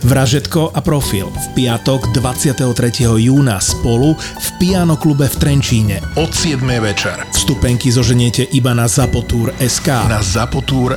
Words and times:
Vražetko 0.00 0.72
a 0.72 0.80
profil 0.80 1.28
v 1.28 1.46
piatok 1.60 2.16
23. 2.16 3.04
júna 3.20 3.60
spolu 3.60 4.16
v 4.16 4.48
Piano 4.56 4.96
klube 4.96 5.28
v 5.28 5.36
Trenčíne 5.36 6.00
od 6.16 6.32
7. 6.32 6.64
večer. 6.80 7.20
Vstupenky 7.36 7.92
zoženiete 7.92 8.48
iba 8.56 8.72
na 8.72 8.88
Zapotúr 8.88 9.52
SK. 9.60 10.08
Na 10.08 10.24
Zapotúr 10.24 10.96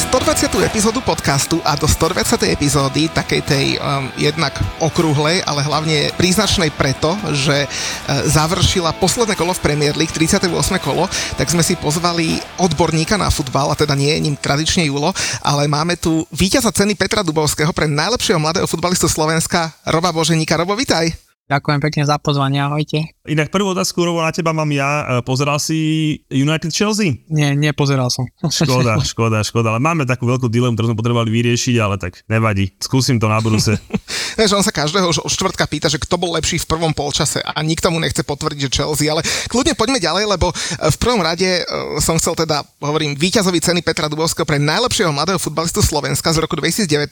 120. 0.00 0.64
epizódu 0.64 1.04
podcastu 1.04 1.60
a 1.60 1.76
do 1.76 1.84
120. 1.84 2.48
epizódy, 2.48 3.12
takej 3.12 3.44
tej 3.44 3.66
um, 3.76 4.08
jednak 4.16 4.56
okrúhlej, 4.80 5.44
ale 5.44 5.60
hlavne 5.60 6.08
príznačnej 6.16 6.72
preto, 6.72 7.12
že 7.36 7.68
uh, 7.68 8.24
završila 8.24 8.96
posledné 8.96 9.36
kolo 9.36 9.52
v 9.52 9.60
Premier 9.60 9.92
League, 9.92 10.08
38. 10.16 10.48
kolo, 10.80 11.04
tak 11.36 11.52
sme 11.52 11.60
si 11.60 11.76
pozvali 11.76 12.40
odborníka 12.56 13.20
na 13.20 13.28
futbal, 13.28 13.68
a 13.68 13.76
teda 13.76 13.92
nie 13.92 14.08
je 14.16 14.24
ním 14.24 14.40
tradične 14.40 14.88
Julo, 14.88 15.12
ale 15.44 15.68
máme 15.68 16.00
tu 16.00 16.24
víťaza 16.32 16.72
ceny 16.72 16.96
Petra 16.96 17.20
Dubovského 17.20 17.76
pre 17.76 17.84
najlepšieho 17.84 18.40
mladého 18.40 18.64
futbalistu 18.64 19.04
Slovenska, 19.04 19.68
Roba 19.84 20.16
Boženíka. 20.16 20.56
Robo, 20.56 20.72
vitaj. 20.80 21.29
Ďakujem 21.50 21.82
pekne 21.82 22.02
za 22.06 22.14
pozvanie, 22.22 22.62
ahojte. 22.62 23.10
Inak 23.26 23.50
prvú 23.50 23.74
otázku, 23.74 24.06
Robo, 24.06 24.22
na 24.22 24.30
teba 24.30 24.54
mám 24.54 24.70
ja. 24.70 25.18
E, 25.18 25.26
pozeral 25.26 25.58
si 25.58 26.14
United 26.30 26.70
Chelsea? 26.70 27.26
Nie, 27.26 27.58
nepozeral 27.58 28.06
som. 28.06 28.22
Škoda, 28.38 29.02
škoda, 29.10 29.42
škoda, 29.42 29.74
ale 29.74 29.82
máme 29.82 30.06
takú 30.06 30.30
veľkú 30.30 30.46
dilemu, 30.46 30.78
ktorú 30.78 30.94
sme 30.94 31.00
potrebovali 31.02 31.26
vyriešiť, 31.26 31.74
ale 31.82 31.98
tak 31.98 32.22
nevadí. 32.30 32.70
Skúsim 32.78 33.18
to 33.18 33.26
na 33.26 33.42
budúce. 33.42 33.74
Vieš, 34.38 34.54
on 34.54 34.62
sa 34.62 34.70
každého 34.70 35.10
štvrtka 35.26 35.66
pýta, 35.66 35.90
že 35.90 35.98
kto 35.98 36.14
bol 36.22 36.38
lepší 36.38 36.62
v 36.62 36.70
prvom 36.70 36.94
polčase 36.94 37.42
a 37.42 37.58
nikto 37.66 37.90
mu 37.90 37.98
nechce 37.98 38.22
potvrdiť, 38.22 38.70
že 38.70 38.70
Chelsea, 38.70 39.10
ale 39.10 39.26
kľudne 39.50 39.74
poďme 39.74 39.98
ďalej, 39.98 40.30
lebo 40.30 40.54
v 40.54 40.96
prvom 41.02 41.18
rade 41.18 41.50
e, 41.50 41.62
som 41.98 42.14
chcel 42.14 42.38
teda, 42.38 42.62
hovorím, 42.78 43.18
víťazovi 43.18 43.58
ceny 43.58 43.82
Petra 43.82 44.06
Dubovského 44.06 44.46
pre 44.46 44.62
najlepšieho 44.62 45.10
mladého 45.10 45.42
futbalistu 45.42 45.82
Slovenska 45.82 46.30
z 46.30 46.46
roku 46.46 46.54
2019 46.54 47.10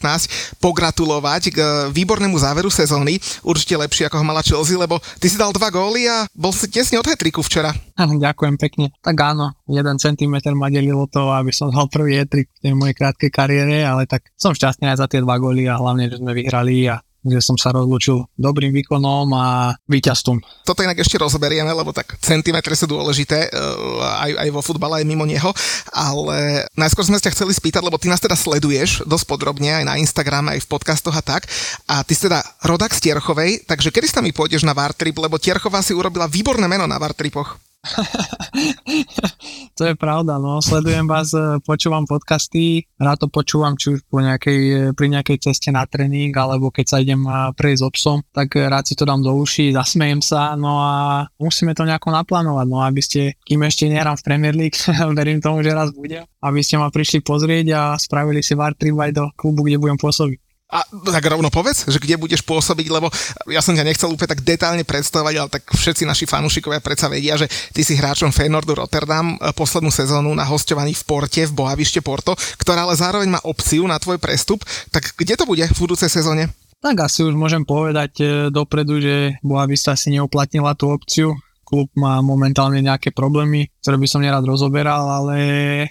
pogratulovať 0.63 1.43
k 1.51 1.59
výbornému 1.91 2.39
záveru 2.39 2.71
sezóny, 2.71 3.19
určite 3.43 3.75
lepšie 3.75 4.07
ako 4.07 4.23
ho 4.23 4.28
mala 4.29 4.45
Chelsea, 4.45 4.77
lebo 4.77 5.01
ty 5.17 5.33
si 5.33 5.41
dal 5.41 5.57
dva 5.57 5.73
góly 5.73 6.05
a 6.05 6.29
bol 6.37 6.53
si 6.53 6.69
tesne 6.69 7.01
od 7.01 7.09
hetriku 7.09 7.41
včera. 7.41 7.73
Ďakujem 7.97 8.61
pekne. 8.61 8.93
Tak 9.01 9.17
áno, 9.17 9.57
jeden 9.65 9.97
centimetr 9.97 10.53
ma 10.53 10.69
delilo 10.69 11.09
to, 11.09 11.33
aby 11.33 11.49
som 11.49 11.73
dal 11.73 11.89
prvý 11.89 12.21
hetrik 12.21 12.53
v 12.61 12.69
tej 12.69 12.73
mojej 12.77 12.93
krátkej 12.93 13.31
kariére, 13.33 13.89
ale 13.89 14.05
tak 14.05 14.29
som 14.37 14.53
šťastný 14.53 14.93
aj 14.93 15.01
za 15.01 15.07
tie 15.09 15.25
dva 15.25 15.41
góly 15.41 15.65
a 15.65 15.81
hlavne, 15.81 16.13
že 16.13 16.21
sme 16.21 16.37
vyhrali 16.37 16.93
a 16.93 17.01
kde 17.23 17.43
som 17.43 17.59
sa 17.59 17.75
rozlúčil 17.75 18.27
dobrým 18.39 18.71
výkonom 18.71 19.27
a 19.35 19.75
víťazstvom. 19.91 20.39
Toto 20.63 20.81
inak 20.87 21.03
ešte 21.03 21.19
rozoberieme, 21.19 21.71
lebo 21.71 21.91
tak 21.91 22.15
centimetre 22.23 22.73
sú 22.79 22.87
dôležité 22.87 23.49
eh, 23.49 24.29
aj, 24.29 24.31
aj 24.47 24.49
vo 24.55 24.63
futbale, 24.63 25.03
aj 25.03 25.07
mimo 25.09 25.27
neho, 25.27 25.51
ale 25.91 26.67
najskôr 26.79 27.05
sme 27.07 27.19
ťa 27.19 27.35
chceli 27.35 27.53
spýtať, 27.55 27.83
lebo 27.83 27.99
ty 27.99 28.07
nás 28.07 28.23
teda 28.23 28.39
sleduješ 28.39 29.03
dosť 29.05 29.25
podrobne 29.27 29.83
aj 29.83 29.85
na 29.85 29.95
Instagrame, 29.99 30.55
aj 30.57 30.65
v 30.65 30.71
podcastoch 30.71 31.15
a 31.15 31.23
tak. 31.25 31.51
A 31.91 32.07
ty 32.07 32.15
si 32.15 32.27
teda 32.31 32.41
rodak 32.65 32.95
z 32.95 33.11
Tierchovej, 33.11 33.67
takže 33.67 33.91
kedy 33.91 34.07
s 34.07 34.17
nami 34.17 34.31
pôjdeš 34.31 34.63
na 34.63 34.73
Vartrip, 34.73 35.19
lebo 35.19 35.37
Tierchová 35.37 35.83
si 35.83 35.93
urobila 35.93 36.31
výborné 36.31 36.71
meno 36.71 36.87
na 36.87 36.97
Vartripoch. 36.97 37.68
to 39.79 39.83
je 39.87 39.95
pravda, 39.95 40.39
no. 40.39 40.59
Sledujem 40.59 41.07
vás, 41.07 41.31
e, 41.31 41.63
počúvam 41.63 42.11
podcasty, 42.11 42.83
rád 42.99 43.23
to 43.23 43.27
počúvam, 43.31 43.79
či 43.79 43.95
už 43.95 44.03
po 44.11 44.19
nejakej, 44.19 44.59
e, 44.59 44.79
pri 44.99 45.07
nejakej 45.15 45.39
ceste 45.39 45.71
na 45.71 45.87
tréning, 45.87 46.35
alebo 46.35 46.75
keď 46.75 46.87
sa 46.91 46.99
idem 46.99 47.23
e, 47.23 47.31
prejsť 47.55 47.79
s 47.79 47.87
obsom, 47.87 48.19
tak 48.35 48.59
rád 48.59 48.91
si 48.91 48.99
to 48.99 49.07
dám 49.07 49.23
do 49.23 49.31
uší, 49.31 49.71
zasmejem 49.71 50.19
sa, 50.19 50.59
no 50.59 50.83
a 50.83 51.23
musíme 51.39 51.71
to 51.71 51.87
nejako 51.87 52.11
naplánovať, 52.11 52.67
no 52.67 52.83
aby 52.83 52.99
ste, 52.99 53.39
kým 53.47 53.63
ešte 53.63 53.87
nehrám 53.87 54.19
v 54.19 54.27
Premier 54.27 54.55
League, 54.59 54.79
verím 55.19 55.39
tomu, 55.39 55.63
že 55.63 55.71
raz 55.71 55.95
bude, 55.95 56.27
aby 56.27 56.61
ste 56.67 56.83
ma 56.83 56.91
prišli 56.91 57.23
pozrieť 57.23 57.67
a 57.79 57.81
spravili 57.95 58.43
si 58.43 58.59
VAR 58.59 58.75
aj 58.75 59.13
do 59.15 59.31
klubu, 59.39 59.63
kde 59.63 59.79
budem 59.79 59.99
pôsobiť. 59.99 60.48
A 60.69 60.85
tak 60.85 61.25
rovno 61.25 61.49
povedz, 61.49 61.89
že 61.89 61.97
kde 61.97 62.21
budeš 62.21 62.45
pôsobiť, 62.45 62.93
lebo 62.93 63.09
ja 63.49 63.65
som 63.65 63.73
ťa 63.73 63.89
nechcel 63.89 64.13
úplne 64.13 64.37
tak 64.37 64.45
detálne 64.45 64.85
predstavovať, 64.85 65.35
ale 65.41 65.49
tak 65.49 65.65
všetci 65.65 66.05
naši 66.05 66.29
fanúšikovia 66.29 66.85
predsa 66.85 67.09
vedia, 67.09 67.41
že 67.41 67.49
ty 67.73 67.81
si 67.81 67.97
hráčom 67.97 68.29
Feyenoordu 68.29 68.77
Rotterdam 68.77 69.41
e, 69.41 69.49
poslednú 69.57 69.89
sezónu 69.89 70.29
na 70.37 70.45
hostovaní 70.45 70.93
v 70.93 71.03
Porte, 71.09 71.49
v 71.49 71.57
Bohavište 71.57 72.05
Porto, 72.05 72.37
ktorá 72.61 72.85
ale 72.85 73.01
zároveň 73.01 73.33
má 73.33 73.41
opciu 73.49 73.89
na 73.89 73.97
tvoj 73.97 74.21
prestup. 74.21 74.61
Tak 74.93 75.17
kde 75.17 75.41
to 75.41 75.49
bude 75.49 75.65
v 75.65 75.81
budúcej 75.81 76.13
sezóne? 76.13 76.53
Tak 76.85 77.01
asi 77.01 77.25
už 77.25 77.33
môžem 77.33 77.65
povedať 77.65 78.13
e, 78.21 78.25
dopredu, 78.53 79.01
že 79.01 79.41
Boavista 79.41 79.97
si 79.97 80.13
neuplatnila 80.13 80.77
tú 80.77 80.93
opciu 80.93 81.33
klub 81.69 81.93
má 81.93 82.25
momentálne 82.25 82.81
nejaké 82.81 83.13
problémy, 83.13 83.69
ktoré 83.85 84.01
by 84.01 84.09
som 84.09 84.25
nerad 84.25 84.41
rozoberal, 84.41 85.05
ale 85.05 85.37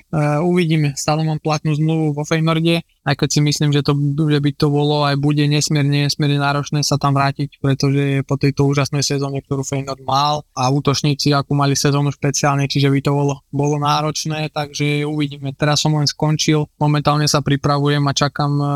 uh, 0.10 0.42
uvidíme. 0.42 0.98
Stále 0.98 1.22
mám 1.22 1.38
platnú 1.38 1.78
zmluvu 1.78 2.18
vo 2.18 2.26
Feynorde, 2.26 2.82
aj 3.08 3.16
keď 3.16 3.30
si 3.32 3.40
myslím, 3.40 3.72
že 3.72 3.88
to 3.88 3.96
že 4.28 4.40
by 4.44 4.52
to 4.52 4.68
bolo 4.68 5.08
aj 5.08 5.16
bude 5.16 5.40
nesmierne, 5.48 6.12
nesmierne 6.12 6.44
náročné 6.44 6.84
sa 6.84 7.00
tam 7.00 7.16
vrátiť, 7.16 7.64
pretože 7.64 8.28
po 8.28 8.36
tejto 8.36 8.68
úžasnej 8.68 9.00
sezóne, 9.00 9.40
ktorú 9.40 9.64
Feynord 9.64 10.04
mal 10.04 10.44
a 10.52 10.68
útočníci, 10.68 11.32
akú 11.32 11.56
mali 11.56 11.80
sezónu 11.80 12.12
špeciálne, 12.12 12.68
čiže 12.68 12.92
by 12.92 13.00
to 13.00 13.12
bolo, 13.16 13.34
bolo 13.48 13.80
náročné, 13.80 14.52
takže 14.52 15.08
uvidíme. 15.08 15.56
Teraz 15.56 15.88
som 15.88 15.96
len 15.96 16.04
skončil, 16.04 16.68
momentálne 16.76 17.32
sa 17.32 17.40
pripravujem 17.40 18.04
a 18.04 18.12
čakám 18.12 18.52
uh, 18.60 18.68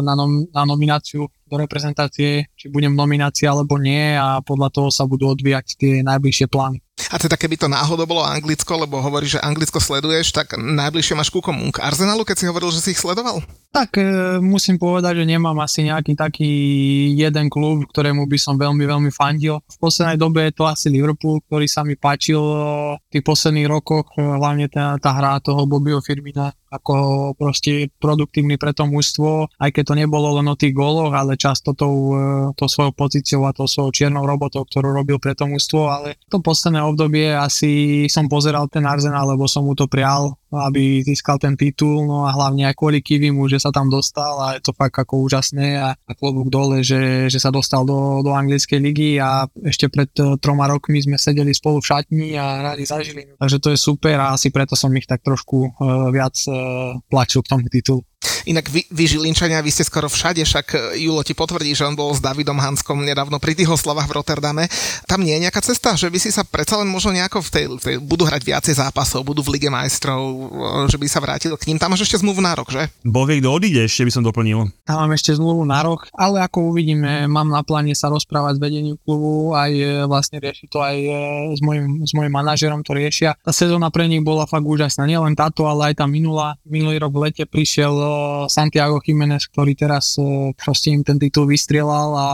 na, 0.00 0.16
nom- 0.16 0.48
na 0.48 0.64
nomináciu 0.64 1.28
do 1.44 1.56
reprezentácie, 1.60 2.48
či 2.56 2.72
budem 2.72 2.96
v 2.96 3.00
nominácii 3.04 3.44
alebo 3.44 3.76
nie 3.76 4.16
a 4.16 4.40
podľa 4.40 4.72
toho 4.72 4.88
sa 4.88 5.04
budú 5.04 5.28
odvíjať 5.28 5.76
tie 5.76 5.92
najbližšie 6.00 6.48
plány. 6.48 6.83
A 7.10 7.16
teda 7.20 7.36
keby 7.36 7.60
to 7.60 7.68
náhodou 7.68 8.08
bolo 8.08 8.24
Anglicko, 8.24 8.78
lebo 8.80 9.02
hovoríš, 9.02 9.36
že 9.36 9.44
Anglicko 9.44 9.82
sleduješ, 9.82 10.32
tak 10.32 10.56
najbližšie 10.56 11.18
máš 11.18 11.28
ku 11.28 11.44
komu? 11.44 11.68
K 11.74 11.82
Arsenalu, 11.84 12.24
keď 12.24 12.36
si 12.40 12.48
hovoril, 12.48 12.70
že 12.72 12.80
si 12.80 12.92
ich 12.96 13.00
sledoval? 13.00 13.44
Tak 13.74 13.98
e, 13.98 14.38
musím 14.38 14.78
povedať, 14.78 15.18
že 15.18 15.26
nemám 15.26 15.58
asi 15.58 15.82
nejaký 15.82 16.14
taký 16.14 16.52
jeden 17.18 17.50
klub, 17.50 17.82
ktorému 17.90 18.30
by 18.30 18.38
som 18.38 18.54
veľmi, 18.54 18.86
veľmi 18.86 19.10
fandil. 19.10 19.58
V 19.66 19.76
poslednej 19.82 20.14
dobe 20.14 20.46
je 20.46 20.54
to 20.54 20.64
asi 20.70 20.86
Liverpool, 20.94 21.42
ktorý 21.50 21.66
sa 21.66 21.82
mi 21.82 21.98
páčil 21.98 22.38
v 22.38 23.10
tých 23.10 23.26
posledných 23.26 23.66
rokoch, 23.66 24.14
e, 24.14 24.22
hlavne 24.22 24.70
tá, 24.70 24.94
tá 25.02 25.10
hra 25.10 25.42
toho 25.42 25.66
Bobbyho 25.66 25.98
Firmina, 26.06 26.54
ako 26.70 26.94
proste 27.38 27.90
produktívny 27.98 28.58
pre 28.58 28.74
to 28.74 28.86
mužstvo, 28.86 29.50
aj 29.58 29.70
keď 29.70 29.84
to 29.90 29.94
nebolo 29.94 30.38
len 30.38 30.46
o 30.50 30.58
tých 30.58 30.74
góloch, 30.74 31.14
ale 31.14 31.38
často 31.38 31.74
tou, 31.74 32.14
e, 32.14 32.54
tou 32.54 32.70
svojou 32.70 32.94
pozíciou 32.94 33.42
a 33.46 33.54
tou 33.54 33.66
svojou 33.66 33.90
čiernou 33.90 34.22
robotou, 34.22 34.62
ktorú 34.66 34.94
robil 34.94 35.18
pre 35.18 35.34
to 35.34 35.50
mužstvo, 35.50 35.90
ale 35.90 36.18
to 36.30 36.38
posledné 36.38 36.78
obdobie 36.94 37.34
asi 37.34 38.06
som 38.06 38.30
pozeral 38.30 38.70
ten 38.70 38.86
Arsenal, 38.86 39.34
lebo 39.34 39.50
som 39.50 39.66
mu 39.66 39.74
to 39.74 39.90
prial, 39.90 40.38
aby 40.54 41.02
získal 41.02 41.42
ten 41.42 41.58
titul, 41.58 42.06
no 42.06 42.24
a 42.24 42.30
hlavne 42.30 42.70
aj 42.70 42.78
kvôli 42.78 43.02
Kivimu, 43.02 43.50
že 43.50 43.58
sa 43.58 43.74
tam 43.74 43.90
dostal 43.90 44.38
a 44.38 44.54
je 44.54 44.62
to 44.62 44.72
fakt 44.72 44.94
ako 44.94 45.26
úžasné 45.26 45.82
a, 45.82 45.98
a 45.98 46.12
klobúk 46.14 46.46
dole, 46.48 46.86
že, 46.86 47.26
že 47.26 47.42
sa 47.42 47.50
dostal 47.50 47.82
do, 47.82 48.22
do 48.22 48.30
anglickej 48.30 48.78
ligy 48.78 49.10
a 49.18 49.50
ešte 49.66 49.90
pred 49.90 50.08
uh, 50.22 50.38
troma 50.38 50.70
rokmi 50.70 51.02
sme 51.02 51.18
sedeli 51.18 51.50
spolu 51.50 51.82
v 51.82 51.88
šatni 51.90 52.28
a 52.38 52.62
hrali 52.62 52.86
za 52.86 53.02
Žilinu. 53.02 53.34
Takže 53.36 53.58
to 53.58 53.68
je 53.74 53.78
super 53.78 54.16
a 54.22 54.32
asi 54.32 54.54
preto 54.54 54.78
som 54.78 54.94
ich 54.94 55.10
tak 55.10 55.26
trošku 55.26 55.74
uh, 55.74 56.08
viac 56.14 56.38
uh, 56.46 56.94
plačil 57.10 57.42
k 57.42 57.50
tomu 57.50 57.66
titulu. 57.66 58.06
Inak 58.44 58.68
vy, 58.68 58.84
vy 58.88 59.04
Žilinčania, 59.08 59.64
vy 59.64 59.72
ste 59.72 59.84
skoro 59.86 60.08
všade, 60.08 60.44
však 60.44 60.66
e, 60.74 60.78
Julo 61.04 61.24
ti 61.24 61.32
potvrdí, 61.32 61.72
že 61.72 61.88
on 61.88 61.96
bol 61.96 62.12
s 62.12 62.20
Davidom 62.20 62.60
Hanskom 62.60 63.00
nedávno 63.00 63.36
pri 63.40 63.56
tých 63.56 63.70
oslavách 63.70 64.08
v 64.08 64.16
Rotterdame. 64.20 64.64
Tam 65.08 65.20
nie 65.24 65.36
je 65.36 65.44
nejaká 65.48 65.60
cesta, 65.64 65.96
že 65.96 66.08
by 66.08 66.18
si 66.20 66.30
sa 66.32 66.44
predsa 66.44 66.80
len 66.80 66.88
možno 66.88 67.12
nejako 67.12 67.40
v 67.44 67.50
tej, 67.50 67.64
tej 67.80 67.96
budú 68.00 68.28
hrať 68.28 68.42
viacej 68.44 68.74
zápasov, 68.80 69.24
budú 69.24 69.40
v 69.44 69.56
Lige 69.56 69.70
majstrov, 69.72 70.20
e, 70.20 70.38
že 70.92 70.96
by 71.00 71.06
sa 71.08 71.20
vrátil 71.24 71.56
k 71.56 71.72
ním. 71.72 71.80
Tam 71.80 71.92
máš 71.92 72.04
ešte 72.04 72.20
zmluvu 72.20 72.40
na 72.44 72.52
rok, 72.52 72.68
že? 72.68 72.88
Bo 73.04 73.24
vie, 73.24 73.40
kto 73.40 73.48
odíde, 73.48 73.84
ešte 73.84 74.04
by 74.04 74.12
som 74.12 74.22
doplnil. 74.24 74.68
Tam 74.84 75.00
mám 75.00 75.12
ešte 75.16 75.36
zmluvu 75.36 75.64
na 75.64 75.80
rok, 75.84 76.08
ale 76.12 76.44
ako 76.44 76.74
uvidíme, 76.74 77.28
mám 77.28 77.48
na 77.48 77.64
pláne 77.64 77.96
sa 77.96 78.12
rozprávať 78.12 78.58
s 78.58 78.62
vedením 78.62 78.96
klubu, 79.00 79.56
aj 79.56 79.72
e, 79.72 79.84
vlastne 80.04 80.40
riešiť 80.40 80.68
to 80.68 80.78
aj 80.80 80.96
s 81.54 81.60
mojim, 81.62 82.04
s 82.04 82.12
mojim 82.12 82.32
manažerom, 82.32 82.80
to 82.84 82.92
riešia. 82.96 83.36
Tá 83.40 83.52
sezóna 83.52 83.88
pre 83.88 84.08
nich 84.10 84.20
bola 84.20 84.44
fakt 84.44 84.66
úžasná, 84.66 85.06
nielen 85.08 85.36
táto, 85.36 85.64
ale 85.68 85.92
aj 85.92 86.02
tá 86.02 86.06
minulá. 86.08 86.56
Minulý 86.66 86.98
rok 87.00 87.12
v 87.14 87.22
lete 87.30 87.44
prišiel 87.46 87.94
Santiago 88.46 89.00
Jiménez, 89.00 89.48
ktorý 89.48 89.72
teraz 89.74 90.18
proste 90.54 90.92
im 90.92 91.02
ten 91.02 91.18
titul 91.18 91.48
vystrelal 91.48 92.10
a 92.14 92.28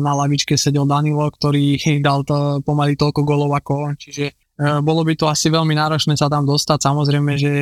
na 0.00 0.12
lavičke 0.16 0.56
sedel 0.56 0.88
Danilo, 0.88 1.28
ktorý 1.28 1.76
dal 2.00 2.24
to 2.24 2.64
pomaly 2.64 2.96
toľko 2.96 3.20
golov 3.22 3.52
ako 3.56 3.72
on, 3.92 3.94
čiže 4.00 4.32
bolo 4.56 5.04
by 5.04 5.12
to 5.20 5.28
asi 5.28 5.52
veľmi 5.52 5.76
náročné 5.76 6.16
sa 6.16 6.32
tam 6.32 6.48
dostať, 6.48 6.80
samozrejme, 6.80 7.36
že 7.36 7.52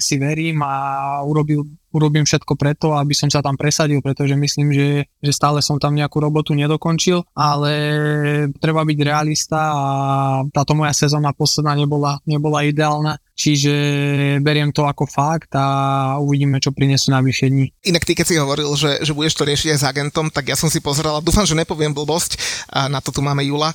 si 0.00 0.16
verím 0.16 0.64
a 0.64 1.20
urobil, 1.20 1.68
urobím 1.92 2.28
všetko 2.28 2.52
preto, 2.54 2.94
aby 2.94 3.16
som 3.16 3.32
sa 3.32 3.40
tam 3.40 3.56
presadil, 3.56 4.04
pretože 4.04 4.36
myslím, 4.36 4.72
že, 4.72 4.88
že 5.24 5.32
stále 5.32 5.64
som 5.64 5.80
tam 5.80 5.96
nejakú 5.96 6.20
robotu 6.20 6.52
nedokončil, 6.52 7.24
ale 7.32 7.72
treba 8.60 8.84
byť 8.84 8.98
realista 9.00 9.60
a 9.72 9.84
táto 10.52 10.76
moja 10.76 10.92
sezóna 10.92 11.32
posledná 11.32 11.72
nebola, 11.72 12.20
nebola 12.28 12.64
ideálna, 12.64 13.16
čiže 13.38 13.72
beriem 14.42 14.74
to 14.74 14.82
ako 14.84 15.06
fakt 15.06 15.54
a 15.54 16.18
uvidíme, 16.18 16.58
čo 16.58 16.74
prinesú 16.74 17.14
najbližšie 17.14 17.46
dní. 17.48 17.66
Inak 17.86 18.04
ty, 18.04 18.12
keď 18.18 18.26
si 18.26 18.36
hovoril, 18.36 18.68
že, 18.74 19.00
že 19.00 19.14
budeš 19.14 19.38
to 19.38 19.46
riešiť 19.46 19.68
aj 19.74 19.78
s 19.78 19.88
agentom, 19.88 20.26
tak 20.28 20.50
ja 20.50 20.56
som 20.58 20.66
si 20.66 20.82
pozrel 20.82 21.14
a 21.14 21.22
dúfam, 21.22 21.46
že 21.46 21.54
nepoviem 21.54 21.94
blbosť, 21.94 22.36
a 22.74 22.90
na 22.90 22.98
to 22.98 23.14
tu 23.14 23.22
máme 23.22 23.46
Jula, 23.46 23.70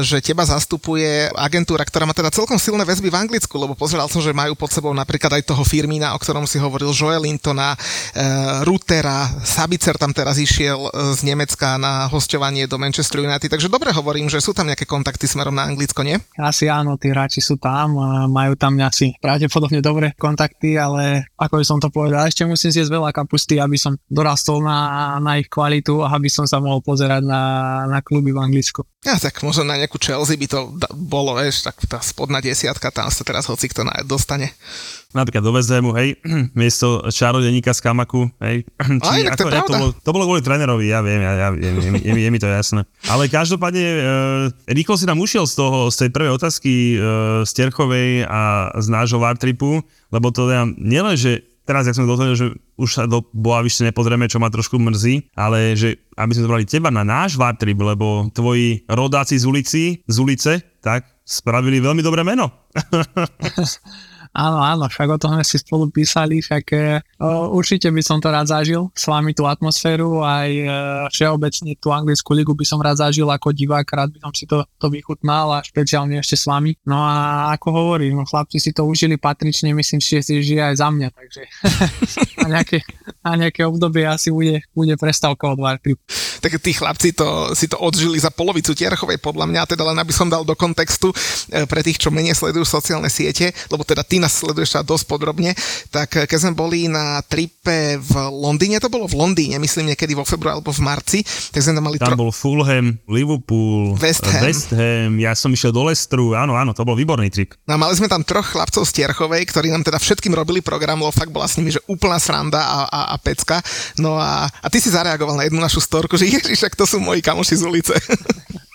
že 0.00 0.22
teba 0.22 0.46
zastupuje 0.46 1.28
agentúra, 1.34 1.82
ktorá 1.82 2.06
má 2.06 2.14
teda 2.14 2.30
celkom 2.30 2.56
silné 2.56 2.86
väzby 2.86 3.10
v 3.10 3.18
Anglicku, 3.26 3.58
lebo 3.58 3.74
pozeral 3.74 4.06
som, 4.06 4.22
že 4.22 4.30
majú 4.30 4.54
pod 4.54 4.70
sebou 4.70 4.94
napríklad 4.94 5.42
aj 5.42 5.50
toho 5.50 5.66
Firmína, 5.66 6.14
o 6.14 6.18
ktorom 6.22 6.46
si 6.46 6.62
hovoril, 6.62 6.94
Joel 6.94 7.26
Lintona, 7.58 7.74
e, 8.14 8.64
Rutera, 8.64 9.26
Sabicer 9.42 9.98
tam 9.98 10.14
teraz 10.14 10.38
išiel 10.38 10.78
e, 10.78 10.90
z 11.18 11.26
Nemecka 11.26 11.74
na 11.74 12.06
hostovanie 12.06 12.70
do 12.70 12.78
Manchester 12.78 13.26
United, 13.26 13.50
takže 13.50 13.66
dobre 13.66 13.90
hovorím, 13.90 14.30
že 14.30 14.38
sú 14.38 14.54
tam 14.54 14.70
nejaké 14.70 14.86
kontakty 14.86 15.26
smerom 15.26 15.54
na 15.54 15.66
Anglicko, 15.66 16.06
nie? 16.06 16.22
Asi 16.38 16.70
áno, 16.70 16.94
tí 16.94 17.10
hráči 17.10 17.42
sú 17.42 17.58
tam, 17.58 17.98
majú 18.30 18.54
tam 18.54 18.78
asi 18.78 19.18
pravdepodobne 19.18 19.82
dobré 19.82 20.14
kontakty, 20.14 20.78
ale 20.78 21.26
ako 21.34 21.58
by 21.58 21.64
som 21.66 21.78
to 21.82 21.90
povedal, 21.90 22.22
ešte 22.22 22.46
musím 22.46 22.70
zjesť 22.70 22.94
veľa 22.94 23.10
kapusty, 23.10 23.58
aby 23.58 23.74
som 23.74 23.98
dorastol 24.06 24.62
na, 24.62 25.18
na 25.18 25.42
ich 25.42 25.50
kvalitu 25.50 26.06
a 26.06 26.14
aby 26.14 26.30
som 26.30 26.46
sa 26.46 26.62
mohol 26.62 26.78
pozerať 26.78 27.26
na, 27.26 27.42
na 27.90 27.98
kluby 28.04 28.30
v 28.30 28.38
Anglicku. 28.38 28.86
Ja, 29.06 29.14
tak 29.14 29.38
možno 29.46 29.62
na 29.62 29.78
nejakú 29.78 29.94
Chelsea 30.02 30.34
by 30.34 30.46
to 30.50 30.74
bolo, 30.90 31.38
vieš, 31.38 31.62
tak 31.62 31.78
tá 31.86 32.02
spodná 32.02 32.42
desiatka, 32.42 32.90
tam 32.90 33.06
sa 33.14 33.22
teraz 33.22 33.46
hoci 33.46 33.70
kto 33.70 33.86
dostane 34.02 34.50
napríklad 35.16 35.40
do 35.40 35.52
Vezemu, 35.56 35.90
hej, 35.96 36.20
miesto 36.58 37.00
čarodeníka 37.08 37.72
z 37.72 37.80
Kamaku, 37.80 38.28
hej. 38.44 38.68
Či, 39.04 39.08
Aj, 39.08 39.20
ako, 39.32 39.48
to, 39.48 39.48
ja, 39.48 39.62
to, 39.64 39.72
bolo, 39.72 39.88
to 39.96 40.10
bolo 40.12 40.24
kvôli 40.28 40.42
trénerovi, 40.44 40.84
ja 40.92 41.00
viem, 41.00 41.20
ja, 41.24 41.32
ja, 41.32 41.48
je, 41.56 41.70
je, 41.80 41.90
je, 42.04 42.12
je, 42.12 42.28
mi 42.28 42.40
to 42.40 42.48
jasné. 42.48 42.84
Ale 43.08 43.24
každopádne, 43.32 43.80
e, 43.80 44.00
rýchlo 44.68 45.00
si 45.00 45.08
nám 45.08 45.16
ušiel 45.16 45.48
z 45.48 45.54
toho, 45.56 45.88
z 45.88 45.96
tej 46.04 46.10
prvej 46.12 46.32
otázky 46.36 46.72
e, 46.72 46.96
z 47.48 47.50
Terchovej 47.56 48.28
a 48.28 48.68
z 48.76 48.86
nášho 48.92 49.16
Vartripu, 49.16 49.80
lebo 50.12 50.28
to 50.28 50.44
ja, 50.52 50.68
nielen, 50.68 51.16
že 51.16 51.40
teraz, 51.68 51.84
jak 51.84 52.00
sme 52.00 52.08
dohodli, 52.08 52.32
že 52.32 52.56
už 52.80 52.88
sa 52.88 53.04
do 53.04 53.20
Boavište 53.36 53.84
nepozrieme, 53.84 54.24
čo 54.24 54.40
ma 54.40 54.48
trošku 54.48 54.80
mrzí, 54.80 55.36
ale 55.36 55.76
že 55.76 56.00
aby 56.16 56.32
sme 56.32 56.48
zobrali 56.48 56.64
teba 56.64 56.88
na 56.88 57.04
náš 57.04 57.36
Vartrip, 57.36 57.76
lebo 57.76 58.32
tvoji 58.32 58.88
rodáci 58.88 59.36
z 59.36 59.44
ulici, 59.44 59.82
z 60.08 60.16
ulice, 60.16 60.52
tak 60.80 61.04
spravili 61.28 61.84
veľmi 61.84 62.00
dobré 62.00 62.24
meno. 62.24 62.48
Áno, 64.34 64.58
áno, 64.60 64.84
však 64.86 65.08
o 65.14 65.18
tom 65.20 65.36
sme 65.38 65.44
si 65.44 65.56
spolu 65.60 65.88
písali, 65.88 66.40
však 66.40 66.64
uh, 67.20 67.48
určite 67.52 67.88
by 67.88 68.02
som 68.04 68.18
to 68.20 68.28
rád 68.28 68.48
zažil 68.48 68.92
s 68.92 69.04
vami 69.08 69.32
tú 69.32 69.48
atmosféru, 69.48 70.20
aj 70.22 70.50
uh, 70.64 70.72
všeobecne 71.12 71.76
tú 71.80 71.92
anglickú 71.92 72.32
ligu 72.36 72.52
by 72.52 72.64
som 72.64 72.78
rád 72.80 73.00
zažil 73.00 73.28
ako 73.28 73.52
divák, 73.52 73.86
rád 73.88 74.14
by 74.14 74.18
som 74.24 74.32
si 74.34 74.44
to, 74.44 74.64
to 74.78 74.86
vychutnal 74.92 75.54
a 75.56 75.64
špeciálne 75.64 76.20
ešte 76.20 76.36
s 76.36 76.44
vami. 76.46 76.76
No 76.84 77.00
a 77.00 77.50
ako 77.56 77.68
hovorím, 77.72 78.20
no, 78.20 78.28
chlapci 78.28 78.60
si 78.60 78.70
to 78.74 78.84
užili 78.86 79.20
patrične, 79.20 79.72
myslím 79.72 80.00
si, 80.00 80.18
že 80.18 80.22
si 80.22 80.32
žije 80.44 80.62
aj 80.72 80.76
za 80.80 80.88
mňa, 80.88 81.08
takže 81.12 81.42
a, 82.44 82.46
nejaké, 82.48 82.78
a 83.24 83.30
nejaké 83.36 83.62
obdobie 83.64 84.04
asi 84.06 84.32
bude, 84.32 84.64
bude 84.72 84.94
prestávka 84.96 85.52
od 85.52 85.58
Warcraft 85.60 86.28
tak 86.38 86.54
tí 86.62 86.72
chlapci 86.72 87.12
to, 87.12 87.52
si 87.52 87.66
to 87.66 87.76
odžili 87.78 88.18
za 88.18 88.30
polovicu 88.30 88.72
Tierchovej 88.72 89.18
podľa 89.18 89.46
mňa, 89.50 89.62
teda 89.74 89.82
len 89.90 89.98
aby 89.98 90.14
som 90.14 90.30
dal 90.30 90.46
do 90.46 90.54
kontextu 90.54 91.10
e, 91.10 91.66
pre 91.66 91.82
tých, 91.82 91.98
čo 91.98 92.14
menej 92.14 92.38
sledujú 92.38 92.64
sociálne 92.64 93.10
siete, 93.10 93.50
lebo 93.68 93.82
teda 93.82 94.06
ty 94.18 94.26
nás 94.26 94.34
sleduješ 94.34 94.74
sa 94.74 94.82
dosť 94.82 95.06
podrobne, 95.06 95.54
tak 95.94 96.18
e, 96.18 96.26
keď 96.26 96.38
sme 96.42 96.52
boli 96.58 96.90
na 96.90 97.22
tripe 97.22 98.02
v 98.02 98.12
Londýne, 98.34 98.82
to 98.82 98.90
bolo 98.90 99.06
v 99.06 99.14
Londýne, 99.14 99.62
myslím 99.62 99.94
niekedy 99.94 100.18
vo 100.18 100.26
februári 100.26 100.58
alebo 100.58 100.74
v 100.74 100.82
marci, 100.82 101.18
tak 101.54 101.62
sme 101.62 101.78
tam 101.78 101.86
mali... 101.86 102.02
Tam 102.02 102.18
tro... 102.18 102.26
bol 102.26 102.34
Fulham, 102.34 102.98
Liverpool, 103.06 103.94
West 104.02 104.26
Ham. 104.26 104.42
West 104.42 104.74
Ham, 104.74 105.22
ja 105.22 105.38
som 105.38 105.54
išiel 105.54 105.70
do 105.70 105.86
Lestru, 105.86 106.34
áno, 106.34 106.58
áno, 106.58 106.74
to 106.74 106.82
bol 106.82 106.98
výborný 106.98 107.30
trip. 107.30 107.54
No 107.70 107.78
mali 107.78 107.94
sme 107.94 108.10
tam 108.10 108.26
troch 108.26 108.58
chlapcov 108.58 108.82
z 108.82 108.90
Tierchovej, 108.98 109.46
ktorí 109.46 109.70
nám 109.70 109.86
teda 109.86 110.02
všetkým 110.02 110.34
robili 110.34 110.58
program, 110.58 110.98
lebo 110.98 111.14
fakt 111.14 111.30
bola 111.30 111.46
s 111.46 111.54
nimi, 111.54 111.70
že 111.70 111.78
úplná 111.86 112.18
sranda 112.18 112.58
a, 112.58 112.78
a, 112.90 113.00
a 113.14 113.16
pecka. 113.22 113.62
No 114.02 114.18
a, 114.18 114.50
a 114.50 114.66
ty 114.66 114.82
si 114.82 114.90
zareagoval 114.90 115.38
na 115.38 115.46
jednu 115.46 115.62
našu 115.62 115.78
storku, 115.78 116.18
že 116.18 116.26
ježiš, 116.34 116.66
to 116.74 116.82
sú 116.82 116.98
moji 116.98 117.22
kamoši 117.22 117.54
z 117.54 117.62
ulice. 117.62 117.94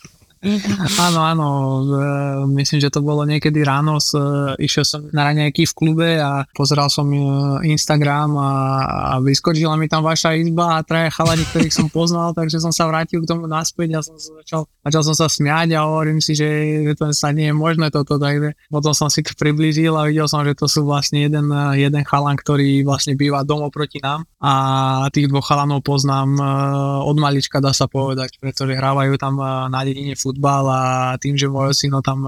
Áno, 0.99 1.23
áno, 1.23 1.47
e, 1.87 1.99
myslím, 2.59 2.83
že 2.83 2.91
to 2.91 2.99
bolo 2.99 3.23
niekedy 3.23 3.63
ráno, 3.63 3.95
s, 4.03 4.11
e, 4.11 4.59
išiel 4.59 4.83
som 4.83 4.99
na 5.15 5.31
raňajky 5.31 5.63
v 5.63 5.73
klube 5.73 6.09
a 6.19 6.43
pozeral 6.51 6.91
som 6.91 7.07
e, 7.07 7.19
Instagram 7.71 8.35
a, 8.35 8.51
a 8.83 9.13
vyskočila 9.23 9.79
mi 9.79 9.87
tam 9.87 10.03
vaša 10.03 10.35
izba 10.35 10.79
a 10.79 10.83
traja 10.83 11.15
chalani, 11.15 11.47
ktorých 11.47 11.71
som 11.71 11.87
poznal, 11.87 12.35
takže 12.35 12.59
som 12.59 12.75
sa 12.75 12.91
vrátil 12.91 13.23
k 13.23 13.29
tomu 13.31 13.47
naspäť 13.47 13.95
a 13.95 13.99
som 14.03 14.19
začal, 14.19 14.67
začal 14.83 15.03
som 15.07 15.15
sa 15.15 15.27
smiať 15.31 15.79
a 15.79 15.87
hovorím 15.87 16.19
si, 16.19 16.35
že, 16.35 16.49
že 16.91 16.93
to 16.99 17.15
sa 17.15 17.31
nie 17.31 17.47
je 17.47 17.55
možné 17.55 17.87
toto, 17.87 18.19
takže 18.19 18.51
potom 18.67 18.91
som 18.91 19.07
si 19.07 19.23
to 19.23 19.31
priblížil 19.39 19.95
a 19.95 20.11
videl 20.11 20.27
som, 20.27 20.43
že 20.43 20.59
to 20.59 20.67
sú 20.67 20.83
vlastne 20.83 21.23
jeden, 21.23 21.47
jeden 21.79 22.03
chalan, 22.03 22.35
ktorý 22.35 22.83
vlastne 22.83 23.15
býva 23.15 23.47
domov 23.47 23.71
proti 23.71 24.03
nám 24.03 24.27
a 24.43 25.07
tých 25.07 25.31
dvoch 25.31 25.47
chalanov 25.47 25.87
poznám 25.87 26.35
od 27.07 27.15
malička, 27.15 27.63
dá 27.63 27.71
sa 27.71 27.87
povedať, 27.87 28.43
pretože 28.43 28.75
hrávajú 28.75 29.15
tam 29.15 29.39
na 29.71 29.79
dedine 29.87 30.19
fut 30.19 30.32
futbal 30.33 30.65
a 30.65 30.81
tým, 31.21 31.37
že 31.37 31.45
môj 31.45 31.77
sino 31.77 32.01
tam 32.01 32.25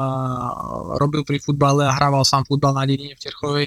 robil 1.02 1.25
pri 1.25 1.42
futbale 1.42 1.90
a 1.90 1.96
hrával 1.98 2.22
sám 2.22 2.46
futbal 2.46 2.78
na 2.78 2.86
dedine 2.86 3.18
v 3.18 3.24
Terchovej, 3.25 3.66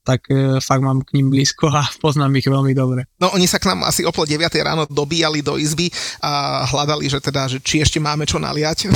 tak 0.00 0.32
e, 0.32 0.58
fakt 0.64 0.80
mám 0.80 1.04
k 1.04 1.20
ním 1.20 1.28
blízko 1.28 1.68
a 1.68 1.84
poznám 2.04 2.40
ich 2.40 2.48
veľmi 2.48 2.72
dobre. 2.72 3.04
No 3.20 3.32
oni 3.36 3.44
sa 3.44 3.60
k 3.60 3.68
nám 3.72 3.84
asi 3.84 4.04
o 4.04 4.12
pol 4.12 4.24
9 4.24 4.40
ráno 4.64 4.88
dobíjali 4.88 5.44
do 5.44 5.60
izby 5.60 5.92
a 6.24 6.64
hľadali, 6.66 7.06
že 7.06 7.20
teda, 7.20 7.46
že 7.46 7.60
či 7.60 7.84
ešte 7.84 8.00
máme 8.00 8.24
čo 8.24 8.40
naliať 8.40 8.90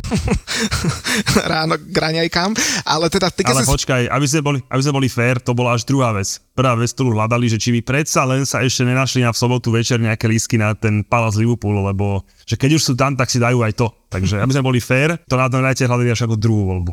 ráno 1.52 1.76
k 1.76 1.96
raňajkám, 1.96 2.50
ale 2.88 3.06
teda... 3.12 3.28
Ty, 3.28 3.52
ale 3.52 3.62
si... 3.64 3.70
počkaj, 3.70 4.02
aby 4.08 4.26
sme, 4.26 4.40
boli, 4.40 4.58
aby 4.64 4.82
sme 4.82 4.96
boli 4.96 5.08
fair, 5.12 5.36
to 5.40 5.52
bola 5.52 5.76
až 5.76 5.84
druhá 5.84 6.16
vec. 6.16 6.40
Prvá 6.54 6.78
vec, 6.78 6.90
ktorú 6.94 7.18
hľadali, 7.18 7.50
že 7.50 7.58
či 7.58 7.74
by 7.74 7.80
predsa 7.82 8.22
len 8.24 8.46
sa 8.46 8.62
ešte 8.62 8.86
nenašli 8.86 9.26
na 9.26 9.34
v 9.34 9.38
sobotu 9.38 9.74
večer 9.74 9.98
nejaké 9.98 10.30
lísky 10.30 10.56
na 10.56 10.72
ten 10.72 11.02
Palace 11.02 11.36
Liverpool, 11.36 11.82
lebo 11.82 12.22
že 12.44 12.54
keď 12.60 12.70
už 12.76 12.82
sú 12.82 12.92
tam, 12.94 13.16
tak 13.16 13.32
si 13.32 13.40
dajú 13.40 13.64
aj 13.64 13.72
to. 13.74 13.88
Takže 14.12 14.38
aby 14.38 14.52
sme 14.54 14.68
boli 14.68 14.80
fair, 14.80 15.18
to 15.26 15.34
na 15.34 15.48
tom 15.50 15.64
dajte 15.64 15.88
hľadali 15.88 16.12
až 16.12 16.28
ako 16.28 16.36
druhú 16.38 16.62
voľbu. 16.70 16.92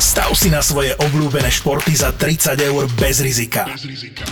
Stav 0.00 0.30
si 0.38 0.48
na 0.48 0.62
svoje 0.62 0.94
obľúbené 0.96 1.50
športy 1.50 1.92
za 1.92 2.14
30 2.14 2.56
eur 2.62 2.86
bez 2.96 3.20
rizika. 3.20 3.66
Bez 3.68 3.84
rizika. 3.84 4.24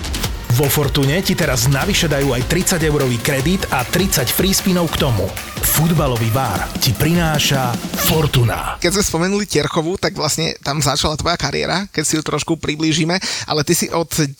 Vo 0.56 0.72
Fortune 0.72 1.20
ti 1.20 1.36
teraz 1.36 1.68
navyše 1.68 2.08
dajú 2.08 2.32
aj 2.32 2.48
30 2.48 2.88
eurový 2.88 3.20
kredit 3.20 3.68
a 3.68 3.84
30 3.84 4.24
free 4.24 4.56
spinov 4.56 4.88
k 4.88 5.04
tomu. 5.04 5.28
Futbalový 5.60 6.32
bar 6.32 6.64
ti 6.80 6.96
prináša 6.96 7.76
Fortuna. 8.08 8.80
Keď 8.80 8.96
sme 8.96 9.04
spomenuli 9.04 9.44
Tierchovu, 9.44 10.00
tak 10.00 10.16
vlastne 10.16 10.56
tam 10.64 10.80
začala 10.80 11.20
tvoja 11.20 11.36
kariéra, 11.36 11.84
keď 11.92 12.04
si 12.08 12.16
ju 12.16 12.24
trošku 12.24 12.56
priblížime, 12.56 13.20
ale 13.44 13.68
ty 13.68 13.76
si 13.76 13.92
od 13.92 14.08
10 14.08 14.32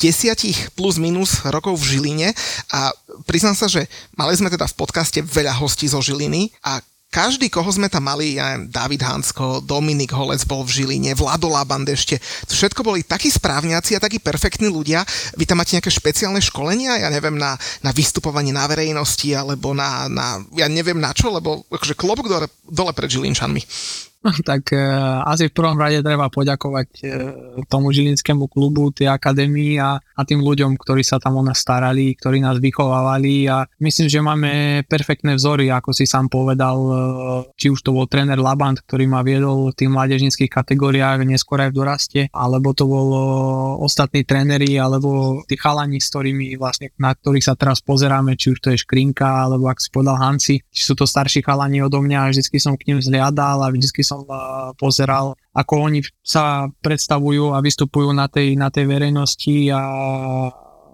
plus 0.73 0.97
minus 0.97 1.45
rokov 1.53 1.85
v 1.85 2.01
Žiline 2.01 2.33
a 2.73 2.97
priznám 3.29 3.53
sa, 3.53 3.69
že 3.69 3.85
mali 4.17 4.33
sme 4.41 4.49
teda 4.49 4.65
v 4.73 4.79
podcaste 4.81 5.21
veľa 5.21 5.53
hostí 5.61 5.85
zo 5.85 6.01
Žiliny 6.01 6.49
a 6.65 6.81
každý, 7.11 7.49
koho 7.49 7.69
sme 7.73 7.89
tam 7.89 8.07
mali, 8.07 8.37
ja 8.37 8.53
neviem, 8.53 8.69
David 8.69 9.03
Hansko, 9.07 9.65
Dominik 9.65 10.13
Holec 10.13 10.45
bol 10.45 10.67
v 10.67 10.83
Žiline, 10.83 11.17
Vlado 11.17 11.49
Laband 11.49 11.89
ešte, 11.89 12.21
všetko 12.49 12.85
boli 12.85 13.07
takí 13.07 13.33
správňaci 13.33 13.97
a 13.97 14.03
takí 14.03 14.21
perfektní 14.21 14.69
ľudia. 14.69 15.07
Vy 15.39 15.49
tam 15.49 15.63
máte 15.63 15.79
nejaké 15.79 15.89
špeciálne 15.89 16.43
školenia, 16.45 17.01
ja 17.01 17.09
neviem, 17.09 17.39
na, 17.39 17.57
na 17.81 17.91
vystupovanie 17.95 18.53
na 18.53 18.69
verejnosti, 18.69 19.33
alebo 19.33 19.73
na, 19.73 20.11
na, 20.13 20.45
ja 20.59 20.69
neviem 20.69 21.01
na 21.01 21.17
čo, 21.17 21.33
lebo 21.33 21.65
akože 21.73 21.97
klobok 21.97 22.27
dole, 22.29 22.47
dole 22.69 22.93
pred 22.93 23.09
Žilinčanmi. 23.09 23.63
Tak 24.49 24.73
uh, 24.75 25.23
asi 25.27 25.49
v 25.49 25.57
prvom 25.57 25.79
rade 25.79 26.03
treba 26.03 26.27
poďakovať 26.29 26.89
uh, 27.03 27.11
tomu 27.71 27.93
žilinskému 27.95 28.51
klubu, 28.51 28.91
tej 28.91 29.11
akadémii 29.13 29.79
a, 29.79 29.99
a 29.99 30.21
tým 30.27 30.43
ľuďom, 30.43 30.75
ktorí 30.79 31.03
sa 31.03 31.21
tam 31.23 31.39
o 31.39 31.43
nás 31.45 31.61
starali, 31.61 32.17
ktorí 32.17 32.43
nás 32.43 32.59
vychovávali. 32.59 33.47
A 33.51 33.67
myslím, 33.83 34.09
že 34.09 34.21
máme 34.25 34.83
perfektné 34.87 35.37
vzory, 35.37 35.71
ako 35.71 35.93
si 35.95 36.09
sám 36.09 36.31
povedal, 36.33 36.77
uh, 36.77 36.97
či 37.55 37.71
už 37.71 37.83
to 37.83 37.95
bol 37.95 38.09
tréner 38.09 38.39
Labant, 38.41 38.81
ktorý 38.83 39.07
ma 39.11 39.21
viedol 39.27 39.71
v 39.73 39.79
tých 39.79 39.91
mládežnických 39.91 40.51
kategóriách, 40.51 41.27
neskôr 41.27 41.63
aj 41.63 41.71
v 41.75 41.79
doraste, 41.79 42.21
alebo 42.33 42.73
to 42.73 42.87
bol 42.87 43.09
ostatní 43.83 44.23
tréneri, 44.23 44.79
alebo 44.79 45.43
tí 45.45 45.59
chalani, 45.59 45.99
s 45.99 46.11
ktorými 46.11 46.57
vlastne, 46.57 46.95
na 46.97 47.13
ktorých 47.13 47.45
sa 47.45 47.55
teraz 47.59 47.83
pozeráme, 47.83 48.39
či 48.39 48.55
už 48.55 48.59
to 48.63 48.69
je 48.73 48.81
Škrinka, 48.81 49.47
alebo 49.47 49.69
ak 49.69 49.83
si 49.83 49.91
povedal 49.91 50.17
Hanci, 50.17 50.63
či 50.71 50.83
sú 50.83 50.95
to 50.95 51.05
starší 51.05 51.43
chalani 51.43 51.83
odo 51.83 52.01
mňa 52.01 52.19
a 52.25 52.31
vždycky 52.31 52.57
som 52.63 52.79
k 52.79 52.93
ním 52.93 52.99
zliadal 53.03 53.61
a 53.61 53.73
vždycky 53.73 54.07
som 54.07 54.16
som 54.17 54.25
pozeral, 54.81 55.37
ako 55.53 55.93
oni 55.93 56.01
sa 56.25 56.69
predstavujú 56.81 57.53
a 57.53 57.61
vystupujú 57.61 58.17
na 58.17 58.27
tej, 58.33 58.57
na 58.57 58.73
tej 58.73 58.89
verejnosti 58.89 59.69
a 59.69 59.81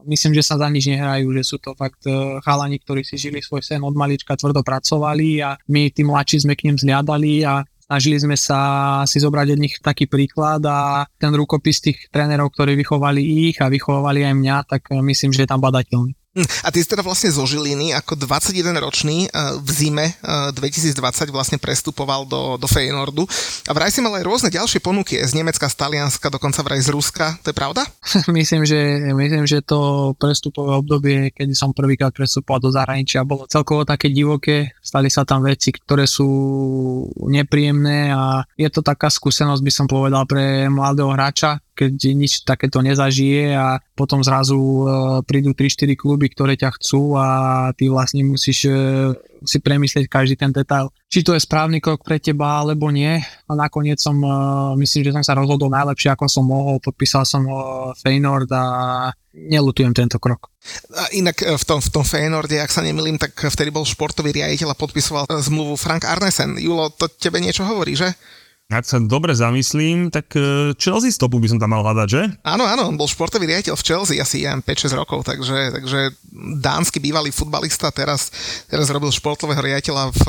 myslím, 0.07 0.35
že 0.35 0.43
sa 0.43 0.59
za 0.59 0.67
nič 0.67 0.91
nehrajú, 0.91 1.31
že 1.31 1.43
sú 1.47 1.57
to 1.63 1.79
fakt 1.79 2.03
e, 2.11 2.43
chalani, 2.43 2.83
ktorí 2.83 3.07
si 3.07 3.15
žili 3.19 3.39
svoj 3.39 3.63
sen 3.63 3.83
od 3.87 3.95
malička, 3.95 4.35
tvrdo 4.35 4.67
pracovali 4.67 5.43
a 5.43 5.55
my 5.71 5.95
tí 5.95 6.03
mladší 6.03 6.43
sme 6.43 6.59
k 6.59 6.71
ním 6.71 6.77
zliadali 6.79 7.47
a 7.47 7.63
snažili 7.87 8.19
sme 8.19 8.35
sa 8.35 8.61
si 9.07 9.23
zobrať 9.23 9.47
od 9.55 9.63
nich 9.63 9.75
taký 9.79 10.11
príklad 10.11 10.63
a 10.67 11.07
ten 11.19 11.33
rukopis 11.35 11.79
tých 11.79 12.11
trénerov, 12.11 12.51
ktorí 12.51 12.75
vychovali 12.75 13.23
ich 13.53 13.63
a 13.63 13.71
vychovali 13.71 14.27
aj 14.27 14.35
mňa, 14.35 14.57
tak 14.67 14.91
myslím, 14.91 15.31
že 15.31 15.47
je 15.47 15.51
tam 15.51 15.63
badateľný. 15.63 16.19
Hm, 16.33 16.49
a 16.65 16.73
ty 16.73 16.81
si 16.81 16.89
teda 16.89 17.05
vlastne 17.05 17.29
zo 17.29 17.45
Žiliny 17.45 17.93
ako 17.93 18.17
21 18.17 18.73
ročný 18.81 19.29
eh, 19.29 19.61
v 19.61 19.69
zime 19.69 20.17
2020 20.25 20.97
eh, 20.97 21.29
vlastne 21.29 21.61
prestupoval 21.61 22.25
do, 22.25 22.57
do 22.57 22.65
Feyenoordu. 22.65 23.29
A 23.69 23.77
vraj 23.77 23.93
si 23.93 24.01
mal 24.01 24.17
aj 24.17 24.25
rôzne 24.25 24.49
ďalšie 24.49 24.81
ponuky 24.81 25.21
z 25.21 25.33
Nemecka, 25.37 25.69
z 25.69 25.77
Talianska, 25.77 26.33
dokonca 26.33 26.65
vraj 26.65 26.81
z 26.81 26.89
Ruska, 26.89 27.37
to 27.45 27.53
je 27.53 27.57
pravda? 27.57 27.85
myslím, 28.33 28.65
že, 28.65 29.13
myslím, 29.13 29.45
že 29.45 29.61
to 29.61 30.13
prestupové 30.17 30.73
obdobie, 30.73 31.37
kedy 31.37 31.53
som 31.53 31.77
prvýkrát 31.77 32.17
prestupoval 32.17 32.65
do 32.65 32.73
zahraničia, 32.73 33.29
bolo 33.29 33.45
celkovo 33.45 33.85
také 33.85 34.09
divoké, 34.09 34.73
stali 34.81 35.13
sa 35.13 35.29
tam 35.29 35.45
veci, 35.45 35.69
ktoré 35.69 36.09
sú 36.09 36.33
nepríjemné 37.29 38.09
a 38.09 38.41
je 38.57 38.73
to 38.73 38.81
taká 38.81 39.13
skúsenosť, 39.13 39.61
by 39.61 39.73
som 39.73 39.85
povedal, 39.85 40.25
pre 40.25 40.65
mladého 40.73 41.13
hráča, 41.13 41.61
keď 41.73 41.93
nič 42.13 42.33
takéto 42.45 42.85
nezažije 42.85 43.57
a 43.57 43.81
potom 43.97 44.21
zrazu 44.21 44.57
uh, 44.57 44.87
prídu 45.25 45.57
3-4 45.57 45.97
kluby, 45.97 46.29
ktoré 46.29 46.53
ťa 46.57 46.77
chcú 46.77 47.17
a 47.17 47.27
ty 47.73 47.89
vlastne 47.89 48.23
musíš 48.29 48.69
uh, 48.69 49.17
si 49.43 49.59
premyslieť 49.59 50.07
každý 50.07 50.37
ten 50.37 50.53
detail. 50.53 50.93
Či 51.09 51.25
to 51.25 51.33
je 51.35 51.43
správny 51.43 51.83
krok 51.83 52.05
pre 52.05 52.21
teba 52.21 52.63
alebo 52.63 52.93
nie. 52.93 53.19
A 53.49 53.53
nakoniec 53.57 53.99
som, 53.99 54.21
uh, 54.21 54.77
myslím, 54.77 55.09
že 55.09 55.15
som 55.17 55.25
sa 55.25 55.33
rozhodol 55.33 55.73
najlepšie, 55.73 56.13
ako 56.13 56.29
som 56.29 56.45
mohol. 56.45 56.77
Podpísal 56.79 57.25
som 57.25 57.49
Feynord 57.99 58.53
a 58.53 59.09
nelutujem 59.33 59.97
tento 59.97 60.21
krok. 60.21 60.53
A 60.93 61.09
inak 61.17 61.41
v 61.41 61.65
tom, 61.65 61.81
v 61.81 61.89
tom 61.91 62.05
Feynorde, 62.05 62.61
ak 62.61 62.71
sa 62.71 62.85
nemilím, 62.85 63.17
tak 63.17 63.33
vtedy 63.35 63.73
bol 63.73 63.89
športový 63.89 64.31
riaditeľ 64.31 64.77
a 64.77 64.79
podpisoval 64.79 65.25
zmluvu 65.27 65.75
Frank 65.81 66.05
Arnesen. 66.05 66.61
Julo, 66.61 66.93
to 66.93 67.09
tebe 67.09 67.41
niečo 67.41 67.65
hovorí, 67.65 67.97
že? 67.97 68.13
Ak 68.73 68.89
sa 68.89 68.97
dobre 68.97 69.37
zamyslím, 69.37 70.09
tak 70.09 70.33
e, 70.33 70.73
Chelsea 70.81 71.13
stopu 71.13 71.37
by 71.37 71.53
som 71.53 71.61
tam 71.61 71.77
mal 71.77 71.85
hľadať, 71.85 72.09
že? 72.09 72.23
Áno, 72.41 72.65
áno, 72.65 72.89
on 72.89 72.97
bol 72.97 73.05
športový 73.05 73.45
riaditeľ 73.45 73.77
v 73.77 73.85
Chelsea 73.85 74.17
asi 74.17 74.49
ja 74.49 74.57
5-6 74.57 74.97
rokov, 74.97 75.29
takže, 75.29 75.77
takže 75.77 76.17
dánsky 76.57 76.97
bývalý 76.97 77.29
futbalista 77.29 77.93
teraz, 77.93 78.33
teraz 78.73 78.89
robil 78.89 79.13
športového 79.13 79.61
riaditeľa 79.61 80.09
v, 80.17 80.23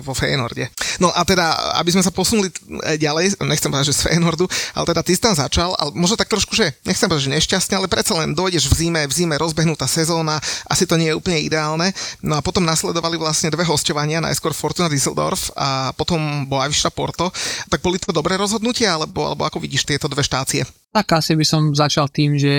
vo 0.00 0.12
Feyenoorde. 0.16 0.72
No 0.96 1.12
a 1.12 1.20
teda, 1.28 1.76
aby 1.76 1.92
sme 1.92 2.00
sa 2.00 2.08
posunuli 2.08 2.48
ďalej, 2.96 3.36
nechcem 3.44 3.68
povedať, 3.68 3.92
že 3.92 3.98
z 4.00 4.04
Feyenoordu, 4.08 4.48
ale 4.72 4.84
teda 4.88 5.00
ty 5.04 5.12
si 5.12 5.20
tam 5.20 5.36
začal, 5.36 5.76
ale 5.76 5.92
možno 5.92 6.16
tak 6.16 6.32
trošku, 6.32 6.56
že 6.56 6.72
nechcem 6.88 7.04
povedať, 7.04 7.28
že 7.28 7.34
nešťastne, 7.36 7.74
ale 7.76 7.92
predsa 7.92 8.16
len 8.16 8.32
dojdeš 8.32 8.72
v 8.72 8.74
zime, 8.80 9.02
v 9.04 9.12
zime 9.12 9.36
rozbehnutá 9.36 9.84
sezóna, 9.84 10.40
asi 10.64 10.88
to 10.88 10.96
nie 10.96 11.12
je 11.12 11.18
úplne 11.20 11.36
ideálne. 11.36 11.92
No 12.24 12.40
a 12.40 12.40
potom 12.40 12.64
nasledovali 12.64 13.20
vlastne 13.20 13.52
dve 13.52 13.68
hostovania, 13.68 14.24
najskôr 14.24 14.56
Fortuna 14.56 14.88
Düsseldorf 14.88 15.52
a 15.52 15.92
potom 15.92 16.48
Boavista 16.48 16.88
Porto. 16.88 17.28
Tak 17.68 17.84
boli 17.90 17.98
to 17.98 18.14
dobré 18.14 18.38
rozhodnutia, 18.38 18.94
alebo, 18.94 19.26
alebo 19.26 19.42
ako 19.42 19.58
vidíš 19.58 19.82
tieto 19.82 20.06
dve 20.06 20.22
štácie? 20.22 20.62
Tak 20.94 21.18
asi 21.18 21.34
by 21.34 21.42
som 21.42 21.74
začal 21.74 22.06
tým, 22.06 22.38
že 22.38 22.54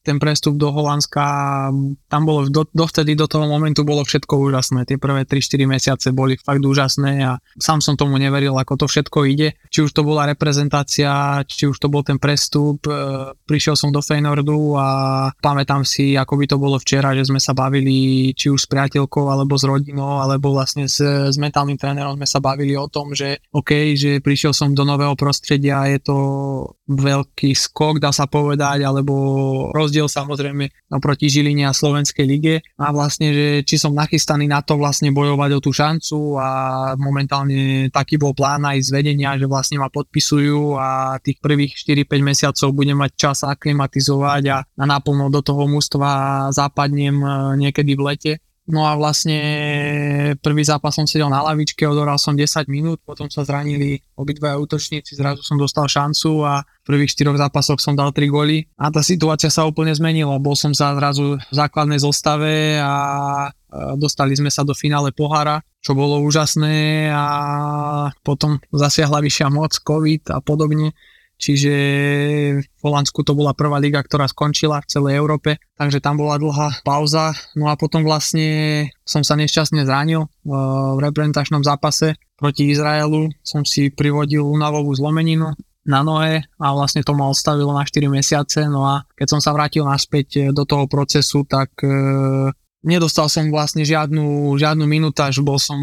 ten 0.00 0.16
prestup 0.16 0.56
do 0.56 0.72
Holandska, 0.72 1.24
tam 2.08 2.22
bolo 2.24 2.48
do, 2.48 2.64
dovtedy 2.72 3.12
do 3.12 3.28
toho 3.28 3.44
momentu 3.44 3.84
bolo 3.84 4.00
všetko 4.00 4.32
úžasné. 4.48 4.88
Tie 4.88 4.96
prvé 4.96 5.28
3-4 5.28 5.68
mesiace 5.68 6.08
boli 6.16 6.40
fakt 6.40 6.64
úžasné 6.64 7.20
a 7.20 7.36
sám 7.60 7.84
som 7.84 8.00
tomu 8.00 8.16
neveril, 8.16 8.56
ako 8.56 8.80
to 8.80 8.86
všetko 8.88 9.28
ide. 9.28 9.60
Či 9.68 9.84
už 9.84 9.92
to 9.92 10.00
bola 10.00 10.24
reprezentácia, 10.24 11.44
či 11.44 11.68
už 11.68 11.76
to 11.76 11.92
bol 11.92 12.00
ten 12.00 12.16
prestup. 12.16 12.80
E, 12.88 13.36
prišiel 13.44 13.76
som 13.76 13.92
do 13.92 14.00
Feynordu 14.00 14.80
a 14.80 14.88
pamätám 15.44 15.84
si, 15.84 16.16
ako 16.16 16.40
by 16.40 16.44
to 16.48 16.56
bolo 16.56 16.80
včera, 16.80 17.12
že 17.12 17.28
sme 17.28 17.42
sa 17.42 17.52
bavili 17.52 18.32
či 18.32 18.48
už 18.48 18.64
s 18.64 18.70
priateľkou, 18.72 19.28
alebo 19.28 19.60
s 19.60 19.68
rodinou, 19.68 20.24
alebo 20.24 20.56
vlastne 20.56 20.88
s, 20.88 21.00
s 21.04 21.36
mentálnym 21.36 21.76
trénerom 21.76 22.16
sme 22.16 22.28
sa 22.28 22.40
bavili 22.40 22.72
o 22.72 22.88
tom, 22.88 23.12
že 23.12 23.44
OK, 23.52 23.92
že 24.00 24.24
prišiel 24.24 24.56
som 24.56 24.72
do 24.72 24.88
nového 24.88 25.12
prostredia, 25.12 25.84
je 25.92 26.00
to 26.00 26.16
veľký 26.88 27.52
skok, 27.52 28.00
dá 28.00 28.10
sa 28.10 28.24
povedať, 28.26 28.82
alebo 28.82 29.14
rozdiel 29.70 29.99
samozrejme 30.06 30.92
oproti 30.92 31.26
Žiline 31.26 31.66
a 31.66 31.74
Slovenskej 31.74 32.24
lige. 32.28 32.54
A 32.78 32.92
vlastne, 32.94 33.32
že 33.32 33.46
či 33.66 33.76
som 33.80 33.96
nachystaný 33.96 34.46
na 34.46 34.60
to 34.60 34.76
vlastne 34.78 35.10
bojovať 35.10 35.50
o 35.56 35.60
tú 35.60 35.70
šancu 35.74 36.38
a 36.38 36.48
momentálne 37.00 37.88
taký 37.90 38.20
bol 38.20 38.36
plán 38.36 38.62
aj 38.68 38.86
z 38.86 38.90
vedenia, 38.94 39.36
že 39.40 39.48
vlastne 39.48 39.80
ma 39.80 39.88
podpisujú 39.90 40.76
a 40.76 41.18
tých 41.18 41.40
prvých 41.40 41.74
4-5 41.76 42.20
mesiacov 42.20 42.68
budem 42.76 42.96
mať 42.96 43.12
čas 43.16 43.38
aklimatizovať 43.42 44.42
a, 44.52 44.58
a 44.62 44.84
naplno 44.84 45.32
do 45.32 45.40
toho 45.40 45.64
mústva 45.66 46.48
západnem 46.52 47.16
e, 47.16 47.28
niekedy 47.66 47.92
v 47.96 48.04
lete 48.04 48.32
No 48.70 48.86
a 48.86 48.94
vlastne 48.94 49.38
prvý 50.38 50.62
zápas 50.62 50.94
som 50.94 51.04
sedel 51.04 51.26
na 51.26 51.42
lavičke, 51.42 51.82
odohral 51.84 52.16
som 52.22 52.38
10 52.38 52.70
minút, 52.70 53.02
potom 53.02 53.26
sa 53.26 53.42
zranili 53.42 53.98
obidvaja 54.14 54.62
útočníci, 54.62 55.18
zrazu 55.18 55.42
som 55.42 55.58
dostal 55.58 55.90
šancu 55.90 56.46
a 56.46 56.62
v 56.62 56.84
prvých 56.86 57.12
4 57.18 57.34
zápasoch 57.34 57.82
som 57.82 57.98
dal 57.98 58.14
3 58.14 58.30
goly 58.30 58.70
a 58.78 58.94
tá 58.94 59.02
situácia 59.02 59.50
sa 59.50 59.66
úplne 59.66 59.90
zmenila. 59.90 60.38
Bol 60.38 60.54
som 60.54 60.70
sa 60.70 60.94
zrazu 60.94 61.36
v 61.36 61.54
základnej 61.54 61.98
zostave 61.98 62.78
a 62.78 62.94
dostali 63.98 64.34
sme 64.38 64.50
sa 64.50 64.62
do 64.62 64.74
finále 64.74 65.10
pohára, 65.10 65.62
čo 65.82 65.94
bolo 65.94 66.22
úžasné 66.22 67.10
a 67.10 67.26
potom 68.22 68.58
zasiahla 68.70 69.22
vyššia 69.22 69.48
moc, 69.50 69.74
COVID 69.82 70.30
a 70.34 70.38
podobne 70.42 70.94
čiže 71.40 71.74
v 72.60 72.80
Holandsku 72.84 73.24
to 73.24 73.32
bola 73.32 73.56
prvá 73.56 73.80
liga, 73.80 74.04
ktorá 74.04 74.28
skončila 74.28 74.84
v 74.84 74.90
celej 74.92 75.14
Európe, 75.16 75.56
takže 75.80 76.04
tam 76.04 76.20
bola 76.20 76.36
dlhá 76.36 76.84
pauza, 76.84 77.32
no 77.56 77.72
a 77.72 77.74
potom 77.80 78.04
vlastne 78.04 78.86
som 79.08 79.24
sa 79.24 79.40
nešťastne 79.40 79.88
zranil 79.88 80.28
v 80.44 81.00
reprezentačnom 81.00 81.64
zápase 81.64 82.20
proti 82.36 82.68
Izraelu, 82.68 83.32
som 83.40 83.64
si 83.64 83.88
privodil 83.88 84.44
únavovú 84.44 84.92
zlomeninu 84.92 85.56
na 85.88 86.04
nohe 86.04 86.44
a 86.60 86.66
vlastne 86.76 87.00
to 87.00 87.16
ma 87.16 87.32
odstavilo 87.32 87.72
na 87.72 87.88
4 87.88 88.04
mesiace, 88.12 88.68
no 88.68 88.84
a 88.84 89.02
keď 89.16 89.26
som 89.32 89.40
sa 89.40 89.56
vrátil 89.56 89.88
naspäť 89.88 90.52
do 90.52 90.68
toho 90.68 90.84
procesu, 90.84 91.48
tak 91.48 91.72
e, 91.80 91.88
nedostal 92.84 93.32
som 93.32 93.48
vlastne 93.48 93.84
žiadnu, 93.84 94.56
žiadnu 94.60 94.84
minútaž, 94.84 95.40
bol 95.40 95.56
som 95.56 95.80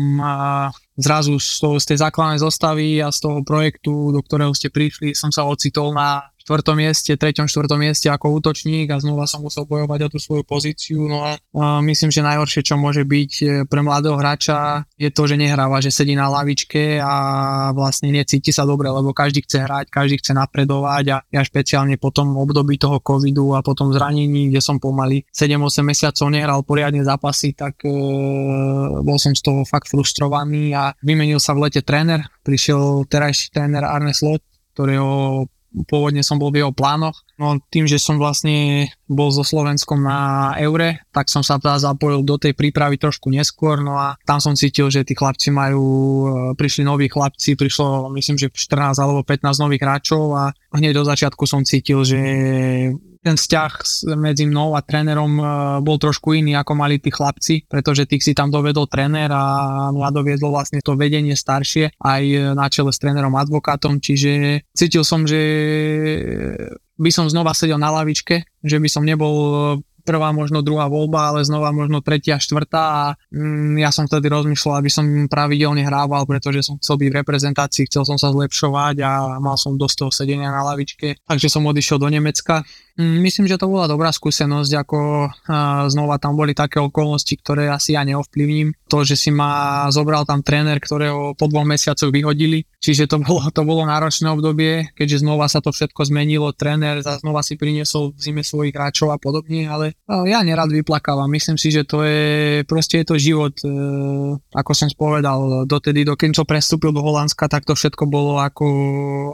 zrazu 0.98 1.38
z, 1.38 1.62
toho, 1.62 1.78
z 1.78 1.86
tej 1.94 1.98
základnej 2.02 2.42
zostavy 2.42 3.00
a 3.00 3.14
z 3.14 3.20
toho 3.22 3.40
projektu, 3.46 4.10
do 4.10 4.22
ktorého 4.26 4.52
ste 4.58 4.74
prišli, 4.74 5.14
som 5.14 5.30
sa 5.30 5.46
ocitol 5.46 5.94
na 5.94 6.26
štvrtom 6.48 6.80
mieste, 6.80 7.12
treťom, 7.20 7.52
štvrtom 7.52 7.76
mieste 7.76 8.08
ako 8.08 8.40
útočník 8.40 8.88
a 8.96 9.04
znova 9.04 9.28
som 9.28 9.44
musel 9.44 9.68
bojovať 9.68 10.00
o 10.08 10.12
tú 10.16 10.18
svoju 10.24 10.48
pozíciu. 10.48 11.04
No 11.04 11.28
a, 11.28 11.36
a 11.36 11.84
myslím, 11.84 12.08
že 12.08 12.24
najhoršie, 12.24 12.64
čo 12.64 12.80
môže 12.80 13.04
byť 13.04 13.32
e, 13.44 13.46
pre 13.68 13.84
mladého 13.84 14.16
hráča, 14.16 14.88
je 14.96 15.12
to, 15.12 15.28
že 15.28 15.36
nehráva, 15.36 15.84
že 15.84 15.92
sedí 15.92 16.16
na 16.16 16.32
lavičke 16.32 17.04
a 17.04 17.14
vlastne 17.76 18.16
necíti 18.16 18.56
sa 18.56 18.64
dobre, 18.64 18.88
lebo 18.88 19.12
každý 19.12 19.44
chce 19.44 19.68
hrať, 19.68 19.92
každý 19.92 20.24
chce 20.24 20.32
napredovať 20.32 21.06
a 21.12 21.18
ja 21.28 21.42
špeciálne 21.44 22.00
po 22.00 22.16
tom 22.16 22.40
období 22.40 22.80
toho 22.80 23.04
covidu 23.04 23.52
a 23.52 23.60
potom 23.60 23.92
zranení, 23.92 24.48
kde 24.48 24.64
som 24.64 24.80
pomaly 24.80 25.28
7-8 25.36 25.84
mesiacov 25.84 26.32
nehral 26.32 26.64
poriadne 26.64 27.04
zápasy, 27.04 27.60
tak 27.60 27.84
e, 27.84 27.92
bol 29.04 29.20
som 29.20 29.36
z 29.36 29.44
toho 29.44 29.68
fakt 29.68 29.92
frustrovaný 29.92 30.72
a 30.72 30.96
vymenil 31.04 31.44
sa 31.44 31.52
v 31.52 31.68
lete 31.68 31.84
tréner, 31.84 32.24
prišiel 32.48 33.04
terajší 33.12 33.52
tréner 33.52 33.84
Arne 33.84 34.16
Slot, 34.16 34.40
ktorého 34.72 35.44
pôvodne 35.88 36.24
som 36.24 36.40
bol 36.40 36.54
v 36.56 36.64
jeho 36.64 36.72
plánoch. 36.72 37.27
No 37.38 37.62
tým, 37.70 37.86
že 37.86 38.02
som 38.02 38.18
vlastne 38.18 38.90
bol 39.06 39.30
so 39.30 39.46
Slovenskom 39.46 40.02
na 40.02 40.52
Eure, 40.58 41.06
tak 41.14 41.30
som 41.30 41.46
sa 41.46 41.62
teda 41.62 41.78
zapojil 41.78 42.26
do 42.26 42.42
tej 42.42 42.58
prípravy 42.58 42.98
trošku 42.98 43.30
neskôr, 43.30 43.78
no 43.86 43.94
a 43.94 44.18
tam 44.26 44.42
som 44.42 44.58
cítil, 44.58 44.90
že 44.90 45.06
tí 45.06 45.14
chlapci 45.14 45.54
majú, 45.54 45.86
e, 45.86 46.30
prišli 46.58 46.82
noví 46.82 47.06
chlapci, 47.06 47.54
prišlo 47.54 48.10
myslím, 48.18 48.42
že 48.42 48.50
14 48.50 48.98
alebo 48.98 49.22
15 49.22 49.54
nových 49.62 49.86
hráčov 49.86 50.24
a 50.34 50.44
hneď 50.74 50.98
do 50.98 51.04
začiatku 51.06 51.46
som 51.46 51.62
cítil, 51.62 52.02
že 52.02 52.20
ten 53.22 53.36
vzťah 53.36 53.72
medzi 54.18 54.50
mnou 54.50 54.74
a 54.74 54.82
trénerom 54.82 55.34
e, 55.38 55.44
bol 55.86 56.02
trošku 56.02 56.34
iný, 56.34 56.58
ako 56.58 56.74
mali 56.74 56.98
tí 56.98 57.14
chlapci, 57.14 57.70
pretože 57.70 58.10
tých 58.10 58.26
si 58.26 58.34
tam 58.34 58.50
dovedol 58.50 58.90
tréner 58.90 59.30
a 59.30 59.94
mňa 59.94 60.10
doviedlo 60.10 60.50
vlastne 60.50 60.82
to 60.82 60.98
vedenie 60.98 61.38
staršie 61.38 61.94
aj 62.02 62.24
na 62.58 62.66
čele 62.66 62.90
s 62.90 62.98
trénerom 62.98 63.38
advokátom, 63.38 64.02
čiže 64.02 64.66
cítil 64.74 65.06
som, 65.06 65.30
že 65.30 65.38
by 66.98 67.10
som 67.14 67.30
znova 67.30 67.54
sedel 67.54 67.78
na 67.78 67.94
lavičke, 67.94 68.44
že 68.66 68.78
by 68.82 68.90
som 68.90 69.06
nebol 69.06 69.80
prvá, 70.08 70.32
možno 70.32 70.64
druhá 70.64 70.88
voľba, 70.88 71.36
ale 71.36 71.44
znova 71.44 71.76
možno 71.76 72.00
tretia, 72.00 72.40
štvrtá 72.40 72.84
a 72.88 73.04
mm, 73.36 73.84
ja 73.84 73.92
som 73.92 74.08
vtedy 74.08 74.32
rozmýšľal, 74.32 74.80
aby 74.80 74.88
som 74.88 75.06
pravidelne 75.28 75.84
hrával, 75.84 76.24
pretože 76.24 76.64
som 76.64 76.80
chcel 76.80 76.96
byť 77.04 77.10
v 77.12 77.20
reprezentácii, 77.20 77.92
chcel 77.92 78.08
som 78.08 78.16
sa 78.16 78.32
zlepšovať 78.32 78.96
a 79.04 79.12
mal 79.44 79.60
som 79.60 79.76
dosť 79.76 79.96
toho 80.08 80.12
sedenia 80.16 80.48
na 80.48 80.64
lavičke, 80.64 81.20
takže 81.28 81.52
som 81.52 81.68
odišiel 81.68 82.00
do 82.00 82.08
Nemecka 82.08 82.64
Mm, 82.98 83.22
myslím, 83.22 83.46
že 83.46 83.62
to 83.62 83.70
bola 83.70 83.86
dobrá 83.86 84.10
skúsenosť, 84.10 84.72
ako 84.74 85.30
znova 85.86 86.18
tam 86.18 86.34
boli 86.34 86.58
také 86.58 86.82
okolnosti, 86.82 87.30
ktoré 87.38 87.70
asi 87.70 87.94
ja 87.94 88.02
neovplyvním. 88.02 88.74
To, 88.90 89.06
že 89.06 89.14
si 89.14 89.30
ma 89.30 89.86
zobral 89.94 90.26
tam 90.26 90.42
tréner, 90.42 90.82
ktorého 90.82 91.38
po 91.38 91.46
dvoch 91.46 91.62
mesiacoch 91.62 92.10
vyhodili, 92.10 92.66
čiže 92.82 93.06
to 93.06 93.22
bolo, 93.22 93.54
to 93.54 93.62
bolo 93.62 93.86
náročné 93.86 94.34
obdobie, 94.34 94.90
keďže 94.98 95.22
znova 95.22 95.46
sa 95.46 95.62
to 95.62 95.70
všetko 95.70 96.10
zmenilo, 96.10 96.58
tréner 96.58 97.06
znova 97.06 97.46
si 97.46 97.54
priniesol 97.54 98.18
v 98.18 98.20
zime 98.20 98.42
svojich 98.42 98.74
hráčov 98.74 99.14
a 99.14 99.22
podobne, 99.22 99.70
ale 99.70 99.94
ja 100.08 100.40
nerad 100.40 100.72
vyplakávam. 100.72 101.28
Myslím 101.28 101.60
si, 101.60 101.68
že 101.68 101.84
to 101.84 102.08
je, 102.08 102.64
proste 102.64 103.04
je 103.04 103.06
to 103.12 103.16
život, 103.20 103.52
e, 103.60 103.68
ako 104.56 104.72
som 104.72 104.88
spovedal, 104.88 105.68
dotedy, 105.68 106.08
dokým 106.08 106.32
som 106.32 106.48
prestúpil 106.48 106.96
do 106.96 107.04
Holandska, 107.04 107.52
tak 107.52 107.68
to 107.68 107.76
všetko 107.76 108.08
bolo 108.08 108.40
ako, 108.40 108.68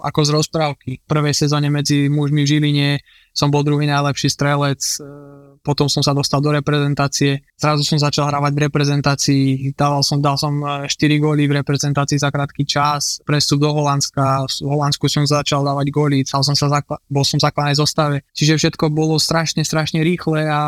ako 0.02 0.20
z 0.26 0.30
rozprávky. 0.34 0.92
V 0.98 1.06
prvej 1.06 1.38
sezóne 1.38 1.70
medzi 1.70 2.10
mužmi 2.10 2.42
v 2.42 2.50
Žiline 2.58 2.90
som 3.38 3.54
bol 3.54 3.62
druhý 3.62 3.86
najlepší 3.86 4.34
strelec, 4.34 4.82
e, 4.98 5.53
potom 5.64 5.88
som 5.88 6.04
sa 6.04 6.12
dostal 6.12 6.44
do 6.44 6.52
reprezentácie, 6.52 7.48
zrazu 7.56 7.88
som 7.88 7.96
začal 7.96 8.28
hrávať 8.28 8.52
v 8.52 8.64
reprezentácii, 8.68 9.44
dal 9.80 10.04
som, 10.04 10.20
dal 10.20 10.36
som 10.36 10.60
4 10.60 10.92
e, 10.92 11.18
góly 11.24 11.48
v 11.48 11.64
reprezentácii 11.64 12.20
za 12.20 12.28
krátky 12.28 12.68
čas, 12.68 13.24
prestup 13.24 13.64
do 13.64 13.72
Holandska, 13.72 14.44
v 14.44 14.68
Holandsku 14.68 15.08
som 15.08 15.24
začal 15.24 15.64
dávať 15.64 15.88
góly, 15.88 16.28
cal 16.28 16.44
som 16.44 16.54
sa 16.54 16.68
zakla- 16.68 17.00
bol 17.08 17.24
som 17.24 17.40
základnej 17.40 17.80
zostave, 17.80 18.28
čiže 18.36 18.60
všetko 18.60 18.92
bolo 18.92 19.16
strašne, 19.16 19.64
strašne 19.64 20.04
rýchle 20.04 20.52
a 20.52 20.62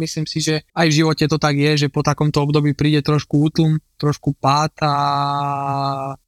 myslím 0.00 0.24
si, 0.24 0.40
že 0.40 0.64
aj 0.72 0.88
v 0.88 0.96
živote 1.04 1.24
to 1.28 1.36
tak 1.36 1.60
je, 1.60 1.86
že 1.86 1.92
po 1.92 2.00
takomto 2.00 2.40
období 2.40 2.72
príde 2.72 3.04
trošku 3.04 3.52
útlum, 3.52 3.76
trošku 3.96 4.36
pád 4.36 4.72
a 4.84 4.94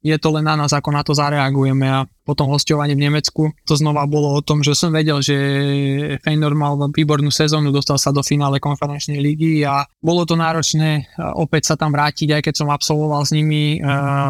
je 0.01 0.17
to 0.17 0.29
len 0.33 0.45
na 0.45 0.57
nás, 0.57 0.73
ako 0.73 0.89
na 0.89 1.05
to 1.05 1.13
zareagujeme 1.13 1.85
a 1.85 2.05
potom 2.29 2.53
hostovanie 2.53 2.93
v 2.93 3.09
Nemecku. 3.09 3.49
To 3.65 3.73
znova 3.73 4.05
bolo 4.05 4.37
o 4.37 4.45
tom, 4.45 4.61
že 4.61 4.77
som 4.77 4.93
vedel, 4.93 5.17
že 5.17 5.37
Feynor 6.21 6.53
mal 6.53 6.77
výbornú 6.93 7.33
sezónu, 7.33 7.73
dostal 7.73 7.97
sa 7.97 8.13
do 8.13 8.21
finále 8.21 8.61
konferenčnej 8.61 9.17
ligy 9.17 9.65
a 9.65 9.89
bolo 9.97 10.29
to 10.29 10.37
náročné 10.37 11.09
opäť 11.17 11.73
sa 11.73 11.75
tam 11.79 11.89
vrátiť, 11.89 12.37
aj 12.37 12.41
keď 12.45 12.53
som 12.53 12.69
absolvoval 12.69 13.25
s 13.25 13.33
nimi 13.33 13.81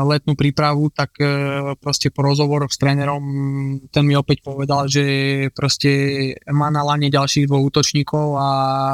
letnú 0.07 0.39
prípravu, 0.39 0.87
tak 0.95 1.19
e, 1.19 1.25
proste 1.75 2.07
po 2.13 2.23
rozhovoroch 2.23 2.71
s 2.71 2.79
trénerom 2.79 3.23
ten 3.91 4.03
mi 4.07 4.15
opäť 4.15 4.47
povedal, 4.47 4.87
že 4.87 5.03
proste 5.51 5.91
má 6.47 6.71
na 6.71 6.85
lane 6.85 7.11
ďalších 7.11 7.49
dvoch 7.49 7.67
útočníkov 7.67 8.27
a 8.39 8.47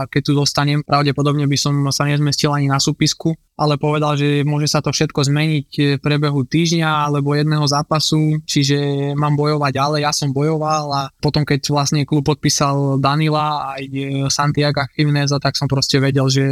keď 0.09 0.21
tu 0.25 0.31
dostanem, 0.33 0.81
pravdepodobne 0.81 1.45
by 1.45 1.57
som 1.59 1.73
sa 1.93 2.09
nezmestil 2.09 2.49
ani 2.49 2.71
na 2.71 2.81
súpisku 2.81 3.37
ale 3.55 3.79
povedal, 3.79 4.19
že 4.19 4.43
môže 4.43 4.67
sa 4.67 4.83
to 4.83 4.91
všetko 4.91 5.31
zmeniť 5.31 5.69
v 5.95 6.01
prebehu 6.03 6.43
týždňa 6.43 7.07
alebo 7.07 7.35
jedného 7.35 7.63
zápasu, 7.63 8.43
čiže 8.43 9.11
mám 9.15 9.39
bojovať 9.39 9.71
ďalej, 9.71 9.99
ja 10.03 10.11
som 10.11 10.35
bojoval 10.35 10.85
a 10.91 11.01
potom 11.23 11.47
keď 11.47 11.71
vlastne 11.71 12.03
klub 12.03 12.27
podpísal 12.27 12.99
Danila 12.99 13.77
aj 13.77 13.83
Santiago 14.27 14.83
Jiméneza, 14.97 15.39
tak 15.39 15.55
som 15.55 15.71
proste 15.71 16.01
vedel, 16.01 16.27
že 16.27 16.45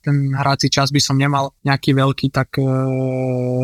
ten 0.00 0.32
hráci 0.32 0.72
čas 0.72 0.90
by 0.90 0.98
som 0.98 1.20
nemal 1.20 1.54
nejaký 1.62 1.92
veľký, 1.92 2.32
tak 2.32 2.56
uh, 2.58 2.66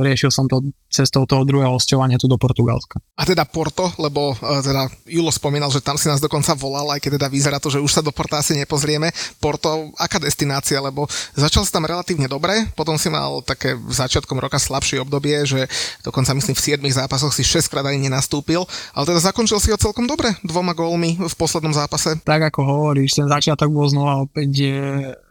riešil 0.05 0.29
som 0.29 0.47
to 0.47 0.61
cestou 0.93 1.27
toho 1.27 1.43
druhého 1.43 1.75
hostovania 1.75 2.21
tu 2.21 2.31
do 2.31 2.39
Portugalska. 2.39 3.03
A 3.19 3.27
teda 3.27 3.43
Porto, 3.49 3.91
lebo 3.99 4.37
uh, 4.37 4.63
teda 4.63 4.87
Julo 5.11 5.33
spomínal, 5.33 5.73
že 5.73 5.83
tam 5.83 5.99
si 5.99 6.07
nás 6.07 6.21
dokonca 6.21 6.55
volal, 6.55 6.87
aj 6.95 7.01
keď 7.03 7.19
teda 7.19 7.29
vyzerá 7.33 7.57
to, 7.59 7.73
že 7.73 7.83
už 7.83 7.91
sa 7.91 8.05
do 8.05 8.15
Porta 8.15 8.39
asi 8.39 8.55
nepozrieme. 8.55 9.11
Porto, 9.43 9.91
aká 9.99 10.23
destinácia, 10.23 10.79
lebo 10.79 11.11
začal 11.35 11.67
si 11.67 11.73
tam 11.75 11.89
relatívne 11.89 12.31
dobre, 12.31 12.44
potom 12.77 13.01
si 13.01 13.09
mal 13.09 13.41
také 13.41 13.75
začiatkom 13.77 14.37
roka 14.37 14.61
slabšie 14.61 15.01
obdobie, 15.01 15.45
že 15.49 15.67
dokonca 16.05 16.37
myslím 16.37 16.55
v 16.55 16.65
7 16.77 17.01
zápasoch 17.05 17.33
si 17.33 17.43
6 17.43 17.67
krát 17.73 17.89
ani 17.89 18.07
nenastúpil, 18.07 18.69
ale 18.93 19.05
teda 19.09 19.21
zakončil 19.25 19.59
si 19.59 19.73
ho 19.73 19.79
celkom 19.81 20.05
dobre, 20.05 20.37
dvoma 20.45 20.77
gólmi 20.77 21.17
v 21.17 21.35
poslednom 21.35 21.73
zápase. 21.73 22.21
Tak 22.23 22.53
ako 22.53 22.61
hovoríš, 22.63 23.17
ten 23.17 23.27
začiatok 23.27 23.73
bol 23.73 23.89
znova 23.89 24.23
opäť 24.23 24.49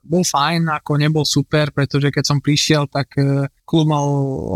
bol 0.04 0.28
fajn, 0.28 0.68
ako 0.68 1.00
nebol 1.00 1.24
super, 1.24 1.72
pretože 1.72 2.12
keď 2.12 2.24
som 2.28 2.44
prišiel, 2.44 2.92
tak 2.92 3.16
e, 3.16 3.48
klub 3.64 3.88
mal 3.88 4.04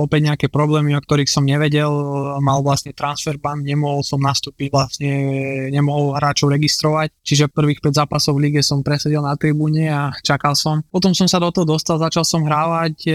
opäť 0.04 0.28
nejaké 0.28 0.48
problémy, 0.52 0.92
o 0.94 1.02
ktorých 1.02 1.32
som 1.32 1.48
nevedel, 1.48 1.90
mal 2.44 2.60
vlastne 2.60 2.92
transfer 2.92 3.40
ban, 3.40 3.64
nemohol 3.64 4.04
som 4.04 4.20
nastúpiť, 4.20 4.68
vlastne 4.68 5.12
nemohol 5.72 6.20
hráčov 6.20 6.52
registrovať, 6.52 7.16
čiže 7.24 7.48
prvých 7.48 7.80
5 7.80 8.04
zápasov 8.04 8.36
v 8.38 8.52
lige 8.52 8.62
som 8.62 8.84
presedel 8.84 9.24
na 9.24 9.40
tribúne 9.40 9.88
a 9.88 10.12
čakal 10.20 10.54
som. 10.54 10.84
Potom 10.92 11.16
som 11.16 11.32
sa 11.32 11.40
do 11.40 11.48
toho 11.50 11.64
dostal, 11.64 11.96
začal 11.98 12.28
som 12.28 12.44
hrávať, 12.44 12.96
e, 13.08 13.12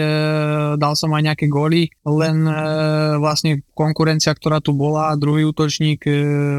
dal 0.80 0.96
som 0.96 1.12
aj 1.12 1.22
nejaké 1.28 1.46
góly, 1.52 1.92
len 2.08 2.48
e, 2.48 2.54
vlastne 3.20 3.60
konkurencia, 3.76 4.32
ktorá 4.32 4.64
tu 4.64 4.72
bola, 4.72 5.12
druhý 5.20 5.44
útočník 5.44 6.04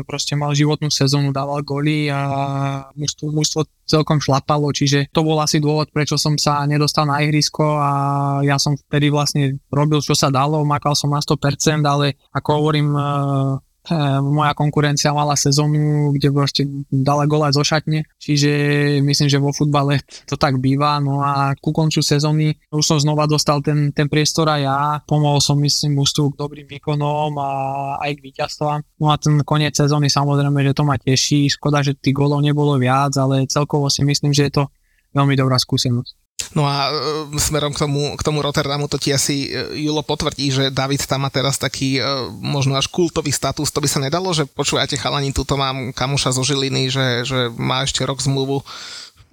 proste 0.05 0.37
mal 0.37 0.53
životnú 0.53 0.93
sezónu, 0.93 1.33
dával 1.33 1.65
góly 1.65 2.11
a 2.13 2.21
mužstvo, 2.93 3.33
mužstvo 3.33 3.61
celkom 3.83 4.19
šlapalo, 4.23 4.71
čiže 4.71 5.11
to 5.11 5.21
bol 5.23 5.39
asi 5.43 5.59
dôvod, 5.59 5.91
prečo 5.91 6.15
som 6.15 6.39
sa 6.39 6.63
nedostal 6.63 7.07
na 7.07 7.19
ihrisko 7.19 7.79
a 7.79 7.91
ja 8.43 8.55
som 8.55 8.79
vtedy 8.79 9.11
vlastne 9.11 9.59
robil, 9.69 9.99
čo 9.99 10.15
sa 10.15 10.31
dalo, 10.31 10.63
makal 10.63 10.95
som 10.95 11.11
na 11.11 11.19
100%, 11.19 11.83
ale 11.83 12.15
ako 12.31 12.49
hovorím, 12.63 12.95
moja 14.23 14.55
konkurencia 14.55 15.11
mala 15.11 15.35
sezónu, 15.35 16.15
kde 16.15 16.31
proste 16.31 16.63
dala 16.87 17.27
gola 17.27 17.51
zo 17.51 17.67
šatne, 17.67 18.07
čiže 18.15 18.49
myslím, 19.03 19.27
že 19.27 19.43
vo 19.43 19.51
futbale 19.51 19.99
to 20.23 20.39
tak 20.39 20.63
býva, 20.63 21.03
no 21.03 21.19
a 21.19 21.51
ku 21.59 21.75
koncu 21.75 21.99
sezóny 21.99 22.55
už 22.71 22.83
som 22.83 22.97
znova 22.99 23.27
dostal 23.27 23.59
ten, 23.59 23.91
ten 23.91 24.07
priestor 24.07 24.47
a 24.47 24.55
ja, 24.55 24.77
pomohol 25.03 25.43
som 25.43 25.59
myslím 25.59 25.99
ústu 25.99 26.31
k 26.31 26.39
dobrým 26.39 26.67
výkonom 26.67 27.35
a 27.35 27.49
aj 27.99 28.11
k 28.15 28.23
víťazstvám. 28.23 28.79
No 29.03 29.11
a 29.11 29.19
ten 29.19 29.43
koniec 29.43 29.75
sezóny 29.75 30.07
samozrejme, 30.07 30.63
že 30.63 30.71
to 30.71 30.87
ma 30.87 30.95
teší, 30.95 31.51
škoda, 31.51 31.83
že 31.83 31.99
tých 31.99 32.15
golov 32.15 32.39
nebolo 32.39 32.79
viac, 32.79 33.11
ale 33.19 33.43
celkovo 33.51 33.91
si 33.91 34.07
myslím, 34.07 34.31
že 34.31 34.47
je 34.47 34.53
to 34.61 34.63
veľmi 35.11 35.35
dobrá 35.35 35.59
skúsenosť. 35.59 36.22
No 36.51 36.67
a 36.67 36.91
e, 36.91 37.39
smerom 37.39 37.71
k 37.71 37.87
tomu, 37.87 38.19
k 38.19 38.21
tomu 38.21 38.43
Rotterdamu 38.43 38.91
to 38.91 38.99
ti 38.99 39.15
asi 39.15 39.47
e, 39.47 39.79
Julo 39.79 40.03
potvrdí, 40.03 40.51
že 40.51 40.63
David 40.67 41.07
tam 41.07 41.23
má 41.23 41.31
teraz 41.31 41.55
taký 41.55 41.97
e, 41.97 42.03
možno 42.43 42.75
až 42.75 42.91
kultový 42.91 43.31
status. 43.31 43.71
To 43.71 43.79
by 43.79 43.87
sa 43.87 44.03
nedalo, 44.03 44.27
že 44.35 44.43
počúvate 44.43 44.99
chalani, 44.99 45.31
tuto 45.31 45.55
mám 45.55 45.95
kamuša 45.95 46.35
zo 46.35 46.43
Žiliny, 46.43 46.91
že, 46.91 47.07
že 47.23 47.39
má 47.55 47.87
ešte 47.87 48.03
rok 48.03 48.19
zmluvu 48.19 48.59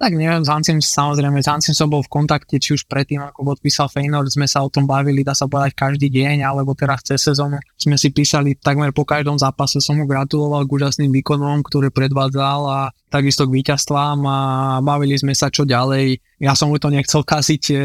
tak 0.01 0.17
neviem, 0.17 0.41
s 0.41 0.49
Hancim 0.49 0.81
samozrejme, 0.81 1.45
s 1.45 1.47
Hancim 1.47 1.77
som 1.77 1.85
bol 1.85 2.01
v 2.01 2.09
kontakte, 2.09 2.57
či 2.57 2.73
už 2.73 2.89
predtým, 2.89 3.21
ako 3.21 3.53
podpísal 3.53 3.85
Feynord, 3.85 4.33
sme 4.33 4.49
sa 4.49 4.65
o 4.65 4.69
tom 4.73 4.89
bavili, 4.89 5.21
dá 5.21 5.37
sa 5.37 5.45
povedať 5.45 5.77
každý 5.77 6.09
deň, 6.09 6.41
alebo 6.41 6.73
teraz 6.73 7.05
cez 7.05 7.21
sezónu 7.21 7.61
sme 7.77 8.01
si 8.01 8.09
písali 8.09 8.57
takmer 8.57 8.89
po 8.97 9.05
každom 9.05 9.37
zápase, 9.37 9.77
som 9.77 10.01
mu 10.01 10.09
gratuloval 10.09 10.65
k 10.65 10.73
úžasným 10.73 11.13
výkonom, 11.21 11.61
ktoré 11.61 11.93
predvádzal 11.93 12.61
a 12.65 12.79
takisto 13.11 13.43
k 13.45 13.61
víťazstvám 13.61 14.19
a 14.23 14.37
bavili 14.79 15.19
sme 15.19 15.35
sa 15.35 15.51
čo 15.51 15.67
ďalej. 15.67 16.17
Ja 16.41 16.55
som 16.55 16.71
mu 16.71 16.79
to 16.79 16.87
nechcel 16.87 17.27
kaziť 17.27 17.63
e, 17.69 17.77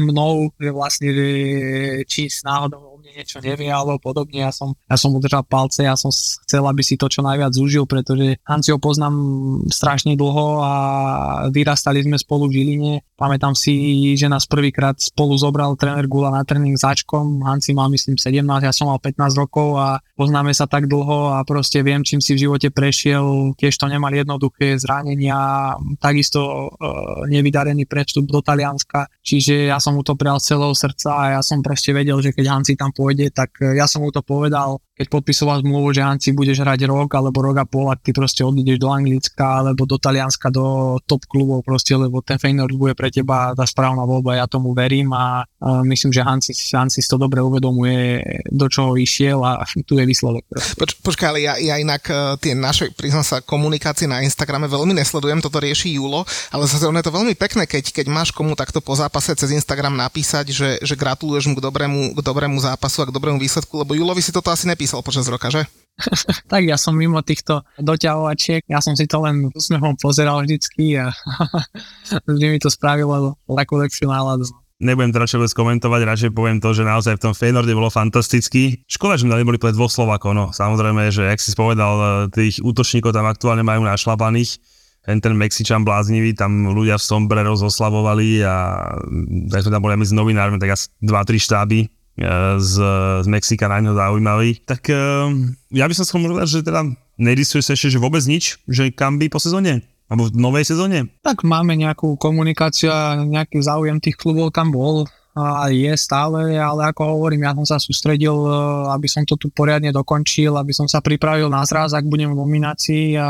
mnou, 0.00 0.50
že 0.56 0.72
vlastne, 0.72 1.12
či 2.08 2.32
náhodou 2.42 2.87
niečo 3.14 3.38
nevie 3.40 3.70
alebo 3.72 4.00
podobne. 4.00 4.44
Ja 4.44 4.52
som, 4.52 4.76
ja 4.88 4.96
som 5.00 5.14
udržal 5.16 5.44
palce, 5.46 5.84
ja 5.84 5.96
som 5.96 6.12
chcel, 6.12 6.64
aby 6.64 6.82
si 6.84 7.00
to 7.00 7.08
čo 7.08 7.24
najviac 7.24 7.52
zúžil, 7.54 7.88
pretože 7.88 8.40
Hanci 8.44 8.72
ho 8.74 8.78
poznám 8.80 9.14
strašne 9.72 10.14
dlho 10.18 10.60
a 10.60 10.72
vyrastali 11.48 12.04
sme 12.04 12.20
spolu 12.20 12.48
v 12.48 12.60
Žiline. 12.60 12.94
Pamätám 13.18 13.58
si, 13.58 14.14
že 14.14 14.30
nás 14.30 14.46
prvýkrát 14.46 14.94
spolu 14.94 15.34
zobral 15.34 15.74
tréner 15.74 16.06
Gula 16.06 16.30
na 16.30 16.46
tréning 16.46 16.78
začkom. 16.78 17.42
Hanci 17.42 17.74
mal 17.74 17.90
myslím 17.90 18.14
17, 18.14 18.46
ja 18.62 18.70
som 18.70 18.86
mal 18.86 19.02
15 19.02 19.34
rokov 19.34 19.74
a 19.74 19.98
poznáme 20.14 20.54
sa 20.54 20.70
tak 20.70 20.86
dlho 20.86 21.34
a 21.34 21.42
proste 21.42 21.82
viem, 21.82 22.06
čím 22.06 22.22
si 22.22 22.38
v 22.38 22.46
živote 22.46 22.70
prešiel. 22.70 23.58
Tiež 23.58 23.74
to 23.74 23.90
nemal 23.90 24.14
jednoduché 24.14 24.78
zranenia, 24.78 25.74
takisto 25.98 26.70
uh, 26.70 27.26
nevydarený 27.26 27.90
predstup 27.90 28.30
do 28.30 28.38
Talianska. 28.38 29.10
Čiže 29.22 29.74
ja 29.74 29.82
som 29.82 29.98
mu 29.98 30.06
to 30.06 30.14
prijal 30.14 30.38
celého 30.38 30.74
srdca 30.74 31.10
a 31.10 31.22
ja 31.38 31.42
som 31.42 31.58
proste 31.58 31.90
vedel, 31.90 32.22
že 32.22 32.30
keď 32.30 32.46
Hanci 32.54 32.78
tam 32.78 32.94
pôjde, 32.98 33.30
tak 33.30 33.62
e, 33.62 33.78
ja 33.78 33.86
som 33.86 34.02
mu 34.02 34.10
to 34.10 34.26
povedal, 34.26 34.82
keď 34.98 35.06
podpisoval 35.14 35.62
zmluvu, 35.62 35.94
že 35.94 36.02
Hanci 36.02 36.34
budeš 36.34 36.58
hrať 36.66 36.90
rok 36.90 37.06
alebo 37.14 37.38
rok 37.38 37.62
a 37.62 37.64
pol, 37.64 37.86
ak 37.86 38.02
ty 38.02 38.10
proste 38.10 38.42
odídeš 38.42 38.82
do 38.82 38.90
Anglicka 38.90 39.62
alebo 39.62 39.86
do 39.86 39.94
Talianska, 39.94 40.50
do 40.50 40.98
top 41.06 41.22
klubov 41.30 41.62
proste, 41.62 41.94
lebo 41.94 42.18
ten 42.18 42.34
Feyenoord 42.34 42.74
bude 42.74 42.98
pre 42.98 43.06
teba 43.14 43.54
tá 43.54 43.62
správna 43.62 44.02
voľba, 44.02 44.42
ja 44.42 44.50
tomu 44.50 44.74
verím 44.74 45.14
a 45.14 45.46
uh, 45.46 45.86
myslím, 45.86 46.10
že 46.10 46.26
Hanci, 46.26 46.50
Hanci 46.74 46.98
to 47.06 47.14
dobre 47.14 47.38
uvedomuje, 47.38 48.18
do 48.50 48.66
čoho 48.66 48.98
išiel 48.98 49.38
a 49.46 49.62
tu 49.88 49.94
je 49.94 50.02
výsledok. 50.02 50.42
Poč, 50.74 50.98
počkaj, 50.98 51.26
ale 51.30 51.40
ja, 51.46 51.54
ja 51.62 51.78
inak 51.78 52.02
uh, 52.10 52.34
tie 52.34 52.58
naše, 52.58 52.90
priznám 52.90 53.22
sa, 53.22 53.38
komunikácie 53.38 54.10
na 54.10 54.18
Instagrame 54.26 54.66
veľmi 54.66 54.98
nesledujem, 54.98 55.38
toto 55.38 55.62
rieši 55.62 55.94
Julo, 55.94 56.26
ale 56.50 56.66
zase 56.66 56.82
je 56.82 57.06
to 57.06 57.14
veľmi 57.14 57.38
pekné, 57.38 57.70
keď, 57.70 57.94
keď 57.94 58.10
máš 58.10 58.34
komu 58.34 58.58
takto 58.58 58.82
po 58.82 58.98
zápase 58.98 59.30
cez 59.38 59.54
Instagram 59.54 59.94
napísať, 59.94 60.50
že, 60.50 60.70
že 60.82 60.98
gratuluješ 60.98 61.46
mu 61.46 61.54
k 61.54 61.62
dobrému, 61.62 62.18
k 62.18 62.20
dobrému 62.26 62.58
zápasu 62.58 63.06
a 63.06 63.08
k 63.08 63.14
dobrému 63.14 63.38
výsledku, 63.38 63.78
lebo 63.78 63.94
Julovi 63.94 64.18
si 64.18 64.34
toto 64.34 64.50
asi 64.50 64.66
nepísal 64.66 64.87
počas 65.04 65.28
roka, 65.28 65.52
že? 65.52 65.68
tak 66.52 66.62
ja 66.62 66.78
som 66.78 66.94
mimo 66.94 67.20
týchto 67.26 67.66
doťahovačiek, 67.78 68.62
ja 68.70 68.78
som 68.78 68.94
si 68.94 69.10
to 69.10 69.18
len 69.22 69.50
úsmehom 69.50 69.98
pozeral 69.98 70.42
vždycky 70.46 70.98
a 70.98 71.10
vždy 72.30 72.46
mi 72.54 72.58
to 72.62 72.70
spravilo 72.70 73.34
takú 73.50 73.78
lepšiu 73.78 74.06
náladu. 74.08 74.46
Nebudem 74.78 75.10
teda 75.10 75.26
čo 75.26 75.42
komentovať, 75.42 76.00
radšej 76.06 76.30
poviem 76.30 76.62
to, 76.62 76.70
že 76.70 76.86
naozaj 76.86 77.18
v 77.18 77.24
tom 77.26 77.34
Feynorde 77.34 77.74
bolo 77.74 77.90
fantastický. 77.90 78.86
Škoda, 78.86 79.18
že 79.18 79.26
sme 79.26 79.34
neboli 79.34 79.58
pre 79.58 79.74
dvoch 79.74 79.90
Slovakov, 79.90 80.38
no 80.38 80.54
samozrejme, 80.54 81.10
že 81.10 81.26
ak 81.26 81.42
si 81.42 81.50
spovedal, 81.50 82.30
tých 82.30 82.62
útočníkov 82.62 83.10
tam 83.10 83.26
aktuálne 83.26 83.66
majú 83.66 83.82
našlapaných, 83.82 84.62
ten, 85.02 85.18
ten 85.18 85.34
Mexičan 85.34 85.82
bláznivý, 85.82 86.30
tam 86.38 86.70
ľudia 86.70 86.94
v 86.94 87.06
Sombre 87.10 87.42
rozoslavovali 87.42 88.46
a 88.46 88.86
tak 89.50 89.66
sme 89.66 89.74
tam 89.74 89.82
boli 89.82 89.98
medzi 89.98 90.14
novinármi, 90.14 90.62
tak 90.62 90.78
asi 90.78 90.94
2-3 91.02 91.42
štáby 91.42 91.97
z, 92.58 92.74
z 93.22 93.26
Mexika 93.30 93.70
na 93.70 93.78
ňo 93.78 93.94
zaujímavý. 93.94 94.58
Tak 94.66 94.90
ja 95.70 95.84
by 95.86 95.94
som 95.94 96.04
sa 96.04 96.18
povedať, 96.18 96.50
že 96.50 96.66
teda 96.66 96.82
nedisuje 97.18 97.62
sa 97.62 97.78
ešte, 97.78 97.94
že 97.94 98.02
vôbec 98.02 98.22
nič, 98.26 98.58
že 98.66 98.90
kam 98.90 99.22
by 99.22 99.30
po 99.30 99.38
sezóne? 99.38 99.86
Alebo 100.08 100.32
v 100.32 100.40
novej 100.40 100.64
sezóne? 100.64 101.12
Tak 101.20 101.44
máme 101.44 101.76
nejakú 101.76 102.16
komunikáciu 102.16 102.88
a 102.88 103.20
nejaký 103.20 103.60
záujem 103.60 104.00
tých 104.00 104.16
klubov 104.16 104.56
tam 104.56 104.72
bol 104.72 105.04
a 105.36 105.68
je 105.70 105.92
stále, 105.94 106.56
ale 106.56 106.90
ako 106.90 107.18
hovorím, 107.18 107.46
ja 107.46 107.52
som 107.54 107.66
sa 107.66 107.78
sústredil, 107.78 108.34
e, 108.34 108.50
aby 108.90 109.06
som 109.06 109.22
to 109.22 109.38
tu 109.38 109.52
poriadne 109.52 109.92
dokončil, 109.94 110.50
aby 110.56 110.74
som 110.74 110.90
sa 110.90 110.98
pripravil 110.98 111.46
na 111.52 111.62
zraz, 111.62 111.94
ak 111.94 112.08
budem 112.08 112.32
v 112.32 112.38
nominácii 112.40 113.14
a, 113.20 113.28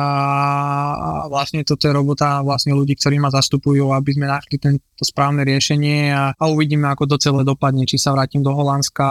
vlastne 1.28 1.60
toto 1.66 1.84
je 1.84 1.92
robota 1.92 2.40
vlastne 2.40 2.72
ľudí, 2.72 2.96
ktorí 2.96 3.20
ma 3.20 3.28
zastupujú, 3.28 3.92
aby 3.92 4.10
sme 4.14 4.26
našli 4.30 4.56
tento 4.56 5.02
správne 5.04 5.44
riešenie 5.44 6.14
a, 6.14 6.32
a 6.32 6.44
uvidíme, 6.48 6.88
ako 6.88 7.16
to 7.16 7.16
celé 7.20 7.44
dopadne, 7.44 7.84
či 7.84 8.00
sa 8.00 8.14
vrátim 8.14 8.40
do 8.40 8.54
Holandska, 8.54 9.04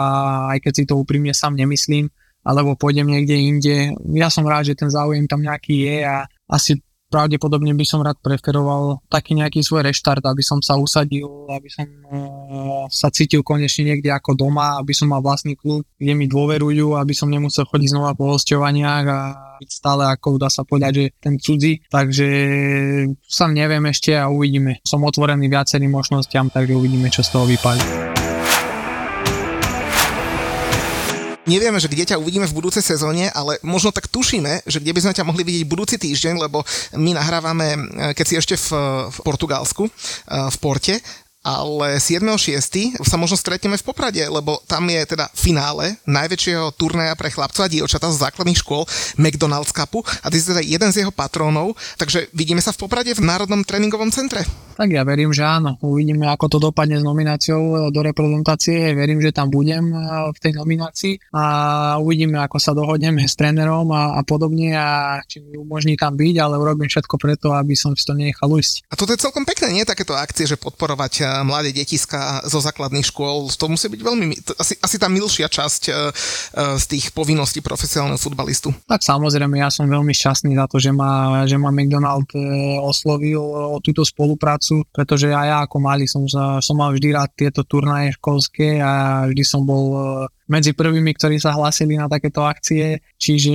aj 0.56 0.58
keď 0.64 0.72
si 0.74 0.84
to 0.88 0.98
úprimne 0.98 1.30
sám 1.30 1.54
nemyslím, 1.54 2.10
alebo 2.42 2.74
pôjdem 2.74 3.06
niekde 3.06 3.36
inde. 3.36 3.76
Ja 4.16 4.32
som 4.32 4.48
rád, 4.48 4.72
že 4.72 4.78
ten 4.78 4.90
záujem 4.90 5.28
tam 5.28 5.44
nejaký 5.44 5.74
je 5.86 5.96
a 6.02 6.24
asi 6.48 6.80
pravdepodobne 7.08 7.72
by 7.74 7.84
som 7.84 8.04
rád 8.04 8.20
preferoval 8.20 9.00
taký 9.08 9.34
nejaký 9.36 9.64
svoj 9.64 9.88
reštart, 9.88 10.22
aby 10.24 10.44
som 10.44 10.60
sa 10.60 10.76
usadil, 10.76 11.48
aby 11.48 11.68
som 11.68 11.84
uh, 11.84 12.84
sa 12.92 13.08
cítil 13.08 13.40
konečne 13.42 13.92
niekde 13.92 14.12
ako 14.12 14.36
doma, 14.36 14.78
aby 14.80 14.92
som 14.92 15.10
mal 15.10 15.24
vlastný 15.24 15.56
klub, 15.56 15.84
kde 15.96 16.12
mi 16.14 16.28
dôverujú, 16.28 16.94
aby 16.94 17.12
som 17.16 17.32
nemusel 17.32 17.66
chodiť 17.66 17.88
znova 17.96 18.12
po 18.14 18.36
hostovaniach 18.36 19.04
a 19.08 19.18
byť 19.58 19.70
stále 19.74 20.06
ako 20.06 20.38
dá 20.38 20.46
sa 20.46 20.62
povedať, 20.62 20.92
že 20.94 21.04
ten 21.18 21.34
cudzí. 21.36 21.82
Takže 21.90 22.28
sa 23.26 23.50
neviem 23.50 23.82
ešte 23.90 24.14
a 24.14 24.30
uvidíme. 24.30 24.78
Som 24.86 25.02
otvorený 25.02 25.50
viacerým 25.50 25.90
možnostiam, 25.90 26.46
takže 26.46 26.78
uvidíme, 26.78 27.10
čo 27.10 27.26
z 27.26 27.32
toho 27.34 27.44
vypadne. 27.44 28.07
Nevieme, 31.48 31.80
že 31.80 31.88
kde 31.88 32.14
ťa 32.14 32.20
uvidíme 32.20 32.44
v 32.44 32.56
budúcej 32.56 32.84
sezóne, 32.84 33.32
ale 33.32 33.56
možno 33.64 33.88
tak 33.88 34.06
tušíme, 34.12 34.68
že 34.68 34.78
kde 34.78 34.92
by 34.92 35.00
sme 35.00 35.16
ťa 35.16 35.24
mohli 35.24 35.42
vidieť 35.42 35.64
budúci 35.64 35.96
týždeň, 35.96 36.36
lebo 36.36 36.60
my 36.94 37.16
nahrávame, 37.16 37.68
eh, 37.72 37.78
keď 38.12 38.24
si 38.28 38.34
ešte 38.36 38.54
v, 38.60 38.68
v 39.08 39.18
Portugalsku, 39.24 39.88
eh, 39.88 40.52
v 40.52 40.56
Porte 40.60 41.00
ale 41.42 42.02
7.6. 42.02 42.98
sa 43.02 43.16
možno 43.16 43.38
stretneme 43.38 43.78
v 43.78 43.86
Poprade, 43.86 44.22
lebo 44.26 44.60
tam 44.66 44.86
je 44.90 45.16
teda 45.16 45.30
finále 45.32 45.96
najväčšieho 46.04 46.74
turnaja 46.74 47.14
pre 47.14 47.30
chlapcov 47.30 47.64
a 47.64 47.72
dievčatá 47.72 48.10
z 48.10 48.20
základných 48.20 48.60
škôl 48.60 48.84
McDonald's 49.16 49.72
Cupu 49.72 50.02
a 50.02 50.26
ty 50.28 50.36
si 50.38 50.50
teda 50.50 50.62
jeden 50.64 50.90
z 50.90 51.06
jeho 51.06 51.12
patrónov, 51.14 51.78
takže 51.96 52.28
vidíme 52.34 52.60
sa 52.60 52.74
v 52.74 52.80
Poprade 52.84 53.14
v 53.14 53.22
Národnom 53.24 53.62
tréningovom 53.62 54.10
centre. 54.10 54.44
Tak 54.78 54.94
ja 54.94 55.02
verím, 55.02 55.34
že 55.34 55.42
áno. 55.42 55.74
Uvidíme, 55.82 56.30
ako 56.30 56.46
to 56.46 56.58
dopadne 56.70 57.02
s 57.02 57.04
nomináciou 57.04 57.90
do 57.90 57.98
reprezentácie. 57.98 58.94
Verím, 58.94 59.18
že 59.18 59.34
tam 59.34 59.50
budem 59.50 59.90
v 60.30 60.38
tej 60.38 60.54
nominácii 60.54 61.34
a 61.34 61.44
uvidíme, 61.98 62.38
ako 62.38 62.62
sa 62.62 62.78
dohodneme 62.78 63.26
s 63.26 63.34
trénerom 63.34 63.90
a, 63.90 64.14
a 64.14 64.22
podobne 64.22 64.78
a 64.78 65.18
či 65.26 65.42
mi 65.42 65.58
umožní 65.58 65.98
tam 65.98 66.14
byť, 66.14 66.34
ale 66.38 66.62
urobím 66.62 66.86
všetko 66.86 67.18
preto, 67.18 67.58
aby 67.58 67.74
som 67.74 67.90
si 67.98 68.06
to 68.06 68.14
nechal 68.14 68.46
ujsť. 68.46 68.86
A 68.86 68.94
toto 68.94 69.10
je 69.10 69.18
celkom 69.18 69.42
pekné, 69.42 69.74
nie? 69.74 69.82
Takéto 69.82 70.14
akcie, 70.14 70.46
že 70.46 70.54
podporovať 70.54 71.26
mladé 71.44 71.74
detiska 71.74 72.42
zo 72.46 72.58
základných 72.62 73.06
škôl, 73.06 73.50
to 73.52 73.66
musí 73.68 73.86
byť 73.90 74.00
veľmi, 74.00 74.24
asi, 74.58 74.74
asi 74.78 74.96
tá 74.96 75.10
milšia 75.10 75.50
časť 75.50 75.82
e, 75.88 75.92
e, 75.92 75.96
z 76.78 76.84
tých 76.88 77.10
povinností 77.12 77.60
profesionálneho 77.64 78.20
futbalistu. 78.20 78.72
Tak 78.86 79.02
samozrejme, 79.02 79.58
ja 79.58 79.68
som 79.68 79.90
veľmi 79.90 80.12
šťastný 80.14 80.54
za 80.56 80.66
to, 80.70 80.80
že 80.80 80.94
ma, 80.94 81.44
že 81.44 81.58
ma 81.58 81.74
McDonald 81.74 82.28
e, 82.32 82.40
oslovil 82.80 83.42
o 83.42 83.78
túto 83.82 84.06
spoluprácu, 84.06 84.86
pretože 84.94 85.30
aj 85.30 85.46
ja 85.48 85.58
ako 85.64 85.76
malý 85.80 86.06
som, 86.06 86.24
som 86.60 86.76
mal 86.76 86.92
vždy 86.94 87.08
rád 87.14 87.30
tieto 87.34 87.64
turnaje 87.64 88.16
školské 88.16 88.78
a 88.80 89.24
vždy 89.26 89.42
som 89.44 89.64
bol 89.64 90.24
medzi 90.48 90.72
prvými, 90.72 91.12
ktorí 91.14 91.36
sa 91.36 91.54
hlásili 91.54 92.00
na 92.00 92.08
takéto 92.08 92.42
akcie. 92.42 93.04
Čiže 93.20 93.54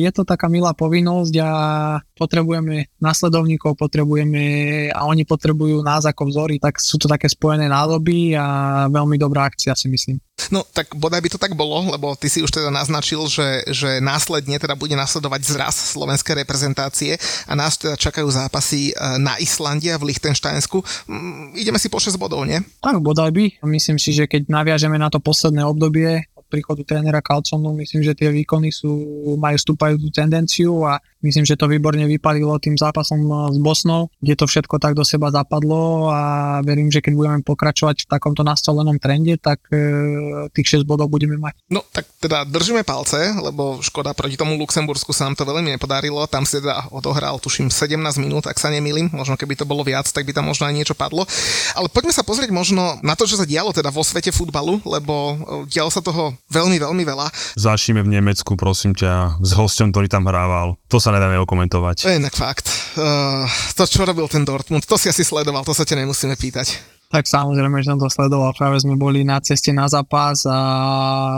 je 0.00 0.10
to 0.10 0.24
taká 0.24 0.48
milá 0.48 0.72
povinnosť 0.72 1.34
a 1.44 1.50
potrebujeme 2.16 2.88
nasledovníkov, 2.98 3.76
potrebujeme 3.76 4.42
a 4.90 5.04
oni 5.04 5.28
potrebujú 5.28 5.84
nás 5.84 6.08
ako 6.08 6.32
vzory, 6.32 6.56
tak 6.56 6.80
sú 6.80 6.96
to 6.96 7.06
také 7.06 7.28
spojené 7.28 7.68
nádoby 7.68 8.34
a 8.34 8.46
veľmi 8.88 9.20
dobrá 9.20 9.46
akcia 9.46 9.76
si 9.76 9.92
myslím. 9.92 10.16
No 10.48 10.64
tak 10.64 10.96
bodaj 10.96 11.20
by 11.20 11.28
to 11.28 11.38
tak 11.38 11.52
bolo, 11.52 11.92
lebo 11.92 12.16
ty 12.16 12.32
si 12.32 12.40
už 12.40 12.48
teda 12.48 12.72
naznačil, 12.72 13.28
že, 13.28 13.68
že 13.68 14.00
následne 14.00 14.56
teda 14.56 14.72
bude 14.72 14.96
nasledovať 14.96 15.40
zraz 15.44 15.74
slovenskej 15.92 16.40
reprezentácie 16.40 17.20
a 17.44 17.52
nás 17.52 17.76
teda 17.76 18.00
čakajú 18.00 18.30
zápasy 18.32 18.90
e, 18.90 18.92
na 19.20 19.36
Islande 19.36 19.92
a 19.92 20.00
v 20.00 20.14
Lichtensteinsku. 20.14 20.80
Mm, 21.10 21.58
ideme 21.60 21.76
si 21.76 21.92
po 21.92 22.00
6 22.00 22.16
bodov, 22.16 22.48
nie? 22.48 22.64
Tak 22.80 23.02
bodaj 23.04 23.30
by. 23.34 23.44
Myslím 23.68 24.00
si, 24.00 24.16
že 24.16 24.24
keď 24.24 24.48
naviažeme 24.48 24.96
na 24.96 25.12
to 25.12 25.20
posledné 25.20 25.60
obdobie, 25.66 26.29
príchodu 26.50 26.82
trénera 26.82 27.22
Calconu, 27.22 27.70
myslím, 27.78 28.02
že 28.02 28.18
tie 28.18 28.34
výkony 28.34 28.74
sú, 28.74 28.90
majú 29.38 29.54
stúpajúcu 29.54 30.10
tendenciu 30.10 30.82
a 30.82 30.98
myslím, 31.22 31.46
že 31.46 31.54
to 31.54 31.70
výborne 31.70 32.02
vypadilo 32.10 32.58
tým 32.58 32.74
zápasom 32.74 33.52
s 33.54 33.58
Bosnou, 33.62 34.10
kde 34.18 34.34
to 34.34 34.44
všetko 34.50 34.82
tak 34.82 34.98
do 34.98 35.06
seba 35.06 35.30
zapadlo 35.30 36.10
a 36.10 36.20
verím, 36.66 36.90
že 36.90 36.98
keď 36.98 37.12
budeme 37.14 37.40
pokračovať 37.46 38.04
v 38.04 38.10
takomto 38.10 38.42
nastolenom 38.42 38.96
trende, 38.98 39.36
tak 39.38 39.62
e, 39.70 39.78
tých 40.50 40.82
6 40.82 40.88
bodov 40.88 41.12
budeme 41.12 41.38
mať. 41.38 41.54
No 41.70 41.84
tak 41.92 42.08
teda 42.18 42.42
držíme 42.48 42.82
palce, 42.82 43.36
lebo 43.38 43.78
škoda 43.84 44.16
proti 44.16 44.34
tomu 44.34 44.56
Luxembursku 44.58 45.12
sa 45.14 45.28
nám 45.28 45.36
to 45.36 45.46
veľmi 45.46 45.76
nepodarilo, 45.76 46.24
tam 46.26 46.42
si 46.48 46.58
teda 46.58 46.90
odohral 46.90 47.38
tuším 47.38 47.68
17 47.68 47.96
minút, 48.18 48.48
ak 48.48 48.56
sa 48.56 48.72
nemýlim, 48.72 49.12
možno 49.12 49.36
keby 49.36 49.54
to 49.54 49.68
bolo 49.68 49.84
viac, 49.84 50.08
tak 50.08 50.24
by 50.24 50.32
tam 50.32 50.48
možno 50.48 50.66
aj 50.66 50.74
niečo 50.74 50.96
padlo. 50.96 51.28
Ale 51.76 51.92
poďme 51.92 52.16
sa 52.16 52.24
pozrieť 52.24 52.50
možno 52.50 52.96
na 53.04 53.14
to, 53.14 53.28
čo 53.28 53.36
sa 53.36 53.46
dialo 53.46 53.70
teda 53.76 53.92
vo 53.92 54.00
svete 54.00 54.32
futbalu, 54.32 54.80
lebo 54.88 55.14
e, 55.14 55.34
dialo 55.68 55.92
sa 55.92 56.00
toho 56.00 56.32
veľmi, 56.50 56.76
veľmi 56.82 57.02
veľa. 57.06 57.26
Začneme 57.56 58.02
v 58.02 58.20
Nemecku, 58.20 58.58
prosím 58.58 58.92
ťa, 58.92 59.40
s 59.40 59.50
hostom, 59.54 59.94
ktorý 59.94 60.10
tam 60.10 60.26
hrával. 60.26 60.76
To 60.90 60.98
sa 60.98 61.14
nedá 61.14 61.30
neokomentovať. 61.30 62.10
Inak 62.10 62.34
fakt. 62.34 62.68
Uh, 62.98 63.46
to, 63.78 63.86
čo 63.86 64.02
robil 64.02 64.26
ten 64.26 64.42
Dortmund, 64.42 64.84
to 64.84 64.98
si 64.98 65.08
asi 65.08 65.22
sledoval, 65.22 65.62
to 65.62 65.72
sa 65.72 65.86
ťa 65.86 66.02
nemusíme 66.02 66.34
pýtať. 66.34 66.98
Tak 67.10 67.26
samozrejme, 67.26 67.82
že 67.82 67.90
som 67.90 67.98
to 67.98 68.06
sledoval, 68.06 68.54
práve 68.54 68.78
sme 68.78 68.94
boli 68.94 69.26
na 69.26 69.42
ceste 69.42 69.74
na 69.74 69.90
zápas 69.90 70.46
a 70.46 70.58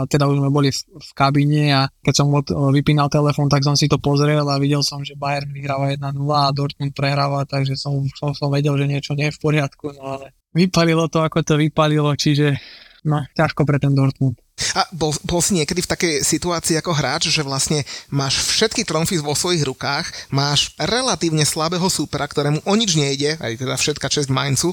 teda 0.05 0.29
už 0.29 0.37
sme 0.37 0.53
boli 0.53 0.69
v, 0.69 0.77
v 0.85 1.11
kabíne 1.17 1.73
a 1.73 1.81
keď 2.05 2.13
som 2.13 2.29
od, 2.29 2.45
vypínal 2.69 3.09
telefón, 3.09 3.49
tak 3.49 3.65
som 3.65 3.73
si 3.73 3.89
to 3.89 3.97
pozrel 3.97 4.45
a 4.45 4.61
videl 4.61 4.85
som, 4.85 5.01
že 5.01 5.17
Bayern 5.17 5.49
vyhráva 5.49 5.89
1-0 5.89 6.13
a 6.29 6.53
Dortmund 6.53 6.93
prehráva, 6.93 7.49
takže 7.49 7.73
som, 7.73 8.05
som, 8.13 8.37
som 8.37 8.53
vedel, 8.53 8.77
že 8.77 8.85
niečo 8.85 9.17
nie 9.17 9.33
je 9.33 9.35
v 9.37 9.41
poriadku, 9.41 9.97
no 9.97 10.13
ale 10.13 10.37
vypalilo 10.53 11.09
to, 11.09 11.25
ako 11.25 11.41
to 11.41 11.57
vypalilo, 11.57 12.13
čiže 12.13 12.53
no, 13.03 13.23
ťažko 13.35 13.67
pre 13.67 13.77
ten 13.79 13.95
Dortmund. 13.95 14.39
A 14.77 14.85
bol, 14.93 15.09
bol 15.25 15.41
si 15.41 15.57
niekedy 15.57 15.81
v 15.81 15.91
takej 15.91 16.13
situácii 16.21 16.77
ako 16.77 16.93
hráč, 16.93 17.33
že 17.33 17.41
vlastne 17.41 17.81
máš 18.13 18.37
všetky 18.53 18.85
tromfy 18.85 19.17
vo 19.17 19.33
svojich 19.33 19.65
rukách, 19.65 20.29
máš 20.29 20.77
relatívne 20.77 21.41
slabého 21.41 21.89
súpera, 21.89 22.29
ktorému 22.29 22.61
o 22.61 22.73
nič 22.77 22.93
nejde, 22.93 23.33
aj 23.41 23.57
teda 23.57 23.73
všetka 23.73 24.07
česť 24.13 24.29
Mainzu. 24.29 24.69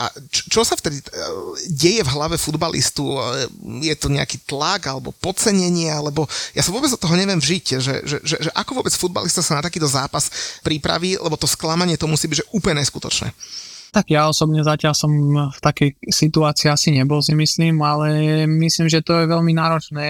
A 0.00 0.08
čo, 0.32 0.42
čo 0.48 0.60
sa 0.64 0.80
vtedy 0.80 1.04
e, 1.04 1.04
deje 1.68 2.00
v 2.08 2.12
hlave 2.16 2.40
futbalistu? 2.40 3.04
E, 3.04 3.20
je 3.84 3.94
to 4.00 4.08
nejaký 4.08 4.40
tlak 4.48 4.88
alebo 4.88 5.12
podcenenie, 5.20 5.92
alebo 5.92 6.24
ja 6.56 6.64
sa 6.64 6.72
vôbec 6.72 6.88
od 6.88 7.00
toho 7.00 7.12
neviem 7.12 7.36
vžiť, 7.36 7.64
že, 7.84 7.94
že, 8.08 8.16
že, 8.24 8.36
že 8.48 8.50
ako 8.56 8.80
vôbec 8.80 8.94
futbalista 8.96 9.44
sa 9.44 9.60
na 9.60 9.62
takýto 9.64 9.86
zápas 9.86 10.32
pripraví, 10.64 11.20
lebo 11.20 11.36
to 11.36 11.44
sklamanie 11.44 12.00
to 12.00 12.08
musí 12.08 12.32
byť 12.32 12.38
že 12.40 12.48
úplne 12.56 12.80
neskutočné. 12.80 13.28
Tak 13.88 14.12
ja 14.12 14.28
osobne 14.28 14.60
zatiaľ 14.60 14.92
som 14.92 15.10
v 15.48 15.60
takej 15.60 15.90
situácii 16.04 16.68
asi 16.68 16.88
nebol, 16.92 17.24
si 17.24 17.32
myslím, 17.32 17.80
ale 17.80 18.44
myslím, 18.44 18.86
že 18.92 19.00
to 19.00 19.24
je 19.24 19.30
veľmi 19.30 19.52
náročné. 19.56 20.06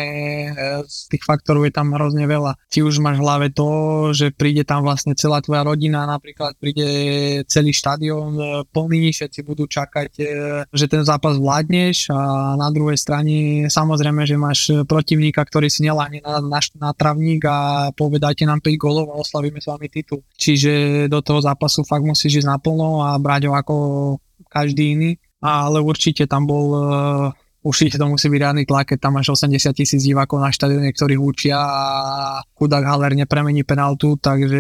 Z 0.86 1.14
tých 1.14 1.22
faktorov 1.22 1.66
je 1.66 1.72
tam 1.74 1.94
hrozne 1.94 2.26
veľa. 2.26 2.58
Ti 2.68 2.82
už 2.82 2.98
máš 2.98 3.22
v 3.22 3.24
hlave 3.24 3.46
to, 3.54 3.68
že 4.14 4.34
príde 4.34 4.66
tam 4.66 4.82
vlastne 4.82 5.14
celá 5.14 5.38
tvoja 5.42 5.62
rodina, 5.62 6.08
napríklad 6.10 6.58
príde 6.58 6.88
celý 7.46 7.70
štadión 7.70 8.34
e, 8.34 8.44
plný, 8.68 9.14
všetci 9.14 9.40
budú 9.46 9.70
čakať, 9.70 10.10
e, 10.18 10.24
že 10.70 10.86
ten 10.90 11.02
zápas 11.06 11.38
vládneš 11.38 12.10
a 12.10 12.54
na 12.58 12.68
druhej 12.74 12.98
strane 12.98 13.66
samozrejme, 13.70 14.26
že 14.26 14.36
máš 14.40 14.60
protivníka, 14.84 15.42
ktorý 15.42 15.70
si 15.70 15.86
neláhne 15.86 16.18
na, 16.24 16.42
na, 16.42 16.60
na 16.78 16.90
travník 16.92 17.42
a 17.46 17.90
povedajte 17.94 18.44
nám 18.44 18.60
5 18.60 18.74
golov 18.78 19.06
a 19.12 19.20
oslavíme 19.20 19.62
s 19.62 19.66
vami 19.68 19.86
titul. 19.86 20.24
Čiže 20.34 21.06
do 21.06 21.20
toho 21.22 21.42
zápasu 21.42 21.84
fakt 21.84 22.04
musíš 22.04 22.42
ísť 22.42 22.48
naplno 22.48 23.04
a 23.04 23.16
brať 23.20 23.50
ho 23.50 23.54
ako 23.54 23.67
každý 24.48 24.96
iný, 24.96 25.10
ale 25.44 25.78
určite 25.84 26.24
tam 26.24 26.48
bol 26.48 26.66
uh, 26.72 27.30
určite 27.62 27.98
to 27.98 28.06
musí 28.08 28.32
byť 28.32 28.40
riadny 28.40 28.64
tlak, 28.64 28.94
keď 28.94 28.98
tam 28.98 29.12
máš 29.18 29.34
80 29.34 29.76
tisíc 29.76 30.00
divákov 30.00 30.40
na 30.40 30.54
štadióne, 30.54 30.90
ktorí 30.94 31.20
učia 31.20 31.58
a 31.58 31.84
chudák 32.56 32.84
Haller 32.86 33.12
nepremení 33.12 33.62
penaltu, 33.66 34.16
takže 34.16 34.58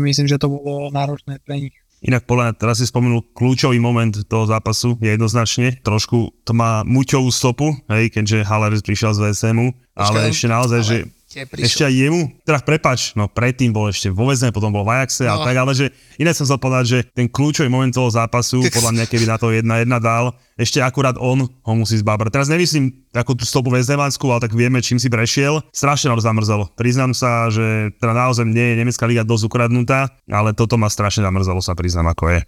myslím, 0.00 0.26
že 0.26 0.40
to 0.40 0.48
bolo 0.48 0.88
náročné 0.88 1.42
pre 1.42 1.68
nich. 1.68 1.76
Inak 2.04 2.28
podľa 2.28 2.52
mňa, 2.52 2.60
teraz 2.60 2.76
si 2.78 2.86
spomenul 2.86 3.24
kľúčový 3.32 3.80
moment 3.80 4.12
toho 4.28 4.44
zápasu, 4.44 5.00
je 5.00 5.16
jednoznačne, 5.16 5.80
trošku 5.80 6.44
to 6.44 6.52
má 6.52 6.84
muťovú 6.84 7.32
stopu, 7.32 7.72
hej, 7.88 8.12
keďže 8.12 8.44
Haller 8.44 8.76
prišiel 8.78 9.16
z 9.16 9.32
VSMu, 9.32 9.72
ale 9.96 10.28
ešte 10.28 10.46
naozaj, 10.46 10.80
ale... 10.84 10.86
že 10.86 10.96
ešte 11.36 11.84
aj 11.84 11.92
jemu, 11.92 12.32
teda 12.48 12.64
prepač, 12.64 13.12
no 13.12 13.28
predtým 13.28 13.68
bol 13.68 13.92
ešte 13.92 14.08
vo 14.08 14.32
väzne, 14.32 14.48
potom 14.54 14.72
bol 14.72 14.88
v 14.88 14.96
Ajaxe 14.96 15.28
no. 15.28 15.36
a 15.36 15.44
tak, 15.44 15.56
ale 15.56 15.72
že 15.76 15.92
iné 16.16 16.32
som 16.32 16.48
chcel 16.48 16.56
povedať, 16.56 16.84
že 16.88 16.98
ten 17.12 17.28
kľúčový 17.28 17.68
moment 17.68 17.92
toho 17.92 18.08
zápasu, 18.08 18.64
podľa 18.76 18.92
mňa 18.96 19.04
keby 19.04 19.24
na 19.28 19.36
to 19.36 19.52
jedna 19.52 19.84
jedna 19.84 19.98
dal, 20.00 20.32
ešte 20.56 20.80
akurát 20.80 21.20
on 21.20 21.44
ho 21.44 21.72
musí 21.76 22.00
zbábrať. 22.00 22.32
Teraz 22.32 22.48
nemyslím 22.48 22.88
ako 23.12 23.36
tú 23.36 23.44
stopu 23.44 23.68
Vezdevansku, 23.68 24.24
ale 24.32 24.40
tak 24.48 24.56
vieme, 24.56 24.80
čím 24.80 24.96
si 24.96 25.12
prešiel. 25.12 25.60
Strašne 25.68 26.12
nám 26.12 26.24
zamrzelo. 26.24 26.72
Priznám 26.76 27.12
sa, 27.12 27.52
že 27.52 27.92
teda 28.00 28.16
naozaj 28.16 28.48
nie 28.48 28.72
je 28.72 28.80
nemecká 28.80 29.04
liga 29.04 29.20
dosť 29.20 29.52
ukradnutá, 29.52 30.08
ale 30.28 30.56
toto 30.56 30.80
ma 30.80 30.88
strašne 30.88 31.28
zamrzelo, 31.28 31.60
sa 31.60 31.76
priznám, 31.76 32.12
ako 32.12 32.32
je. 32.32 32.40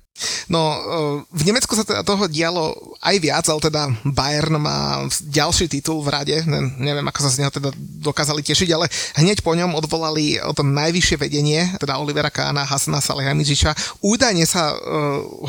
No, 0.48 0.60
e, 0.60 0.78
v 1.30 1.42
Nemecku 1.46 1.76
sa 1.76 1.84
teda 1.84 2.02
toho 2.02 2.26
dialo 2.26 2.96
aj 3.04 3.16
viac, 3.20 3.44
ale 3.46 3.60
teda 3.60 3.82
Bayern 4.08 4.56
má 4.58 5.04
ďalší 5.28 5.68
titul 5.68 6.00
v 6.00 6.08
rade, 6.10 6.36
ne, 6.48 6.74
neviem, 6.80 7.04
ako 7.06 7.20
sa 7.22 7.30
z 7.30 7.44
neho 7.44 7.52
teda 7.52 7.70
dokázali 8.02 8.40
tešiť, 8.42 8.72
ale 8.78 8.86
hneď 9.18 9.42
po 9.42 9.58
ňom 9.58 9.74
odvolali 9.74 10.38
to 10.54 10.62
najvyššie 10.62 11.16
vedenie, 11.18 11.66
teda 11.82 11.98
Olivera 11.98 12.30
Kána, 12.30 12.62
Hasana 12.62 13.02
Salihamidziča. 13.02 13.74
Údajne 14.00 14.46
sa 14.46 14.70
uh, 14.70 14.78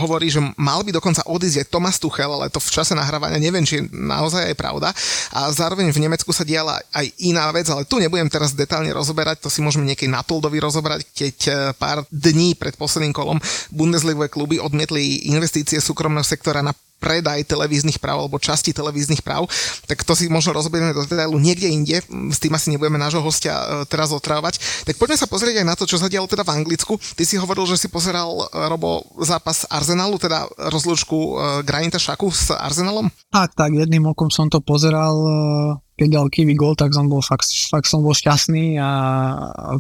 hovorí, 0.02 0.34
že 0.34 0.42
mal 0.58 0.82
by 0.82 0.89
dokonca 0.89 1.22
odísť 1.30 1.62
aj 1.62 1.70
Tomas 1.70 2.02
Tuchel, 2.02 2.30
ale 2.30 2.50
to 2.50 2.58
v 2.58 2.74
čase 2.74 2.98
nahrávania 2.98 3.38
neviem, 3.38 3.63
či 3.63 3.86
naozaj 3.94 4.50
je 4.50 4.58
pravda. 4.58 4.89
A 5.30 5.54
zároveň 5.54 5.94
v 5.94 6.02
Nemecku 6.10 6.34
sa 6.34 6.42
diala 6.42 6.82
aj 6.92 7.06
iná 7.22 7.46
vec, 7.54 7.70
ale 7.70 7.86
tu 7.86 8.02
nebudem 8.02 8.28
teraz 8.28 8.58
detálne 8.58 8.89
rozoberať, 8.89 9.46
to 9.46 9.50
si 9.54 9.62
môžeme 9.62 9.86
niekedy 9.86 10.10
na 10.10 10.26
Tuldovi 10.26 10.58
rozoberať, 10.58 11.06
keď 11.13 11.36
e, 11.46 11.52
pár 11.78 12.04
dní 12.10 12.58
pred 12.58 12.74
posledným 12.74 13.13
kolom 13.13 13.38
Bundesliga 13.70 14.26
kluby 14.26 14.58
odmietli 14.58 15.30
investície 15.30 15.78
súkromného 15.78 16.26
sektora 16.26 16.65
na 16.65 16.74
predaj 17.00 17.48
televíznych 17.48 17.98
práv 17.98 18.28
alebo 18.28 18.38
časti 18.38 18.76
televíznych 18.76 19.24
práv, 19.24 19.48
tak 19.88 20.04
to 20.04 20.14
si 20.14 20.28
možno 20.28 20.54
rozoberieme 20.54 20.92
do 20.92 21.08
detailu 21.08 21.40
niekde 21.40 21.72
inde, 21.72 21.98
s 22.30 22.38
tým 22.38 22.54
asi 22.54 22.76
nebudeme 22.76 23.00
nášho 23.00 23.24
hostia 23.24 23.56
e, 23.56 23.66
teraz 23.88 24.12
otrávať. 24.12 24.60
Tak 24.84 25.00
poďme 25.00 25.18
sa 25.18 25.26
pozrieť 25.26 25.64
aj 25.64 25.68
na 25.68 25.76
to, 25.80 25.88
čo 25.88 25.98
sa 25.98 26.12
dialo 26.12 26.28
teda 26.28 26.44
v 26.44 26.62
Anglicku. 26.62 27.00
Ty 27.00 27.24
si 27.24 27.40
hovoril, 27.40 27.66
že 27.66 27.80
si 27.80 27.88
pozeral 27.88 28.30
e, 28.30 28.46
Robo 28.68 29.08
zápas 29.24 29.64
Arsenalu, 29.72 30.20
teda 30.20 30.46
rozlúčku 30.70 31.18
e, 31.18 31.32
Granita 31.64 31.98
Šaku 31.98 32.30
s 32.30 32.52
Arsenalom? 32.52 33.08
Tak, 33.32 33.56
tak, 33.56 33.72
jedným 33.72 34.12
okom 34.12 34.28
som 34.28 34.52
to 34.52 34.60
pozeral 34.60 35.16
keď 36.00 36.08
dal 36.16 36.32
Kiwi 36.32 36.56
gol, 36.56 36.80
tak 36.80 36.96
som 36.96 37.12
bol 37.12 37.20
fakt, 37.20 37.52
fakt 37.68 37.92
som 37.92 38.00
bol 38.00 38.16
šťastný 38.16 38.80
a 38.80 38.90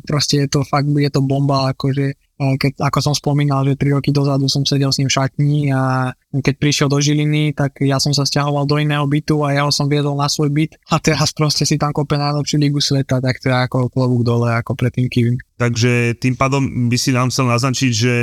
proste 0.03 0.43
je 0.43 0.47
to 0.51 0.67
fakt, 0.67 0.91
je 0.91 1.07
to 1.07 1.23
bomba, 1.23 1.71
akože 1.71 2.19
keď, 2.39 2.87
ako 2.87 2.99
som 3.03 3.11
spomínal, 3.11 3.67
že 3.67 3.75
3 3.75 3.99
roky 3.99 4.15
dozadu 4.15 4.47
som 4.47 4.63
sedel 4.63 4.95
s 4.95 4.99
ním 5.03 5.11
v 5.11 5.15
šatni 5.19 5.75
a 5.75 6.15
keď 6.31 6.55
prišiel 6.55 6.87
do 6.87 6.95
Žiliny, 7.03 7.51
tak 7.51 7.83
ja 7.83 7.99
som 7.99 8.15
sa 8.15 8.23
stiahoval 8.23 8.63
do 8.63 8.79
iného 8.79 9.03
bytu 9.03 9.43
a 9.43 9.51
ja 9.59 9.67
ho 9.67 9.71
som 9.75 9.91
viedol 9.91 10.15
na 10.15 10.31
svoj 10.31 10.47
byt 10.47 10.79
a 10.87 11.03
teraz 11.03 11.35
proste 11.35 11.67
si 11.67 11.75
tam 11.75 11.91
kope 11.91 12.15
najlepšiu 12.15 12.55
ligu 12.63 12.79
sveta, 12.79 13.19
tak 13.19 13.43
to 13.43 13.51
je 13.51 13.55
ako 13.59 13.91
klobúk 13.91 14.23
dole, 14.23 14.55
ako 14.55 14.71
pred 14.71 14.95
tým 14.95 15.11
Kivim. 15.11 15.35
Takže 15.59 16.15
tým 16.15 16.39
pádom 16.39 16.63
by 16.87 16.95
si 16.95 17.11
nám 17.11 17.27
chcel 17.27 17.51
naznačiť, 17.51 17.91
že 17.91 18.15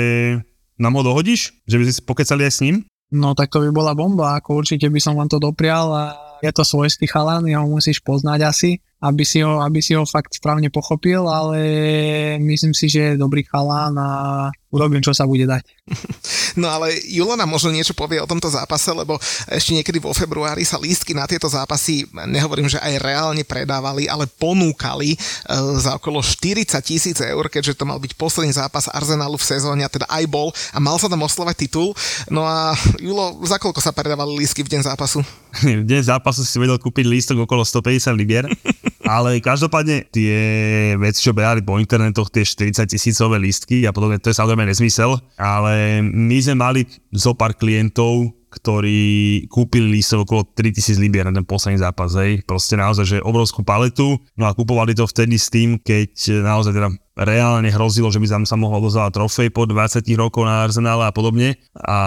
nám 0.81 0.97
ho 0.97 1.03
dohodíš? 1.05 1.53
Že 1.69 1.77
by 1.77 1.85
si 1.85 2.01
pokecali 2.01 2.43
aj 2.49 2.53
s 2.57 2.63
ním? 2.65 2.77
No 3.13 3.37
tak 3.37 3.53
to 3.53 3.61
by 3.63 3.69
bola 3.69 3.93
bomba, 3.93 4.41
ako 4.41 4.65
určite 4.65 4.89
by 4.89 4.97
som 4.97 5.13
vám 5.21 5.29
to 5.29 5.37
doprial 5.37 5.93
a 5.93 6.05
je 6.43 6.51
to 6.53 6.63
svojský 6.65 7.07
chalan, 7.07 7.45
ho 7.63 7.69
musíš 7.69 8.01
poznať 8.01 8.41
asi 8.45 8.71
aby 9.03 9.25
si 9.29 9.45
ho, 9.45 9.61
aby 9.61 9.85
si 9.85 9.93
ho 9.93 10.09
fakt 10.09 10.33
správne 10.33 10.73
pochopil, 10.73 11.29
ale 11.29 11.61
myslím 12.41 12.73
si, 12.73 12.89
že 12.89 13.01
je 13.13 13.21
dobrý 13.21 13.45
chalán 13.45 13.93
a 14.01 14.09
urobím, 14.73 15.05
čo 15.05 15.17
sa 15.17 15.29
bude 15.29 15.49
dať. 15.49 15.65
No 16.57 16.73
ale 16.73 16.89
Julo 17.05 17.37
nám 17.37 17.53
možno 17.53 17.69
niečo 17.69 17.93
povie 17.93 18.17
o 18.17 18.25
tomto 18.25 18.49
zápase, 18.49 18.89
lebo 18.89 19.21
ešte 19.45 19.77
niekedy 19.77 20.01
vo 20.01 20.17
februári 20.17 20.65
sa 20.65 20.81
lístky 20.81 21.13
na 21.13 21.29
tieto 21.29 21.53
zápasy, 21.53 22.09
nehovorím, 22.25 22.65
že 22.65 22.81
aj 22.81 22.97
reálne 22.97 23.45
predávali, 23.45 24.09
ale 24.09 24.25
ponúkali 24.25 25.13
e, 25.13 25.19
za 25.77 26.01
okolo 26.01 26.25
40 26.25 26.81
tisíc 26.81 27.21
eur, 27.21 27.45
keďže 27.53 27.77
to 27.77 27.85
mal 27.85 28.01
byť 28.01 28.17
posledný 28.17 28.57
zápas 28.57 28.89
Arsenalu 28.89 29.37
v 29.37 29.49
sezóne, 29.53 29.85
a 29.85 29.93
teda 29.93 30.09
aj 30.09 30.25
bol 30.33 30.49
a 30.73 30.81
mal 30.81 30.97
sa 30.97 31.13
tam 31.13 31.29
oslovať 31.29 31.69
titul. 31.69 31.93
No 32.33 32.49
a 32.49 32.73
Julo, 33.05 33.37
za 33.45 33.61
koľko 33.61 33.85
sa 33.85 33.93
predávali 33.93 34.41
lístky 34.41 34.65
v 34.65 34.73
deň 34.73 34.89
zápasu? 34.89 35.21
V 35.85 35.85
deň 35.85 36.09
zápasu 36.09 36.41
si 36.41 36.57
vedel 36.57 36.81
kúpiť 36.81 37.05
lístok 37.05 37.45
okolo 37.45 37.69
150 37.69 38.17
libier. 38.17 38.49
Ale 39.07 39.39
každopádne 39.39 40.11
tie 40.11 40.37
veci, 40.99 41.23
čo 41.23 41.33
behali 41.33 41.63
po 41.63 41.79
internetoch, 41.79 42.29
tie 42.29 42.43
40 42.43 42.91
tisícové 42.91 43.39
lístky 43.39 43.87
a 43.87 43.95
podobne, 43.95 44.19
to 44.19 44.31
je 44.31 44.39
samozrejme 44.39 44.67
nezmysel, 44.67 45.17
ale 45.39 46.03
my 46.03 46.37
sme 46.43 46.57
mali 46.59 46.81
zo 47.15 47.33
pár 47.33 47.55
klientov, 47.55 48.35
ktorí 48.57 49.45
kúpili 49.53 50.01
lístok 50.01 50.25
okolo 50.25 50.49
3000 50.57 50.97
libier 50.97 51.29
na 51.29 51.37
ten 51.37 51.45
posledný 51.45 51.77
zápas, 51.81 52.17
hej. 52.17 52.41
Proste 52.49 52.81
naozaj, 52.81 53.05
že 53.05 53.17
obrovskú 53.21 53.61
paletu, 53.61 54.17
no 54.35 54.49
a 54.49 54.57
kupovali 54.57 54.97
to 54.97 55.05
vtedy 55.05 55.37
s 55.37 55.53
tým, 55.53 55.77
keď 55.77 56.41
naozaj 56.41 56.73
teda 56.73 56.89
reálne 57.17 57.73
hrozilo, 57.73 58.13
že 58.13 58.21
by 58.21 58.29
tam 58.29 58.45
sa 58.45 58.61
mohol 58.61 58.85
dozvať 58.85 59.17
trofej 59.17 59.49
po 59.49 59.65
20 59.65 60.05
rokov 60.21 60.45
na 60.45 60.69
Arsenále 60.69 61.09
a 61.09 61.13
podobne. 61.17 61.57
A 61.81 61.99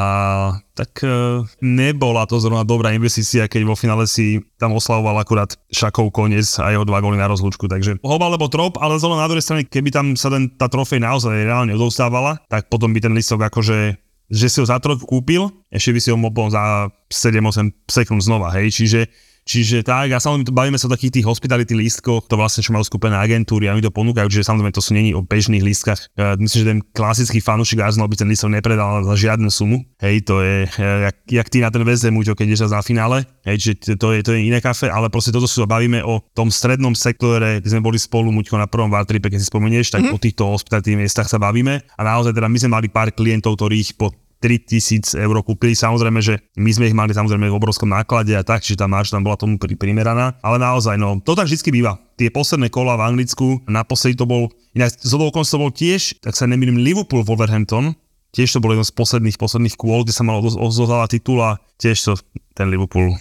tak 0.77 1.01
e, 1.01 1.41
nebola 1.65 2.29
to 2.29 2.37
zrovna 2.37 2.61
dobrá 2.61 2.93
investícia, 2.93 3.49
keď 3.49 3.61
vo 3.65 3.75
finále 3.75 4.05
si 4.05 4.37
tam 4.61 4.77
oslavoval 4.77 5.17
akurát 5.17 5.57
šakov 5.73 6.13
koniec 6.13 6.45
a 6.61 6.69
jeho 6.69 6.85
dva 6.85 7.01
góly 7.01 7.17
na 7.17 7.25
rozlúčku. 7.25 7.65
Takže 7.65 7.97
hoba 8.05 8.29
alebo 8.29 8.45
trop, 8.53 8.77
ale 8.77 9.01
zrovna 9.01 9.25
na 9.25 9.29
druhej 9.33 9.43
strane, 9.43 9.65
keby 9.65 9.89
tam 9.89 10.13
sa 10.13 10.29
ten, 10.29 10.53
tá 10.53 10.69
trofej 10.69 11.01
naozaj 11.01 11.41
reálne 11.41 11.73
odostávala, 11.73 12.37
tak 12.45 12.69
potom 12.69 12.93
by 12.93 13.01
ten 13.01 13.17
listok 13.17 13.41
akože 13.49 13.97
že 14.29 14.47
si 14.47 14.57
ho 14.61 14.65
za 14.65 14.77
trojku 14.77 15.09
kúpil, 15.09 15.49
ešte 15.73 15.89
by 15.93 15.99
si 15.99 16.09
ho 16.13 16.17
mohol 16.17 16.53
za 16.53 16.93
7-8 17.09 17.89
sekúnd 17.89 18.21
znova, 18.21 18.53
hej, 18.53 18.69
čiže 18.69 19.09
Čiže 19.49 19.81
tak, 19.81 20.13
a 20.13 20.21
samozrejme 20.21 20.53
bavíme 20.53 20.77
sa 20.77 20.85
o 20.85 20.93
takých 20.93 21.17
tých 21.17 21.25
hospitality 21.25 21.73
lístkoch, 21.73 22.29
to 22.29 22.37
vlastne 22.37 22.61
čo 22.61 22.69
majú 22.69 22.85
skupené 22.85 23.17
agentúry 23.17 23.65
a 23.65 23.73
oni 23.73 23.81
to 23.81 23.89
ponúkajú, 23.89 24.29
čiže 24.29 24.45
samozrejme 24.45 24.69
to 24.69 24.77
sú 24.77 24.93
není 24.93 25.17
o 25.17 25.25
bežných 25.25 25.65
lístkach. 25.65 25.97
Uh, 26.13 26.37
myslím, 26.37 26.59
že 26.61 26.69
ten 26.69 26.79
klasický 26.93 27.41
fanúšik 27.41 27.81
Arsenal 27.81 28.05
by 28.05 28.13
ten 28.13 28.29
lístok 28.29 28.53
nepredal 28.53 29.01
za 29.01 29.17
žiadnu 29.17 29.49
sumu. 29.49 29.81
Hej, 29.97 30.29
to 30.29 30.45
je, 30.45 30.69
uh, 30.69 31.09
jak, 31.09 31.17
jak, 31.25 31.47
ty 31.49 31.65
na 31.65 31.73
ten 31.73 31.81
VZ 31.81 32.13
Muťo, 32.13 32.37
keď 32.37 32.45
ideš 32.45 32.69
na 32.69 32.85
finále. 32.85 33.25
Hej, 33.41 33.57
čiže 33.57 33.97
to 33.97 34.13
je, 34.13 34.21
to 34.21 34.37
je 34.37 34.45
iné 34.45 34.61
kafe, 34.61 34.85
ale 34.85 35.09
proste 35.09 35.33
toto 35.33 35.49
sú, 35.49 35.65
bavíme 35.65 36.05
o 36.05 36.21
tom 36.37 36.53
strednom 36.53 36.93
sektore, 36.93 37.57
kde 37.57 37.73
sme 37.73 37.81
boli 37.81 37.97
spolu 37.97 38.29
Muťko 38.29 38.53
na 38.53 38.69
prvom 38.69 38.93
Vartripe, 38.93 39.33
keď 39.33 39.41
si 39.41 39.49
spomenieš, 39.49 39.89
tak 39.89 40.05
mm-hmm. 40.05 40.13
o 40.13 40.21
týchto 40.21 40.45
hospitality 40.45 40.93
miestach 40.93 41.25
sa 41.25 41.41
bavíme. 41.41 41.81
A 41.97 42.01
naozaj 42.05 42.37
teda 42.37 42.45
my 42.45 42.57
sme 42.61 42.77
mali 42.77 42.87
pár 42.93 43.09
klientov, 43.09 43.57
ktorých 43.57 43.97
po 43.97 44.13
3000 44.39 45.19
eur 45.19 45.35
kúpili. 45.43 45.75
Samozrejme, 45.75 46.19
že 46.23 46.39
my 46.55 46.71
sme 46.71 46.87
ich 46.87 46.95
mali 46.95 47.11
samozrejme 47.11 47.51
v 47.51 47.57
obrovskom 47.59 47.91
náklade 47.91 48.31
a 48.35 48.43
tak, 48.43 48.63
čiže 48.63 48.79
tá 48.79 48.87
marž 48.87 49.11
tam 49.11 49.23
bola 49.23 49.35
tomu 49.35 49.59
primeraná. 49.59 50.39
Ale 50.39 50.57
naozaj, 50.57 50.95
no, 50.95 51.19
to 51.19 51.35
tak 51.35 51.51
vždy 51.51 51.71
býva. 51.71 51.99
Tie 52.15 52.31
posledné 52.31 52.71
kola 52.71 52.95
v 52.95 53.15
Anglicku, 53.15 53.63
naposledy 53.67 54.19
to 54.19 54.25
bol, 54.27 54.51
inak 54.75 54.91
z 54.95 55.11
to 55.11 55.57
bol 55.59 55.71
tiež, 55.71 56.23
tak 56.23 56.35
sa 56.35 56.47
nemýlim, 56.47 56.79
Liverpool 56.79 57.23
Wolverhampton, 57.23 57.95
tiež 58.35 58.55
to 58.55 58.59
bol 58.63 58.71
jeden 58.71 58.87
z 58.87 58.93
posledných, 58.95 59.37
posledných 59.39 59.75
kôl, 59.75 60.03
kde 60.03 60.15
sa 60.15 60.23
malo 60.23 60.43
ozdozala 60.43 61.07
titul 61.11 61.39
a 61.43 61.59
tiež 61.79 61.97
to 61.99 62.13
ten 62.53 62.67
Liverpool 62.71 63.15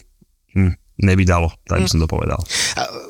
hm, 0.54 0.74
nevydalo, 0.98 1.48
tak 1.66 1.86
by 1.86 1.88
som 1.88 2.02
to 2.02 2.10
povedal. 2.10 2.38